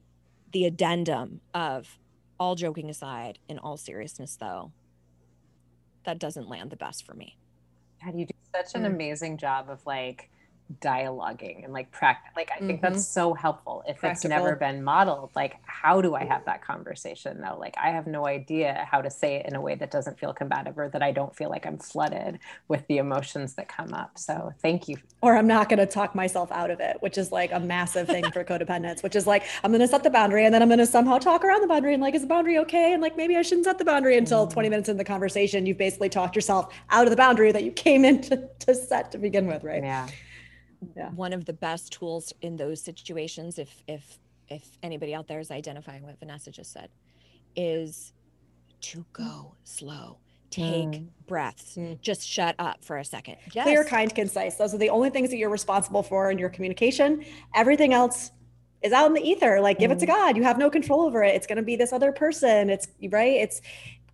the 0.52 0.66
addendum 0.66 1.42
of 1.54 2.00
all 2.40 2.56
joking 2.56 2.90
aside 2.90 3.38
in 3.48 3.60
all 3.60 3.78
seriousness 3.78 4.36
though 4.36 4.72
that 6.06 6.18
doesn't 6.18 6.50
land 6.50 6.72
the 6.72 6.76
best 6.76 7.06
for 7.06 7.14
me. 7.14 7.38
God, 8.04 8.16
you 8.18 8.26
do 8.26 8.34
such 8.56 8.74
an 8.74 8.82
mm. 8.82 8.88
amazing 8.88 9.38
job 9.38 9.70
of 9.70 9.86
like 9.86 10.32
dialoguing 10.82 11.64
and 11.64 11.74
like 11.74 11.92
practice 11.92 12.32
like 12.36 12.50
i 12.56 12.60
think 12.60 12.82
mm-hmm. 12.82 12.94
that's 12.94 13.06
so 13.06 13.34
helpful. 13.34 13.84
If 13.88 14.00
Practical. 14.00 14.10
it's 14.12 14.44
never 14.44 14.56
been 14.56 14.84
modeled 14.84 15.32
like 15.36 15.58
how 15.66 16.02
do 16.02 16.16
i 16.16 16.24
have 16.24 16.46
that 16.46 16.64
conversation 16.66 17.42
though? 17.42 17.58
Like 17.60 17.76
i 17.78 17.90
have 17.90 18.08
no 18.08 18.26
idea 18.26 18.88
how 18.90 19.02
to 19.02 19.10
say 19.10 19.36
it 19.36 19.46
in 19.46 19.56
a 19.56 19.62
way 19.62 19.76
that 19.76 19.92
doesn't 19.92 20.20
feel 20.20 20.34
combative 20.34 20.78
or 20.78 20.90
that 20.90 21.04
i 21.04 21.12
don't 21.12 21.36
feel 21.36 21.50
like 21.50 21.66
i'm 21.66 21.78
flooded 21.78 22.40
with 22.68 22.86
the 22.88 22.98
emotions 22.98 23.54
that 23.56 23.68
come 23.68 23.94
up. 23.94 24.18
So 24.18 24.54
thank 24.62 24.88
you. 24.88 24.98
Or 25.22 25.38
i'm 25.38 25.48
not 25.48 25.70
going 25.70 25.80
to 25.80 25.86
talk 25.86 26.16
myself 26.16 26.52
out 26.52 26.72
of 26.72 26.80
it 26.80 26.98
which 27.02 27.18
is 27.18 27.32
like 27.32 27.52
a 27.52 27.60
massive 27.60 28.08
thing 28.08 28.30
for 28.32 28.44
codependence 28.44 29.04
which 29.04 29.16
is 29.16 29.28
like 29.28 29.44
i'm 29.64 29.72
going 29.72 29.82
to 29.82 29.88
set 29.88 30.04
the 30.04 30.10
boundary 30.10 30.46
and 30.46 30.54
then 30.54 30.62
i'm 30.62 30.70
going 30.70 30.80
to 30.80 30.86
somehow 30.86 31.18
talk 31.18 31.44
around 31.44 31.62
the 31.62 31.68
boundary 31.68 31.94
and 31.94 32.02
like 32.02 32.16
is 32.16 32.22
the 32.22 32.28
boundary 32.28 32.58
okay? 32.58 32.94
And 32.94 33.02
like 33.02 33.18
maybe 33.18 33.36
i 33.36 33.42
shouldn't 33.42 33.66
set 33.66 33.78
the 33.78 33.86
boundary 33.86 34.18
until 34.18 34.48
mm 34.48 34.54
20 34.54 34.70
minutes 34.70 34.90
in 34.90 34.98
the 34.98 35.04
conversation 35.04 35.66
you've 35.66 35.80
basically 35.80 36.10
talked 36.10 36.36
yourself 36.36 36.72
out 36.92 37.06
of 37.06 37.10
the 37.10 37.16
boundary 37.16 37.52
that 37.52 37.64
you 37.64 37.72
came 37.72 38.06
in 38.06 38.22
to, 38.22 38.48
to 38.60 38.76
set 38.76 39.12
to 39.12 39.18
begin 39.18 39.48
with 39.48 39.64
right? 39.64 39.82
Yeah 39.82 40.08
yeah. 40.96 41.10
one 41.12 41.34
of 41.34 41.46
the 41.46 41.54
best 41.54 41.94
tools 41.94 42.34
in 42.42 42.56
those 42.56 42.82
situations 42.82 43.60
if 43.60 43.84
if 43.88 44.20
if 44.50 44.78
anybody 44.82 45.14
out 45.14 45.28
there 45.28 45.40
is 45.40 45.52
identifying 45.52 46.04
what 46.04 46.20
vanessa 46.20 46.52
just 46.52 46.72
said 46.72 46.90
is 47.56 48.14
to 48.82 49.06
go 49.14 49.56
slow 49.64 50.18
take 50.50 50.90
mm. 50.90 51.08
breaths 51.26 51.76
mm. 51.78 52.00
just 52.02 52.28
shut 52.28 52.54
up 52.60 52.84
for 52.84 52.98
a 52.98 53.06
second 53.06 53.36
yes. 53.54 53.64
clear 53.64 53.84
kind 53.84 54.14
concise 54.14 54.56
those 54.56 54.74
are 54.74 54.78
the 54.78 54.90
only 54.90 55.10
things 55.10 55.30
that 55.30 55.38
you're 55.38 55.50
responsible 55.50 56.04
for 56.04 56.30
in 56.30 56.38
your 56.38 56.50
communication 56.50 57.26
everything 57.56 57.94
else 57.94 58.32
is 58.84 58.92
out 58.92 59.08
in 59.08 59.14
the 59.14 59.22
ether 59.22 59.60
like 59.62 59.80
give 59.80 59.90
mm. 59.90 59.96
it 59.96 60.00
to 60.00 60.06
mm. 60.06 60.10
god 60.10 60.38
you 60.38 60.44
have 60.44 60.58
no 60.58 60.70
control 60.70 61.02
over 61.02 61.24
it 61.24 61.34
it's 61.34 61.48
going 61.48 61.56
to 61.56 61.64
be 61.64 61.76
this 61.76 61.92
other 61.92 62.12
person 62.12 62.70
it's 62.70 62.88
right 63.10 63.38
it's 63.38 63.62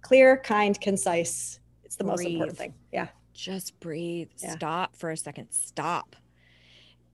clear 0.01 0.37
kind 0.37 0.79
concise 0.79 1.59
it's 1.83 1.97
the 1.97 2.03
breathe. 2.03 2.17
most 2.17 2.25
important 2.25 2.57
thing 2.57 2.73
yeah 2.93 3.07
just 3.33 3.77
breathe 3.79 4.29
yeah. 4.37 4.51
stop 4.51 4.95
for 4.95 5.11
a 5.11 5.17
second 5.17 5.47
stop 5.49 6.15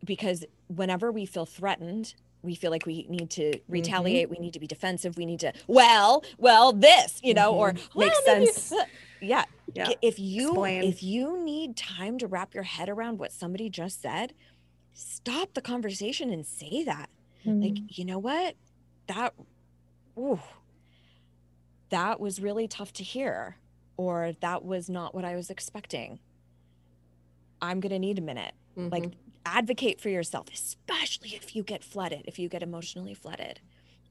because 0.04 0.46
whenever 0.68 1.12
we 1.12 1.26
feel 1.26 1.46
threatened 1.46 2.16
we 2.46 2.56
feel 2.56 2.72
like 2.72 2.86
we 2.86 3.06
need 3.10 3.30
to 3.32 3.42
mm-hmm. 3.42 3.72
retaliate 3.72 4.26
mm-hmm. 4.26 4.40
we 4.40 4.46
need 4.46 4.54
to 4.54 4.60
be 4.60 4.68
defensive 4.68 5.18
we 5.18 5.26
need 5.26 5.40
to 5.40 5.52
well 5.68 6.24
well 6.38 6.72
this 6.72 7.20
you 7.24 7.34
know 7.34 7.52
mm-hmm. 7.52 7.60
or 7.60 7.74
well, 7.94 8.08
makes 8.08 8.26
sense 8.26 8.74
yeah. 9.22 9.44
yeah 9.74 9.90
if 10.02 10.20
you 10.20 10.50
Explain. 10.50 10.84
if 10.84 11.04
you 11.04 11.44
need 11.44 11.76
time 11.76 12.18
to 12.20 12.28
wrap 12.28 12.54
your 12.54 12.64
head 12.64 12.88
around 12.88 13.18
what 13.18 13.32
somebody 13.32 13.70
just 13.70 14.02
said 14.02 14.34
stop 14.94 15.54
the 15.54 15.62
conversation 15.62 16.30
and 16.30 16.46
say 16.46 16.84
that 16.84 17.10
mm-hmm. 17.46 17.62
like 17.62 17.98
you 17.98 18.06
know 18.06 18.20
what 18.20 18.56
that 19.08 19.34
ooh, 20.18 20.40
that 21.90 22.20
was 22.20 22.40
really 22.40 22.68
tough 22.68 22.94
to 22.94 23.04
hear 23.04 23.58
or 23.98 24.34
that 24.40 24.64
was 24.64 24.90
not 24.90 25.14
what 25.14 25.26
i 25.26 25.36
was 25.36 25.50
expecting 25.50 26.20
i'm 27.62 27.80
going 27.80 27.92
to 27.92 28.00
need 28.00 28.18
a 28.18 28.22
minute 28.22 28.54
like 28.78 29.04
mm-hmm 29.04 29.25
advocate 29.46 30.02
for 30.02 30.10
yourself, 30.10 30.48
especially 30.54 31.36
if 31.36 31.56
you 31.56 31.64
get 31.64 31.84
flooded, 31.84 32.24
if 32.26 32.40
you 32.40 32.50
get 32.50 32.64
emotionally 32.64 33.14
flooded. 33.14 33.60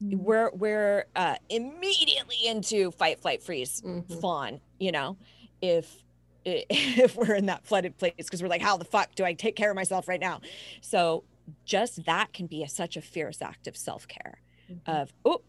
Mm-hmm. 0.03 0.23
We're 0.23 0.51
we're 0.51 1.05
uh, 1.15 1.35
immediately 1.49 2.47
into 2.47 2.91
fight, 2.91 3.19
flight, 3.19 3.41
freeze, 3.41 3.81
mm-hmm. 3.81 4.19
fawn. 4.19 4.59
You 4.79 4.91
know, 4.91 5.17
if 5.61 6.03
if 6.45 7.15
we're 7.15 7.35
in 7.35 7.47
that 7.47 7.65
flooded 7.65 7.97
place 7.97 8.13
because 8.17 8.41
we're 8.41 8.49
like, 8.49 8.61
how 8.61 8.77
the 8.77 8.85
fuck 8.85 9.15
do 9.15 9.23
I 9.23 9.33
take 9.33 9.55
care 9.55 9.69
of 9.69 9.75
myself 9.75 10.07
right 10.07 10.19
now? 10.19 10.41
So 10.81 11.23
just 11.65 12.05
that 12.05 12.33
can 12.33 12.47
be 12.47 12.63
a, 12.63 12.69
such 12.69 12.97
a 12.97 13.01
fierce 13.01 13.41
act 13.41 13.67
of 13.67 13.77
self 13.77 14.07
care. 14.07 14.39
Mm-hmm. 14.71 14.91
Of 14.91 15.13
oh, 15.23 15.41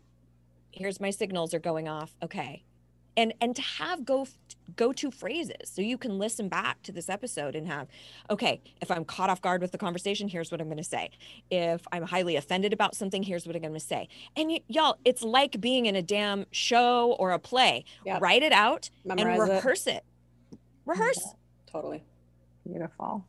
here's 0.70 1.01
my 1.01 1.11
signals 1.11 1.55
are 1.55 1.59
going 1.59 1.89
off. 1.89 2.14
Okay, 2.22 2.64
and 3.17 3.33
and 3.41 3.57
to 3.57 3.62
have 3.62 4.05
go 4.05 4.27
go 4.75 4.93
to 4.93 5.11
phrases 5.11 5.57
so 5.64 5.81
you 5.81 5.97
can 5.97 6.19
listen 6.19 6.49
back 6.49 6.83
to 6.83 6.93
this 6.93 7.09
episode 7.09 7.55
and 7.55 7.67
have 7.67 7.89
okay 8.31 8.61
if 8.81 8.91
i'm 8.91 9.05
caught 9.05 9.31
off 9.31 9.41
guard 9.41 9.61
with 9.62 9.73
the 9.73 9.79
conversation 9.79 10.29
here's 10.29 10.51
what 10.51 10.61
i'm 10.61 10.67
going 10.67 10.77
to 10.77 10.85
say 10.85 11.09
if 11.51 11.87
i'm 11.93 12.03
highly 12.03 12.37
offended 12.37 12.73
about 12.73 12.95
something 12.95 13.23
here's 13.23 13.47
what 13.47 13.55
i'm 13.55 13.62
going 13.62 13.73
to 13.73 13.81
say 13.81 14.09
and 14.37 14.49
y- 14.51 14.61
y'all 14.69 14.97
it's 15.05 15.23
like 15.23 15.61
being 15.61 15.87
in 15.87 15.95
a 15.95 16.03
damn 16.03 16.47
show 16.51 17.12
or 17.19 17.31
a 17.31 17.39
play 17.39 17.85
yep. 18.05 18.21
write 18.21 18.43
it 18.43 18.53
out 18.53 18.91
Memorize 19.05 19.39
and 19.41 19.51
rehearse 19.51 19.87
it. 19.87 20.05
it 20.53 20.59
rehearse. 20.87 21.35
Totally. 21.71 22.05
Beautiful. 22.67 23.27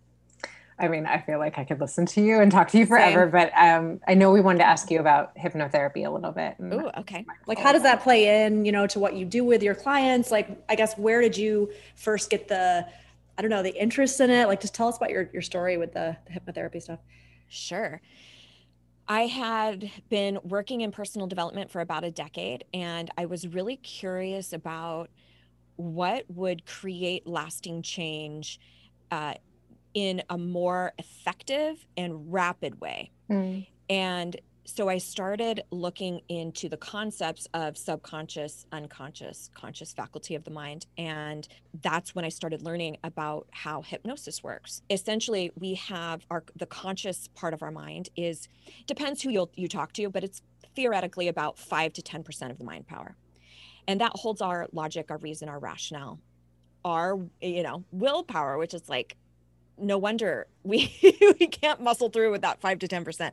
I 0.80 0.88
mean, 0.88 1.06
I 1.08 1.20
feel 1.20 1.40
like 1.40 1.58
I 1.58 1.64
could 1.64 1.80
listen 1.80 2.06
to 2.08 2.22
you 2.22 2.40
and 2.40 2.52
talk 2.52 2.68
to 2.70 2.78
you 2.78 2.86
forever, 2.86 3.24
Same. 3.24 3.32
but 3.32 3.52
um, 3.58 4.00
I 4.08 4.14
know 4.14 4.32
we 4.32 4.42
wanted 4.42 4.60
to 4.60 4.68
ask 4.68 4.92
you 4.92 5.00
about 5.00 5.36
hypnotherapy 5.36 6.06
a 6.06 6.10
little 6.10 6.32
bit. 6.32 6.56
Oh, 6.60 6.92
okay. 7.00 7.26
Like, 7.48 7.58
how 7.58 7.72
does 7.72 7.82
that 7.84 8.04
play 8.04 8.46
in, 8.46 8.64
you 8.64 8.72
know, 8.72 8.86
to 8.88 9.00
what 9.00 9.16
you 9.16 9.26
do 9.26 9.44
with 9.44 9.64
your 9.64 9.74
clients? 9.74 10.30
Like, 10.30 10.50
I 10.70 10.76
guess, 10.76 10.96
where 10.96 11.20
did 11.20 11.36
you 11.36 11.72
first 11.96 12.30
get 12.30 12.48
the, 12.48 12.86
I 13.38 13.42
don't 13.42 13.50
know, 13.50 13.64
the 13.64 13.76
interest 13.76 14.20
in 14.22 14.30
it? 14.30 14.48
Like, 14.48 14.62
just 14.62 14.76
tell 14.76 14.88
us 14.88 14.98
about 14.98 15.10
your, 15.10 15.30
your 15.34 15.42
story 15.42 15.78
with 15.78 15.94
the, 15.94 16.16
the 16.28 16.40
hypnotherapy 16.40 16.82
stuff. 16.82 17.00
Sure. 17.50 18.00
I 19.08 19.22
had 19.22 19.90
been 20.10 20.38
working 20.44 20.82
in 20.82 20.92
personal 20.92 21.28
development 21.28 21.72
for 21.72 21.82
about 21.82 22.04
a 22.04 22.12
decade, 22.12 22.66
and 22.74 23.10
I 23.18 23.26
was 23.26 23.48
really 23.48 23.78
curious 23.78 24.54
about 24.54 25.10
what 25.78 26.26
would 26.30 26.66
create 26.66 27.26
lasting 27.26 27.84
change 27.84 28.60
uh, 29.10 29.36
in 29.98 30.22
a 30.30 30.38
more 30.38 30.94
effective 31.00 31.84
and 31.98 32.32
rapid 32.32 32.80
way. 32.80 33.10
Mm. 33.32 33.66
And 33.90 34.40
so 34.64 34.90
I 34.90 35.00
started 35.00 35.64
looking 35.72 36.22
into 36.30 36.70
the 36.70 36.78
concepts 36.78 37.48
of 37.56 37.76
subconscious, 37.76 38.68
unconscious, 38.72 39.50
conscious 39.56 39.94
faculty 39.94 40.36
of 40.36 40.44
the 40.44 40.52
mind. 40.52 40.86
And 41.00 41.48
that's 41.82 42.14
when 42.14 42.24
I 42.24 42.30
started 42.30 42.62
learning 42.62 42.98
about 43.04 43.48
how 43.50 43.82
hypnosis 43.82 44.44
works. 44.44 44.84
Essentially, 44.92 45.52
we 45.60 45.74
have 45.74 46.24
our 46.30 46.44
the 46.56 46.68
conscious 46.68 47.28
part 47.30 47.56
of 47.56 47.64
our 47.64 47.72
mind 47.72 48.10
is 48.16 48.50
depends 48.86 49.24
who 49.24 49.32
you 49.32 49.50
you 49.56 49.68
talk 49.68 49.94
to, 49.94 50.12
but 50.12 50.24
it's 50.24 50.44
theoretically 50.76 51.28
about 51.28 51.58
5 51.58 51.94
to 51.94 52.04
10% 52.04 52.52
of 52.52 52.60
the 52.60 52.64
mind 52.64 52.86
power. 52.86 53.16
And 53.88 54.00
that 54.00 54.12
holds 54.14 54.42
our 54.42 54.68
logic, 54.74 55.10
our 55.10 55.18
reason, 55.18 55.50
our 55.50 55.58
rationale, 55.58 56.20
our, 56.86 57.18
you 57.42 57.64
know, 57.64 57.84
willpower, 57.92 58.60
which 58.60 58.76
is 58.76 58.88
like 58.88 59.18
no 59.78 59.98
wonder 59.98 60.48
we 60.64 60.96
we 61.40 61.48
can't 61.48 61.82
muscle 61.82 62.10
through 62.10 62.32
with 62.32 62.42
that 62.42 62.60
5 62.62 62.80
to 62.80 62.88
10%. 62.88 63.32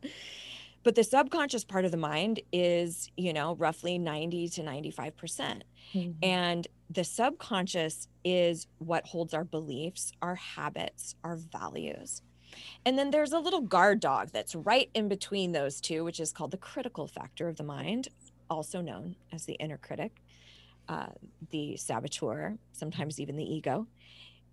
But 0.82 0.94
the 0.96 1.04
subconscious 1.04 1.64
part 1.64 1.86
of 1.86 1.90
the 1.90 1.96
mind 1.96 2.40
is, 2.52 3.10
you 3.16 3.32
know, 3.32 3.54
roughly 3.54 3.98
90 3.98 4.50
to 4.50 4.62
95%. 4.62 5.16
percent 5.16 5.64
mm 5.94 6.04
hmm 6.04 6.10
And 6.22 6.66
the 6.90 7.04
subconscious 7.04 8.08
is 8.24 8.66
what 8.78 9.06
holds 9.06 9.32
our 9.32 9.44
beliefs, 9.44 10.12
our 10.20 10.34
habits, 10.34 11.16
our 11.24 11.36
values. 11.36 12.22
And 12.84 12.98
then 12.98 13.10
there's 13.10 13.32
a 13.32 13.38
little 13.38 13.62
guard 13.62 14.00
dog 14.00 14.30
that's 14.32 14.54
right 14.54 14.90
in 14.94 15.08
between 15.08 15.52
those 15.52 15.80
two, 15.80 16.04
which 16.04 16.20
is 16.20 16.32
called 16.32 16.50
the 16.50 16.56
critical 16.56 17.08
factor 17.08 17.48
of 17.48 17.56
the 17.56 17.64
mind, 17.64 18.08
also 18.50 18.80
known 18.80 19.16
as 19.32 19.44
the 19.44 19.54
inner 19.54 19.78
critic, 19.78 20.22
uh, 20.88 21.06
the 21.50 21.76
saboteur, 21.76 22.56
sometimes 22.72 23.18
even 23.18 23.36
the 23.36 23.44
ego. 23.44 23.86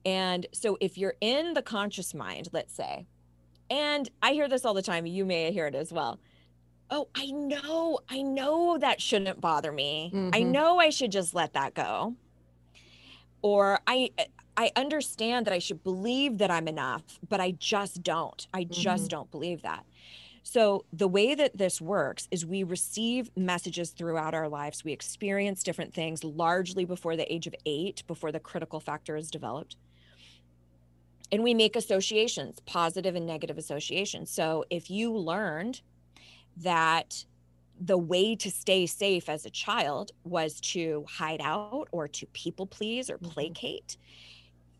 And 0.05 0.47
so 0.51 0.77
if 0.81 0.97
you're 0.97 1.15
in 1.21 1.53
the 1.53 1.61
conscious 1.61 2.13
mind, 2.13 2.49
let's 2.51 2.73
say, 2.73 3.05
and 3.69 4.09
I 4.21 4.33
hear 4.33 4.49
this 4.49 4.65
all 4.65 4.73
the 4.73 4.81
time, 4.81 5.05
you 5.05 5.25
may 5.25 5.51
hear 5.51 5.67
it 5.67 5.75
as 5.75 5.93
well. 5.93 6.19
Oh, 6.89 7.07
I 7.15 7.27
know, 7.27 7.99
I 8.09 8.21
know 8.21 8.77
that 8.77 9.01
shouldn't 9.01 9.39
bother 9.39 9.71
me. 9.71 10.11
Mm-hmm. 10.13 10.31
I 10.33 10.43
know 10.43 10.77
I 10.77 10.89
should 10.89 11.11
just 11.11 11.33
let 11.33 11.53
that 11.53 11.73
go. 11.73 12.15
Or 13.41 13.79
I 13.87 14.11
I 14.57 14.71
understand 14.75 15.47
that 15.47 15.53
I 15.53 15.59
should 15.59 15.83
believe 15.83 16.37
that 16.39 16.51
I'm 16.51 16.67
enough, 16.67 17.19
but 17.27 17.39
I 17.39 17.51
just 17.51 18.03
don't. 18.03 18.45
I 18.53 18.65
just 18.65 19.03
mm-hmm. 19.03 19.07
don't 19.07 19.31
believe 19.31 19.61
that. 19.61 19.85
So, 20.43 20.85
the 20.91 21.07
way 21.07 21.33
that 21.33 21.57
this 21.57 21.79
works 21.79 22.27
is 22.29 22.45
we 22.45 22.63
receive 22.63 23.31
messages 23.37 23.91
throughout 23.91 24.33
our 24.33 24.49
lives. 24.49 24.83
We 24.83 24.91
experience 24.91 25.63
different 25.63 25.93
things 25.93 26.23
largely 26.23 26.83
before 26.83 27.15
the 27.15 27.31
age 27.31 27.47
of 27.47 27.55
eight, 27.65 28.03
before 28.05 28.31
the 28.31 28.39
critical 28.39 28.79
factor 28.79 29.15
is 29.15 29.31
developed 29.31 29.77
and 31.31 31.43
we 31.43 31.53
make 31.53 31.75
associations, 31.75 32.59
positive 32.65 33.15
and 33.15 33.25
negative 33.25 33.57
associations. 33.57 34.29
So 34.29 34.65
if 34.69 34.89
you 34.89 35.15
learned 35.15 35.81
that 36.57 37.25
the 37.79 37.97
way 37.97 38.35
to 38.35 38.51
stay 38.51 38.85
safe 38.85 39.27
as 39.29 39.45
a 39.45 39.49
child 39.49 40.11
was 40.23 40.59
to 40.61 41.05
hide 41.09 41.41
out 41.41 41.87
or 41.91 42.07
to 42.07 42.25
people 42.27 42.67
please 42.67 43.09
or 43.09 43.17
mm-hmm. 43.17 43.29
placate, 43.29 43.97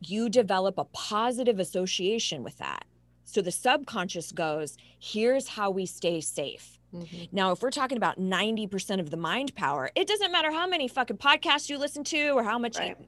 you 0.02 0.30
develop 0.30 0.78
a 0.78 0.86
positive 0.86 1.60
association 1.60 2.44
with 2.44 2.58
that. 2.58 2.86
So 3.24 3.42
the 3.42 3.52
subconscious 3.52 4.32
goes, 4.32 4.78
here's 5.00 5.48
how 5.48 5.72
we 5.72 5.86
stay 5.86 6.22
safe. 6.22 6.78
Mm-hmm. 6.94 7.26
Now, 7.32 7.52
if 7.52 7.62
we're 7.62 7.72
talking 7.72 7.98
about 7.98 8.20
90% 8.20 9.00
of 9.00 9.10
the 9.10 9.18
mind 9.18 9.56
power, 9.56 9.90
it 9.96 10.08
doesn't 10.08 10.32
matter 10.32 10.52
how 10.52 10.68
many 10.68 10.88
fucking 10.88 11.18
podcasts 11.18 11.70
you 11.70 11.78
listen 11.78 12.04
to 12.06 12.32
or 12.32 12.44
how 12.44 12.60
much 12.60 12.78
right. 12.78 12.98
you, 13.00 13.06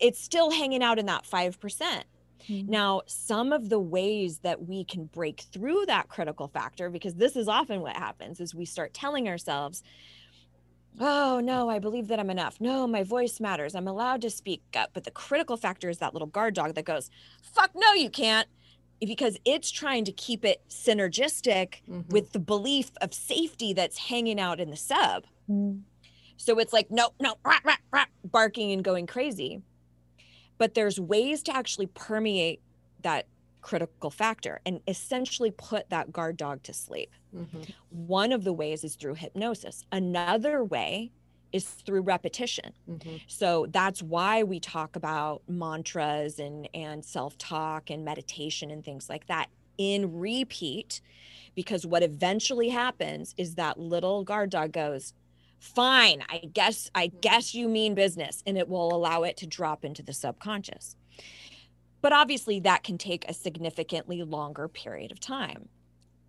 it's 0.00 0.20
still 0.20 0.50
hanging 0.50 0.82
out 0.82 0.98
in 0.98 1.06
that 1.06 1.24
5%. 1.24 2.02
Mm-hmm. 2.48 2.70
Now, 2.70 3.02
some 3.06 3.52
of 3.52 3.68
the 3.68 3.78
ways 3.78 4.38
that 4.38 4.66
we 4.66 4.84
can 4.84 5.06
break 5.06 5.46
through 5.52 5.86
that 5.86 6.08
critical 6.08 6.48
factor, 6.48 6.90
because 6.90 7.14
this 7.14 7.36
is 7.36 7.48
often 7.48 7.80
what 7.80 7.96
happens, 7.96 8.40
is 8.40 8.54
we 8.54 8.64
start 8.64 8.94
telling 8.94 9.28
ourselves, 9.28 9.82
oh 11.00 11.40
no 11.40 11.68
i 11.68 11.78
believe 11.78 12.08
that 12.08 12.18
i'm 12.18 12.30
enough 12.30 12.60
no 12.60 12.86
my 12.86 13.02
voice 13.02 13.40
matters 13.40 13.74
i'm 13.74 13.86
allowed 13.86 14.20
to 14.20 14.30
speak 14.30 14.62
up 14.76 14.90
but 14.94 15.04
the 15.04 15.10
critical 15.10 15.56
factor 15.56 15.88
is 15.88 15.98
that 15.98 16.12
little 16.12 16.26
guard 16.26 16.54
dog 16.54 16.74
that 16.74 16.84
goes 16.84 17.10
fuck 17.42 17.70
no 17.74 17.92
you 17.92 18.10
can't 18.10 18.48
because 19.00 19.38
it's 19.44 19.70
trying 19.70 20.04
to 20.04 20.12
keep 20.12 20.44
it 20.44 20.60
synergistic 20.68 21.82
mm-hmm. 21.88 22.00
with 22.08 22.32
the 22.32 22.38
belief 22.38 22.90
of 23.00 23.14
safety 23.14 23.72
that's 23.72 23.96
hanging 23.96 24.40
out 24.40 24.58
in 24.58 24.70
the 24.70 24.76
sub 24.76 25.24
mm. 25.48 25.80
so 26.36 26.58
it's 26.58 26.72
like 26.72 26.90
no 26.90 27.10
no 27.20 27.34
rah, 27.44 27.60
rah, 27.64 27.76
rah, 27.92 28.06
barking 28.24 28.72
and 28.72 28.82
going 28.82 29.06
crazy 29.06 29.62
but 30.58 30.74
there's 30.74 31.00
ways 31.00 31.42
to 31.44 31.56
actually 31.56 31.86
permeate 31.86 32.60
that 33.02 33.26
critical 33.60 34.10
factor 34.10 34.60
and 34.64 34.80
essentially 34.86 35.50
put 35.50 35.90
that 35.90 36.12
guard 36.12 36.36
dog 36.36 36.62
to 36.62 36.72
sleep. 36.72 37.10
Mm-hmm. 37.34 37.62
One 37.90 38.32
of 38.32 38.44
the 38.44 38.52
ways 38.52 38.84
is 38.84 38.94
through 38.94 39.14
hypnosis. 39.14 39.84
Another 39.92 40.64
way 40.64 41.10
is 41.52 41.64
through 41.64 42.02
repetition. 42.02 42.72
Mm-hmm. 42.88 43.16
So 43.26 43.66
that's 43.70 44.02
why 44.02 44.42
we 44.42 44.60
talk 44.60 44.96
about 44.96 45.42
mantras 45.48 46.38
and 46.38 46.68
and 46.74 47.04
self-talk 47.04 47.90
and 47.90 48.04
meditation 48.04 48.70
and 48.70 48.84
things 48.84 49.08
like 49.08 49.26
that 49.26 49.48
in 49.78 50.18
repeat 50.18 51.00
because 51.54 51.86
what 51.86 52.02
eventually 52.02 52.68
happens 52.68 53.34
is 53.36 53.54
that 53.54 53.78
little 53.78 54.24
guard 54.24 54.50
dog 54.50 54.72
goes, 54.72 55.14
fine 55.58 56.22
i 56.28 56.38
guess 56.52 56.90
i 56.94 57.08
guess 57.08 57.54
you 57.54 57.68
mean 57.68 57.94
business 57.94 58.42
and 58.46 58.56
it 58.56 58.68
will 58.68 58.94
allow 58.94 59.22
it 59.22 59.36
to 59.36 59.46
drop 59.46 59.84
into 59.84 60.02
the 60.02 60.12
subconscious. 60.12 60.96
But 62.00 62.12
obviously 62.12 62.60
that 62.60 62.84
can 62.84 62.98
take 62.98 63.28
a 63.28 63.34
significantly 63.34 64.22
longer 64.22 64.68
period 64.68 65.10
of 65.10 65.20
time. 65.20 65.68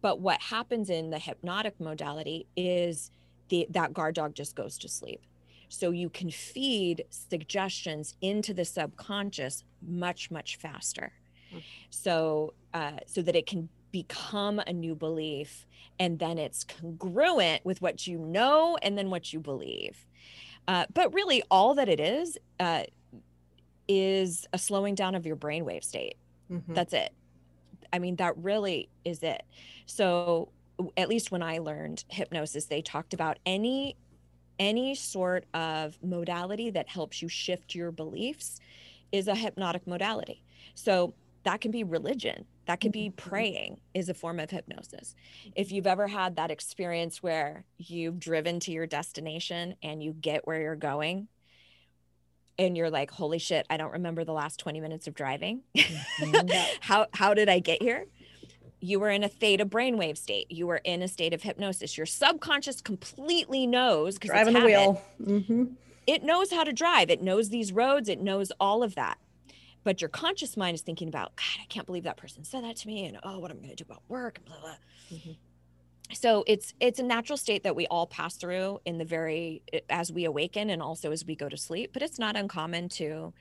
But 0.01 0.19
what 0.19 0.41
happens 0.41 0.89
in 0.89 1.09
the 1.09 1.19
hypnotic 1.19 1.79
modality 1.79 2.47
is 2.55 3.11
the 3.49 3.67
that 3.71 3.93
guard 3.93 4.15
dog 4.15 4.33
just 4.33 4.55
goes 4.55 4.77
to 4.79 4.89
sleep. 4.89 5.21
So 5.67 5.91
you 5.91 6.09
can 6.09 6.31
feed 6.31 7.05
suggestions 7.09 8.15
into 8.21 8.53
the 8.53 8.65
subconscious 8.65 9.63
much 9.87 10.31
much 10.31 10.57
faster. 10.57 11.13
Mm-hmm. 11.49 11.59
so 11.89 12.53
uh, 12.75 12.99
so 13.07 13.23
that 13.23 13.35
it 13.35 13.47
can 13.47 13.69
become 13.91 14.59
a 14.59 14.73
new 14.73 14.95
belief 14.95 15.65
and 15.99 16.19
then 16.19 16.37
it's 16.37 16.63
congruent 16.63 17.65
with 17.65 17.81
what 17.81 18.07
you 18.07 18.17
know 18.17 18.77
and 18.81 18.97
then 18.97 19.09
what 19.09 19.33
you 19.33 19.39
believe. 19.39 20.05
Uh, 20.67 20.85
but 20.93 21.13
really 21.13 21.43
all 21.49 21.75
that 21.75 21.89
it 21.89 21.99
is 21.99 22.37
uh, 22.59 22.83
is 23.87 24.47
a 24.53 24.57
slowing 24.57 24.95
down 24.95 25.15
of 25.15 25.25
your 25.25 25.35
brainwave 25.35 25.83
state. 25.83 26.15
Mm-hmm. 26.51 26.73
that's 26.73 26.93
it. 26.93 27.13
I 27.93 27.99
mean 27.99 28.15
that 28.17 28.35
really 28.37 28.89
is 29.05 29.21
it. 29.23 29.43
So 29.85 30.49
at 30.95 31.09
least 31.09 31.29
when 31.31 31.43
i 31.43 31.57
learned 31.57 32.05
hypnosis 32.07 32.65
they 32.65 32.81
talked 32.81 33.13
about 33.13 33.37
any 33.45 33.97
any 34.59 34.93
sort 34.93 35.45
of 35.53 35.97
modality 36.03 36.69
that 36.69 36.87
helps 36.87 37.21
you 37.21 37.29
shift 37.29 37.73
your 37.73 37.91
beliefs 37.91 38.59
is 39.11 39.27
a 39.27 39.35
hypnotic 39.35 39.87
modality. 39.87 40.43
So 40.75 41.13
that 41.43 41.61
can 41.61 41.71
be 41.71 41.83
religion 41.83 42.45
that 42.69 42.81
could 42.81 42.91
be 42.91 43.09
mm-hmm. 43.09 43.29
praying 43.29 43.79
is 43.95 44.09
a 44.09 44.13
form 44.13 44.39
of 44.39 44.51
hypnosis. 44.51 45.15
If 45.55 45.71
you've 45.71 45.87
ever 45.87 46.07
had 46.07 46.35
that 46.35 46.51
experience 46.51 47.23
where 47.23 47.65
you've 47.79 48.19
driven 48.19 48.59
to 48.59 48.71
your 48.71 48.85
destination 48.85 49.73
and 49.81 50.03
you 50.03 50.13
get 50.13 50.45
where 50.45 50.61
you're 50.61 50.75
going 50.75 51.29
and 52.59 52.77
you're 52.77 52.91
like 52.91 53.09
holy 53.09 53.39
shit 53.39 53.65
i 53.71 53.77
don't 53.77 53.93
remember 53.93 54.23
the 54.23 54.33
last 54.33 54.59
20 54.59 54.81
minutes 54.81 55.07
of 55.07 55.15
driving. 55.15 55.63
Mm-hmm. 55.75 56.49
how 56.81 57.07
how 57.11 57.33
did 57.33 57.49
i 57.49 57.57
get 57.57 57.81
here? 57.81 58.05
You 58.81 58.99
were 58.99 59.09
in 59.09 59.23
a 59.23 59.29
theta 59.29 59.65
brainwave 59.65 60.19
state. 60.19 60.51
You 60.51 60.67
were 60.67 60.81
in 60.83 61.01
a 61.01 61.07
state 61.07 61.33
of 61.33 61.41
hypnosis. 61.41 61.97
Your 61.97 62.05
subconscious 62.05 62.81
completely 62.81 63.65
knows 63.65 64.13
because 64.13 64.29
driving 64.29 64.53
the 64.53 64.63
wheel. 64.63 65.01
Mm-hmm. 65.19 65.63
it 66.05 66.21
knows 66.21 66.51
how 66.51 66.63
to 66.63 66.71
drive. 66.71 67.09
It 67.09 67.23
knows 67.23 67.49
these 67.49 67.71
roads. 67.71 68.09
It 68.09 68.21
knows 68.21 68.51
all 68.59 68.83
of 68.83 68.93
that 68.93 69.17
but 69.83 70.01
your 70.01 70.09
conscious 70.09 70.57
mind 70.57 70.75
is 70.75 70.81
thinking 70.81 71.07
about 71.07 71.35
god 71.35 71.61
i 71.61 71.65
can't 71.69 71.85
believe 71.85 72.03
that 72.03 72.17
person 72.17 72.43
said 72.43 72.63
that 72.63 72.75
to 72.75 72.87
me 72.87 73.05
and 73.05 73.17
oh 73.23 73.39
what 73.39 73.51
am 73.51 73.57
i 73.57 73.59
going 73.61 73.75
to 73.75 73.83
do 73.83 73.85
about 73.87 74.03
work 74.07 74.37
and 74.37 74.45
blah 74.45 74.59
blah 74.59 74.75
mm-hmm. 75.11 75.31
so 76.13 76.43
it's 76.47 76.73
it's 76.79 76.99
a 76.99 77.03
natural 77.03 77.37
state 77.37 77.63
that 77.63 77.75
we 77.75 77.87
all 77.87 78.07
pass 78.07 78.35
through 78.35 78.79
in 78.85 78.97
the 78.97 79.05
very 79.05 79.61
as 79.89 80.11
we 80.11 80.25
awaken 80.25 80.69
and 80.69 80.81
also 80.81 81.11
as 81.11 81.25
we 81.25 81.35
go 81.35 81.49
to 81.49 81.57
sleep 81.57 81.91
but 81.93 82.01
it's 82.01 82.19
not 82.19 82.35
uncommon 82.35 82.89
to 82.89 83.33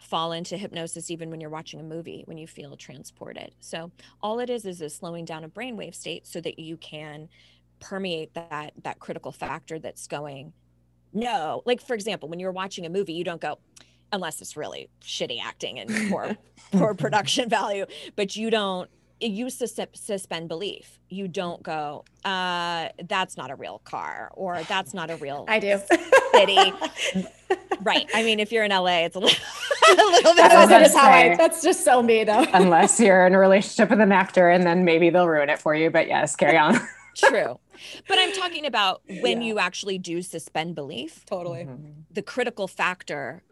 fall 0.00 0.32
into 0.32 0.56
hypnosis 0.56 1.10
even 1.10 1.30
when 1.30 1.40
you're 1.40 1.50
watching 1.50 1.78
a 1.78 1.82
movie 1.82 2.22
when 2.24 2.38
you 2.38 2.46
feel 2.46 2.76
transported. 2.76 3.54
So 3.60 3.92
all 4.22 4.40
it 4.40 4.48
is 4.48 4.64
is 4.64 4.80
a 4.80 4.88
slowing 4.88 5.26
down 5.26 5.44
of 5.44 5.52
brainwave 5.52 5.94
state 5.94 6.26
so 6.26 6.40
that 6.40 6.58
you 6.58 6.78
can 6.78 7.28
permeate 7.80 8.32
that 8.34 8.72
that 8.82 8.98
critical 8.98 9.30
factor 9.30 9.78
that's 9.78 10.06
going 10.06 10.52
no. 11.12 11.62
Like 11.66 11.82
for 11.82 11.94
example 11.94 12.28
when 12.28 12.40
you're 12.40 12.50
watching 12.50 12.86
a 12.86 12.90
movie 12.90 13.12
you 13.12 13.24
don't 13.24 13.40
go 13.40 13.58
unless 14.12 14.40
it's 14.40 14.56
really 14.56 14.88
shitty 15.02 15.40
acting 15.42 15.78
and 15.78 16.10
poor 16.10 16.36
poor 16.72 16.94
production 16.94 17.48
value 17.48 17.86
but 18.16 18.36
you 18.36 18.50
don't 18.50 18.90
you 19.20 19.50
sus- 19.50 19.78
suspend 19.94 20.48
belief 20.48 20.98
you 21.08 21.28
don't 21.28 21.62
go 21.62 22.04
uh 22.24 22.88
that's 23.08 23.36
not 23.36 23.50
a 23.50 23.54
real 23.54 23.80
car 23.84 24.30
or 24.34 24.62
that's 24.64 24.94
not 24.94 25.10
a 25.10 25.16
real 25.16 25.44
I 25.48 25.58
do. 25.60 25.78
city 26.34 26.72
right 27.82 28.08
i 28.14 28.22
mean 28.22 28.40
if 28.40 28.50
you're 28.52 28.64
in 28.64 28.70
la 28.70 28.86
it's 28.86 29.16
a 29.16 29.18
little, 29.18 29.36
a 29.90 29.94
little 29.94 30.32
bit 30.32 30.36
That's, 30.36 30.54
I 30.54 30.78
was 30.78 30.88
just 30.92 30.96
how 30.96 31.10
I, 31.10 31.36
that's 31.36 31.62
just 31.62 31.84
so 31.84 32.02
me 32.02 32.24
though. 32.24 32.44
Unless 32.52 33.00
you're 33.00 33.26
in 33.26 33.34
a 33.34 33.38
relationship 33.38 33.90
with 33.90 34.00
an 34.00 34.12
actor 34.12 34.48
and 34.48 34.64
then 34.64 34.84
maybe 34.84 35.10
they'll 35.10 35.26
ruin 35.28 35.48
it 35.50 35.58
for 35.58 35.74
you. 35.74 35.90
But 35.90 36.06
yes, 36.06 36.36
carry 36.36 36.56
on. 36.56 36.76
true 37.16 37.58
but 38.06 38.18
i'm 38.18 38.32
talking 38.32 38.64
about 38.66 39.02
when 39.20 39.40
Yeah. 39.42 39.48
you 39.48 39.58
actually 39.58 39.98
do 39.98 40.22
suspend 40.22 40.74
belief 40.76 41.24
totally. 41.26 41.66
the 42.10 42.22
critical 42.22 42.68
factor 42.68 43.42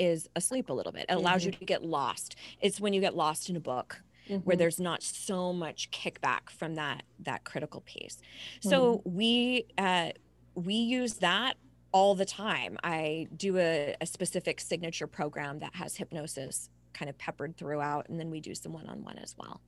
is 0.00 0.28
asleep 0.34 0.70
a 0.70 0.72
little 0.72 0.92
bit 0.92 1.04
it 1.08 1.12
allows 1.14 1.42
Mm-hmm. 1.42 1.46
you 1.48 1.58
to 1.58 1.64
get 1.64 1.84
lost 1.84 2.34
it's 2.60 2.80
when 2.80 2.92
you 2.94 3.00
get 3.00 3.14
lost 3.14 3.48
in 3.50 3.56
a 3.56 3.60
book 3.60 4.00
Mm-hmm. 4.28 4.42
where 4.46 4.56
there's 4.56 4.78
not 4.78 5.02
so 5.02 5.52
much 5.52 5.90
kickback 5.90 6.50
from 6.50 6.76
that 6.76 7.02
that 7.20 7.42
critical 7.44 7.80
piece 7.80 8.18
so 8.60 9.02
we 9.04 9.64
uh 9.76 10.10
we 10.54 10.74
use 10.74 11.14
that 11.14 11.54
all 11.90 12.14
the 12.14 12.24
time 12.26 12.78
i 12.84 13.26
do 13.36 13.58
a, 13.58 13.96
a 14.00 14.06
specific 14.06 14.60
signature 14.60 15.08
program 15.08 15.58
that 15.58 15.74
has 15.74 15.96
hypnosis 15.96 16.68
kind 16.92 17.08
of 17.08 17.18
peppered 17.18 17.56
throughout 17.56 18.08
and 18.08 18.20
then 18.20 18.30
we 18.30 18.40
do 18.40 18.54
some 18.54 18.72
one-on-one 18.72 19.18
as 19.18 19.34
well 19.38 19.60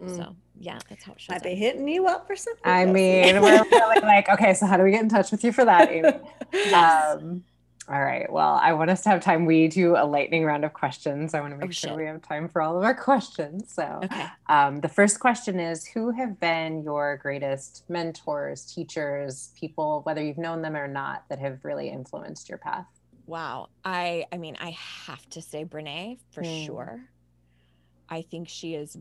Mm. 0.00 0.16
so 0.16 0.36
yeah 0.58 0.78
that's 0.88 1.02
how 1.04 1.12
it 1.12 1.20
shows 1.20 1.30
Might 1.30 1.36
up. 1.38 1.42
be 1.42 1.54
hitting 1.56 1.88
you 1.88 2.06
up 2.06 2.28
for 2.28 2.36
something. 2.36 2.62
I 2.64 2.86
mean, 2.86 3.40
we're 3.42 3.64
really 3.64 4.00
like, 4.00 4.28
okay, 4.28 4.54
so 4.54 4.64
how 4.64 4.76
do 4.76 4.84
we 4.84 4.92
get 4.92 5.02
in 5.02 5.08
touch 5.08 5.32
with 5.32 5.42
you 5.42 5.50
for 5.50 5.64
that, 5.64 5.90
Amy? 5.90 6.12
Yes. 6.52 7.18
Um, 7.20 7.42
all 7.90 8.02
right. 8.02 8.30
Well, 8.30 8.58
I 8.62 8.72
want 8.74 8.90
us 8.90 9.02
to 9.02 9.08
have 9.08 9.22
time. 9.22 9.46
We 9.46 9.68
do 9.68 9.96
a 9.96 10.04
lightning 10.04 10.44
round 10.44 10.64
of 10.64 10.72
questions. 10.74 11.32
I 11.34 11.40
want 11.40 11.52
to 11.54 11.56
make 11.58 11.68
Oh, 11.70 11.72
sure 11.72 11.90
shit. 11.90 11.96
we 11.96 12.04
have 12.04 12.20
time 12.22 12.48
for 12.48 12.60
all 12.60 12.76
of 12.76 12.84
our 12.84 12.94
questions. 13.08 13.72
So, 13.72 14.00
okay 14.04 14.26
um, 14.48 14.80
the 14.80 14.88
first 14.88 15.20
question 15.20 15.58
is 15.60 15.86
Who 15.86 16.10
have 16.10 16.38
been 16.40 16.82
your 16.82 17.16
greatest 17.16 17.84
mentors, 17.88 18.64
teachers, 18.74 19.50
people, 19.58 20.02
whether 20.04 20.22
you've 20.22 20.38
known 20.38 20.60
them 20.62 20.76
or 20.76 20.86
not, 20.88 21.24
that 21.30 21.38
have 21.38 21.64
really 21.64 21.88
influenced 21.88 22.48
your 22.48 22.58
path? 22.58 22.86
Wow. 23.26 23.68
I 23.84 24.26
I 24.32 24.36
mean, 24.38 24.56
I 24.60 24.70
have 25.06 25.28
to 25.30 25.42
say 25.42 25.64
Brene 25.64 26.18
for 26.30 26.42
Mm. 26.42 26.66
sure. 26.66 27.00
I 28.08 28.22
think 28.22 28.48
she 28.48 28.72
has 28.74 28.96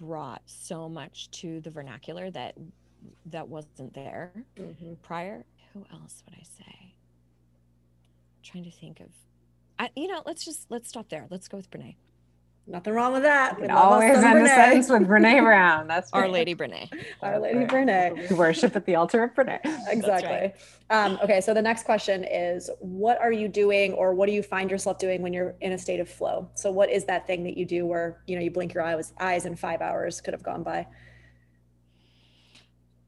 brought 0.00 0.42
so 0.46 0.88
much 0.88 1.30
to 1.32 1.60
the 1.60 1.70
vernacular 1.70 2.30
that 2.30 2.54
that 3.26 3.46
wasn't 3.48 3.92
there 3.94 4.32
Mhm. 4.56 4.96
prior. 5.02 5.44
Who 5.72 5.84
else 5.92 6.22
would 6.26 6.34
I 6.38 6.42
say? 6.42 6.94
Trying 8.46 8.64
to 8.64 8.70
think 8.70 9.00
of 9.00 9.08
I, 9.78 9.90
you 9.94 10.08
know, 10.08 10.22
let's 10.24 10.44
just 10.44 10.70
let's 10.70 10.88
stop 10.88 11.10
there. 11.10 11.26
Let's 11.30 11.48
go 11.48 11.58
with 11.58 11.70
Brene. 11.70 11.96
Nothing 12.66 12.94
wrong 12.94 13.12
with 13.12 13.24
that. 13.24 13.56
We 13.60 13.64
And 13.64 13.74
love 13.74 14.02
us 14.02 14.16
always 14.16 14.24
end 14.24 14.38
a 14.38 14.42
Brene. 14.42 14.54
sentence 14.54 14.88
with 14.88 15.02
Brene 15.06 15.40
Brown. 15.44 15.86
That's 15.86 16.10
Our. 16.12 16.28
Lady 16.28 16.54
Brene. 16.54 16.88
Our 17.22 17.38
Lady 17.38 17.66
Brene. 17.66 18.30
We 18.30 18.34
worship 18.36 18.74
at 18.74 18.86
the 18.86 18.94
altar 18.96 19.22
of 19.22 19.34
Brene. 19.34 19.60
Exactly. 19.88 20.52
Um, 20.90 21.18
okay, 21.22 21.40
so 21.42 21.52
the 21.54 21.62
next 21.62 21.84
question 21.84 22.24
is 22.24 22.70
what 22.80 23.20
are 23.20 23.30
you 23.32 23.48
doing 23.48 23.92
or 23.92 24.14
what 24.14 24.26
do 24.26 24.32
you 24.32 24.42
find 24.42 24.70
yourself 24.70 24.98
doing 24.98 25.20
when 25.22 25.32
you're 25.34 25.54
in 25.60 25.72
a 25.72 25.78
state 25.78 26.00
of 26.00 26.08
flow? 26.08 26.48
So 26.54 26.72
what 26.72 26.90
is 26.90 27.04
that 27.04 27.26
thing 27.26 27.44
that 27.44 27.56
you 27.58 27.66
do 27.66 27.84
where, 27.86 28.22
you 28.26 28.34
know, 28.36 28.42
you 28.42 28.50
blink 28.50 28.72
your 28.74 28.82
eyes 28.82 29.12
eyes 29.20 29.44
and 29.44 29.58
5 29.58 29.82
hours 29.82 30.22
could 30.22 30.32
have 30.34 30.42
gone 30.42 30.62
by? 30.62 30.86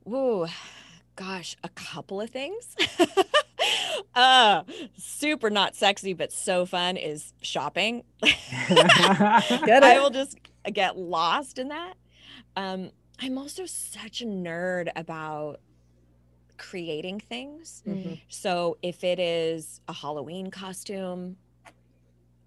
Ooh, 0.06 0.46
gosh, 1.16 1.56
a 1.64 1.68
couple 1.70 2.20
of 2.20 2.30
things. 2.30 2.76
uh 4.14 4.62
super 4.96 5.50
not 5.50 5.74
sexy 5.74 6.12
but 6.12 6.32
so 6.32 6.66
fun 6.66 6.96
is 6.96 7.32
shopping. 7.42 8.02
I 8.22 9.98
will 10.00 10.10
just 10.10 10.38
get 10.72 10.96
lost 10.96 11.58
in 11.58 11.68
that. 11.68 11.94
Um, 12.56 12.90
I'm 13.20 13.38
also 13.38 13.66
such 13.66 14.20
a 14.20 14.24
nerd 14.26 14.90
about 14.96 15.60
creating 16.56 17.20
things. 17.20 17.82
Mhm. 17.86 18.20
So 18.28 18.78
if 18.82 19.04
it 19.04 19.18
is 19.18 19.80
a 19.88 19.92
Halloween 19.92 20.50
costume 20.50 21.36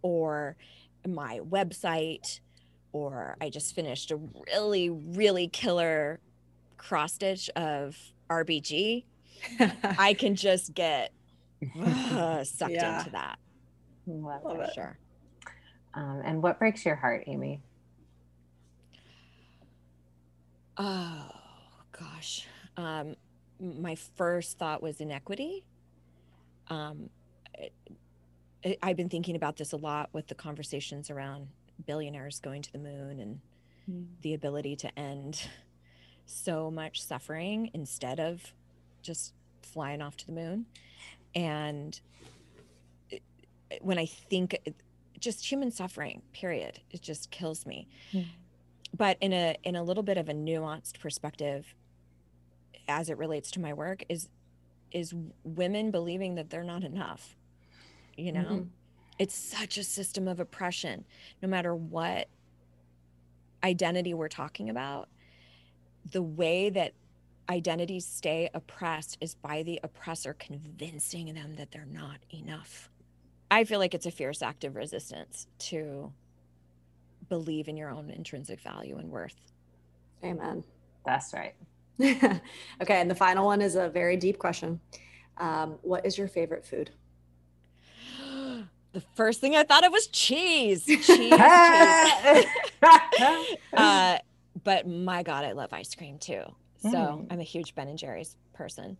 or 0.02 0.56
my 1.08 1.40
website, 1.40 2.40
or 2.92 3.38
I 3.40 3.50
just 3.50 3.74
finished 3.74 4.12
a 4.12 4.18
really, 4.48 4.90
really 4.90 5.48
killer 5.48 6.20
cross 6.78 7.14
stitch 7.14 7.50
of 7.56 7.98
RBG, 8.30 9.06
I 9.84 10.14
can 10.14 10.36
just 10.36 10.74
get 10.74 11.12
uh, 11.80 12.44
sucked 12.44 12.72
Yeah. 12.74 13.00
into 13.00 13.12
that 13.12 13.40
Love 14.08 14.44
Love 14.44 14.60
it. 14.62 14.72
sure. 14.74 14.98
Um, 15.94 16.22
and 16.26 16.42
what 16.42 16.58
breaks 16.60 16.86
your 16.86 16.96
heart, 16.96 17.24
Amy? 17.28 17.62
Oh 20.78 21.30
gosh. 21.92 22.48
Um, 22.78 23.16
my 23.60 23.96
first 24.16 24.58
thought 24.58 24.82
was 24.82 25.00
inequity. 25.02 25.64
Um, 26.70 27.10
it- 27.54 27.74
it- 28.64 28.80
I've 28.82 28.96
been 28.98 29.10
thinking 29.10 29.36
about 29.36 29.58
this 29.58 29.72
a 29.74 29.78
lot 29.78 30.10
with 30.14 30.28
the 30.28 30.36
conversations 30.36 31.10
around 31.10 31.48
billionaires 31.86 32.40
going 32.40 32.62
to 32.62 32.72
the 32.72 32.80
moon 32.80 33.20
and 33.20 34.08
the 34.22 34.34
ability 34.34 34.76
to 34.78 35.00
end 35.00 35.48
so 36.26 36.72
much 36.72 37.04
suffering 37.04 37.70
instead 37.74 38.20
of 38.20 38.54
just 39.02 39.34
flying 39.62 40.02
off 40.02 40.18
to 40.18 40.26
the 40.26 40.32
moon. 40.34 40.66
And 41.36 42.00
when 43.80 43.98
I 43.98 44.06
think 44.06 44.58
just 45.20 45.50
human 45.50 45.72
suffering, 45.72 46.22
period, 46.34 46.82
it 46.92 47.02
just 47.02 47.32
kills 47.32 47.66
me. 47.66 47.88
Hmm. 48.12 48.22
But 48.96 49.18
in 49.22 49.32
a 49.32 49.56
in 49.64 49.76
a 49.76 49.84
little 49.84 50.04
bit 50.04 50.18
of 50.18 50.28
a 50.28 50.34
nuanced 50.34 51.00
perspective, 51.00 51.74
as 52.88 53.10
it 53.10 53.18
relates 53.18 53.52
to 53.52 53.60
my 53.62 53.74
work, 53.74 54.04
is 54.10 54.28
is 54.92 55.14
women 55.44 55.92
believing 55.92 56.36
that 56.36 56.50
they're 56.50 56.64
not 56.64 56.84
enough. 56.84 57.38
You 58.18 58.34
know, 58.34 58.42
Mhm. 58.44 58.70
it's 59.18 59.34
such 59.34 59.78
a 59.78 59.84
system 59.86 60.28
of 60.28 60.42
oppression, 60.42 61.06
no 61.42 61.48
matter 61.48 61.74
what 61.74 62.28
identity 63.64 64.14
we're 64.14 64.28
talking 64.28 64.70
about. 64.70 65.08
The 66.12 66.22
way 66.22 66.70
that 66.72 66.94
identities 67.52 68.06
stay 68.06 68.50
oppressed 68.54 69.18
is 69.20 69.36
by 69.36 69.64
the 69.64 69.80
oppressor 69.84 70.34
convincing 70.34 71.34
them 71.34 71.56
that 71.58 71.72
they're 71.72 71.86
not 71.86 72.18
enough. 72.34 72.90
I 73.52 73.66
feel 73.66 73.80
like 73.80 73.94
it's 73.94 74.06
a 74.06 74.12
fierce 74.12 74.42
act 74.42 74.64
of 74.64 74.76
resistance 74.76 75.48
to 75.60 76.14
believe 77.28 77.68
in 77.68 77.76
your 77.76 77.90
own 77.90 78.10
intrinsic 78.10 78.62
value 78.62 78.98
and 78.98 79.10
worth. 79.10 79.36
Amen. 80.24 80.64
That's 81.06 81.34
right. 81.34 81.54
okay, 82.02 83.02
and 83.02 83.12
the 83.12 83.16
final 83.16 83.46
one 83.46 83.62
is 83.62 83.76
a 83.76 83.90
very 83.90 84.16
deep 84.16 84.40
question. 84.40 84.80
Um, 85.38 85.78
what 85.82 86.06
is 86.06 86.18
your 86.18 86.30
favorite 86.30 86.66
food? 86.66 86.92
the 88.94 89.02
first 89.16 89.42
thing 89.42 89.56
I 89.56 89.64
thought 89.64 89.86
of 89.86 89.92
was 89.92 90.08
cheese. 90.08 90.86
Cheese, 90.86 91.06
cheese. 91.06 91.34
uh, 93.74 94.18
but 94.64 94.88
my 94.88 95.24
God, 95.24 95.44
I 95.44 95.52
love 95.52 95.74
ice 95.74 95.94
cream 95.96 96.18
too. 96.18 96.44
So 96.82 96.90
Mm. 96.90 97.28
I'm 97.30 97.40
a 97.40 97.44
huge 97.44 97.76
Ben 97.76 97.88
and 97.88 97.98
Jerry's 97.98 98.36
person. 98.54 98.98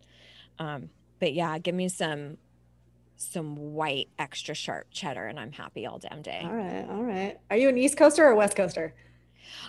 Um, 0.58 0.90
but 1.18 1.32
yeah, 1.34 1.58
give 1.58 1.74
me 1.74 1.88
some 1.88 2.38
some 3.16 3.54
white 3.74 4.08
extra 4.18 4.54
sharp 4.54 4.88
cheddar 4.90 5.26
and 5.26 5.38
I'm 5.38 5.52
happy 5.52 5.86
all 5.86 5.98
damn 5.98 6.22
day. 6.22 6.40
All 6.44 6.52
right, 6.52 6.86
all 6.88 7.04
right. 7.04 7.38
Are 7.50 7.56
you 7.56 7.68
an 7.68 7.78
East 7.78 7.96
Coaster 7.96 8.24
or 8.26 8.34
West 8.34 8.56
Coaster? 8.56 8.94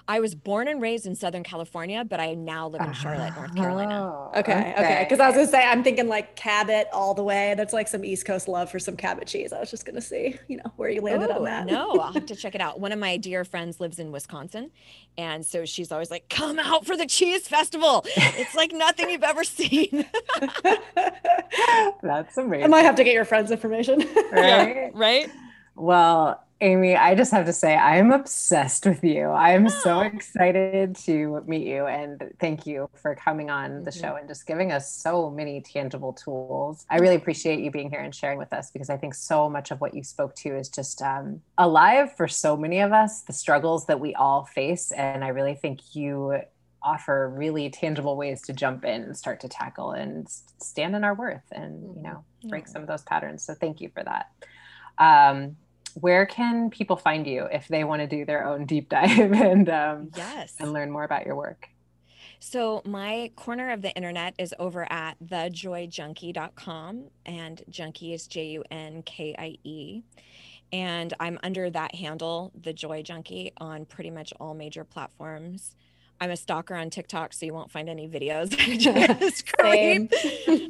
I 0.08 0.20
was 0.20 0.36
born 0.36 0.68
and 0.68 0.82
raised 0.82 1.06
in 1.06 1.16
Southern 1.16 1.44
California, 1.44 2.04
but 2.04 2.20
I 2.20 2.34
now 2.34 2.68
live 2.68 2.82
in 2.82 2.94
Charlotte, 2.94 3.34
North 3.36 3.56
Carolina. 3.56 4.30
Oh, 4.34 4.40
Okay, 4.40 4.74
okay. 4.78 5.06
Because 5.08 5.20
I 5.20 5.28
was 5.28 5.36
gonna 5.36 5.48
say 5.48 5.64
I'm 5.64 5.84
thinking 5.84 6.08
like 6.08 6.36
Cabot 6.36 6.88
all 6.92 7.14
the 7.14 7.24
way. 7.24 7.54
That's 7.56 7.74
like 7.74 7.88
some 7.88 8.04
East 8.04 8.26
Coast 8.26 8.48
love 8.48 8.70
for 8.72 8.80
some 8.80 8.96
Cabot 8.98 9.28
cheese. 9.28 9.54
I 9.54 9.60
was 9.60 9.70
just 9.72 9.86
gonna 9.86 10.02
see, 10.02 10.38
you 10.48 10.58
know, 10.58 10.72
where 10.76 10.90
you 10.90 11.02
landed 11.02 11.30
Ooh, 11.30 11.34
on 11.34 11.44
that. 11.46 11.66
no, 11.66 11.92
I'll 12.00 12.14
have 12.14 12.26
to 12.28 12.36
check 12.44 12.56
it 12.56 12.62
out. 12.62 12.80
One 12.80 12.92
of 12.92 13.00
my 13.00 13.18
dear 13.18 13.46
friends 13.46 13.80
lives 13.80 14.00
in 14.00 14.12
Wisconsin. 14.12 14.72
And 15.18 15.46
so 15.46 15.64
she's 15.66 15.92
always 15.92 16.10
like, 16.10 16.28
come 16.30 16.58
out 16.58 16.86
for 16.88 16.98
the 16.98 17.06
cheese 17.06 17.48
festival. 17.48 18.04
It's 18.16 18.56
like 18.56 18.72
nothing 18.72 19.10
you've 19.12 19.24
ever 19.24 19.44
seen. 19.44 20.06
That's 22.02 22.38
amazing. 22.38 22.64
I 22.64 22.68
might 22.68 22.82
have 22.84 22.96
to 22.96 23.04
get 23.04 23.14
your 23.14 23.26
friend's 23.26 23.52
information. 23.52 24.04
right? 24.32 24.92
right? 24.94 25.30
Well, 25.76 26.43
Amy, 26.64 26.96
I 26.96 27.14
just 27.14 27.34
have 27.34 27.46
to 27.48 27.52
say, 27.52 27.76
I 27.76 27.98
am 27.98 28.14
obsessed 28.14 28.86
with 28.86 29.04
you. 29.04 29.26
I 29.28 29.52
am 29.52 29.68
so 29.68 30.00
excited 30.00 30.96
to 31.04 31.44
meet 31.46 31.68
you. 31.68 31.88
And 31.88 32.34
thank 32.40 32.66
you 32.66 32.90
for 32.96 33.16
coming 33.16 33.50
on 33.50 33.84
the 33.84 33.92
mm-hmm. 33.92 34.00
show 34.00 34.16
and 34.16 34.30
just 34.30 34.48
giving 34.48 34.72
us 34.72 34.90
so 34.90 35.30
many 35.30 35.60
tangible 35.60 36.14
tools. 36.14 36.86
I 36.90 37.00
really 37.00 37.16
appreciate 37.16 37.60
you 37.60 37.70
being 37.70 37.90
here 37.90 38.00
and 38.00 38.16
sharing 38.16 38.38
with 38.38 38.54
us 38.54 38.72
because 38.72 38.90
I 38.90 38.96
think 38.96 39.14
so 39.14 39.50
much 39.50 39.72
of 39.72 39.82
what 39.82 39.94
you 39.94 40.06
spoke 40.06 40.36
to 40.36 40.58
is 40.58 40.70
just 40.70 41.02
um, 41.02 41.42
alive 41.58 42.16
for 42.16 42.30
so 42.30 42.56
many 42.56 42.80
of 42.80 42.94
us, 42.94 43.24
the 43.24 43.34
struggles 43.34 43.86
that 43.88 44.00
we 44.00 44.16
all 44.16 44.46
face. 44.46 44.94
And 44.94 45.26
I 45.26 45.30
really 45.30 45.56
think 45.56 45.94
you 45.94 46.40
offer 46.82 47.30
really 47.36 47.72
tangible 47.72 48.16
ways 48.16 48.42
to 48.44 48.54
jump 48.54 48.86
in 48.86 49.04
and 49.04 49.18
start 49.18 49.42
to 49.42 49.50
tackle 49.50 49.92
and 49.92 50.30
stand 50.62 50.96
in 50.96 51.04
our 51.04 51.14
worth 51.14 51.44
and, 51.52 51.94
you 51.98 52.04
know, 52.04 52.24
break 52.48 52.70
some 52.70 52.82
of 52.82 52.88
those 52.88 53.04
patterns. 53.04 53.44
So 53.44 53.54
thank 53.54 53.82
you 53.82 53.90
for 53.94 54.04
that. 54.06 54.28
Um, 54.98 55.58
where 55.96 56.26
can 56.26 56.70
people 56.70 56.96
find 56.96 57.26
you 57.28 57.46
if 57.52 57.68
they 57.68 57.84
want 57.84 58.02
to 58.02 58.08
do 58.08 58.26
their 58.26 58.48
own 58.48 58.66
deep 58.66 58.90
dive 58.90 59.10
and 59.34 59.70
um, 59.70 60.12
yes. 60.16 60.56
and 60.60 60.74
learn 60.74 60.92
more 60.92 61.04
about 61.04 61.26
your 61.26 61.36
work? 61.36 61.70
So 62.40 62.82
my 62.84 63.32
corner 63.38 63.72
of 63.72 63.82
the 63.82 63.92
internet 63.92 64.34
is 64.38 64.54
over 64.60 64.86
at 64.92 65.16
thejoyjunkie.com 65.24 67.06
and 67.26 67.62
junkie 67.70 68.14
is 68.14 68.28
j-u-n-k-i-e 68.28 70.04
and 70.74 71.14
i'm 71.22 71.40
under 71.44 71.70
that 71.70 71.96
handle 71.96 72.52
the 72.60 72.74
joy 72.74 73.02
junkie 73.02 73.54
on 73.58 73.86
pretty 73.86 74.10
much 74.10 74.34
all 74.42 74.54
major 74.54 74.84
platforms 74.84 75.76
I'm 76.22 76.32
a 76.32 76.38
stalker 76.38 76.76
on 76.76 76.90
TikTok, 76.90 77.34
so 77.34 77.46
you 77.46 77.54
won't 77.54 77.72
find 77.72 77.90
any 77.90 78.08
videos. 78.08 78.56
I 78.58 78.78
just 79.20 79.52
creep. 79.58 80.12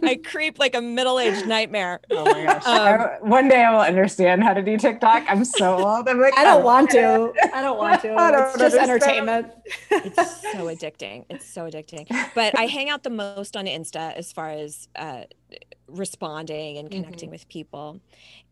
I 0.03 0.19
creep 0.23 0.57
like 0.59 0.75
a 0.75 0.81
middle-aged 0.81 1.47
nightmare. 1.47 1.99
Oh 2.13 2.25
my 2.25 2.43
gosh! 2.43 2.65
Um, 2.65 3.29
one 3.29 3.49
day 3.49 3.63
I 3.63 3.71
will 3.71 3.81
understand 3.81 4.43
how 4.43 4.53
to 4.53 4.61
do 4.61 4.77
TikTok. 4.77 5.25
I'm 5.27 5.43
so 5.43 5.75
old. 5.75 6.07
I'm 6.07 6.19
like, 6.19 6.37
I 6.37 6.43
don't 6.43 6.61
oh, 6.61 6.65
want 6.65 6.91
to. 6.91 7.33
I 7.53 7.61
don't 7.61 7.77
want 7.77 8.01
to. 8.03 8.09
Don't 8.09 8.33
it's 8.35 8.57
just 8.57 8.75
entertainment. 8.75 9.47
it's 9.89 10.41
so 10.41 10.65
addicting. 10.67 11.25
It's 11.29 11.45
so 11.45 11.63
addicting. 11.63 12.07
But 12.35 12.57
I 12.57 12.67
hang 12.67 12.89
out 12.89 13.03
the 13.03 13.09
most 13.09 13.57
on 13.57 13.65
Insta 13.65 14.13
as 14.15 14.31
far 14.31 14.51
as 14.51 14.87
uh, 14.95 15.23
responding 15.87 16.77
and 16.77 16.89
connecting 16.89 17.27
mm-hmm. 17.27 17.33
with 17.33 17.49
people. 17.49 17.99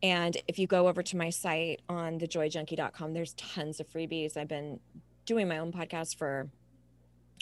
And 0.03 0.37
if 0.47 0.59
you 0.59 0.67
go 0.67 0.87
over 0.87 1.03
to 1.03 1.17
my 1.17 1.29
site 1.29 1.81
on 1.87 2.19
thejoyjunkie.com, 2.19 3.13
there's 3.13 3.33
tons 3.33 3.79
of 3.79 3.89
freebies. 3.89 4.37
I've 4.37 4.47
been 4.47 4.79
doing 5.25 5.47
my 5.47 5.59
own 5.59 5.71
podcast 5.71 6.17
for 6.17 6.49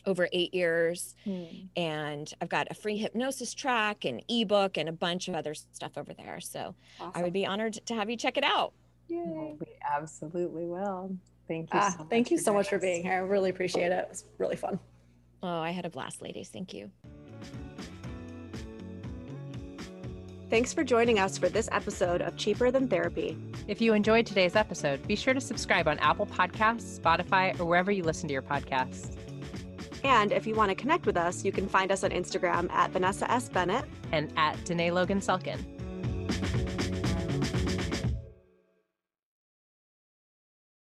over 0.05 0.27
eight 0.31 0.53
years. 0.53 1.15
Mm. 1.25 1.67
And 1.75 2.33
I've 2.41 2.49
got 2.49 2.67
a 2.69 2.73
free 2.73 2.97
hypnosis 2.97 3.53
track, 3.53 4.05
an 4.05 4.21
ebook, 4.29 4.77
and 4.77 4.89
a 4.89 4.93
bunch 4.93 5.27
of 5.27 5.35
other 5.35 5.53
stuff 5.53 5.97
over 5.97 6.13
there. 6.13 6.39
So 6.39 6.75
awesome. 6.99 7.11
I 7.15 7.23
would 7.23 7.33
be 7.33 7.45
honored 7.45 7.73
to 7.85 7.93
have 7.95 8.09
you 8.09 8.17
check 8.17 8.37
it 8.37 8.43
out. 8.43 8.73
Yay. 9.07 9.55
We 9.59 9.67
absolutely 9.89 10.65
will. 10.65 11.15
Thank 11.47 11.73
you. 11.73 11.79
Ah, 11.79 11.95
so 11.97 12.03
thank 12.03 12.29
you 12.29 12.37
so 12.37 12.53
much 12.53 12.69
for 12.69 12.77
being 12.77 13.03
here. 13.03 13.13
I 13.13 13.17
really 13.17 13.49
appreciate 13.49 13.91
it. 13.91 13.99
It 14.03 14.09
was 14.09 14.25
really 14.37 14.55
fun. 14.55 14.79
Oh, 15.41 15.59
I 15.59 15.71
had 15.71 15.85
a 15.85 15.89
blast, 15.89 16.21
ladies. 16.21 16.49
Thank 16.49 16.73
you. 16.73 16.91
Thanks 20.49 20.73
for 20.73 20.83
joining 20.83 21.19
us 21.19 21.37
for 21.37 21.47
this 21.47 21.69
episode 21.71 22.21
of 22.21 22.35
Cheaper 22.35 22.71
Than 22.71 22.87
Therapy. 22.87 23.37
If 23.67 23.81
you 23.81 23.93
enjoyed 23.93 24.25
today's 24.25 24.55
episode, 24.55 25.05
be 25.07 25.15
sure 25.15 25.33
to 25.33 25.41
subscribe 25.41 25.87
on 25.87 25.99
Apple 25.99 26.25
Podcasts, 26.25 26.99
Spotify, 26.99 27.59
or 27.59 27.65
wherever 27.65 27.91
you 27.91 28.03
listen 28.03 28.27
to 28.29 28.33
your 28.33 28.41
podcasts. 28.41 29.15
And 30.03 30.31
if 30.31 30.47
you 30.47 30.55
want 30.55 30.69
to 30.69 30.75
connect 30.75 31.05
with 31.05 31.17
us, 31.17 31.43
you 31.43 31.51
can 31.51 31.67
find 31.67 31.91
us 31.91 32.03
on 32.03 32.11
Instagram 32.11 32.71
at 32.71 32.91
Vanessa 32.91 33.29
S. 33.31 33.49
Bennett 33.49 33.85
and 34.11 34.31
at 34.37 34.63
Danae 34.65 34.91
Logan 34.91 35.19
Selkin. 35.19 35.59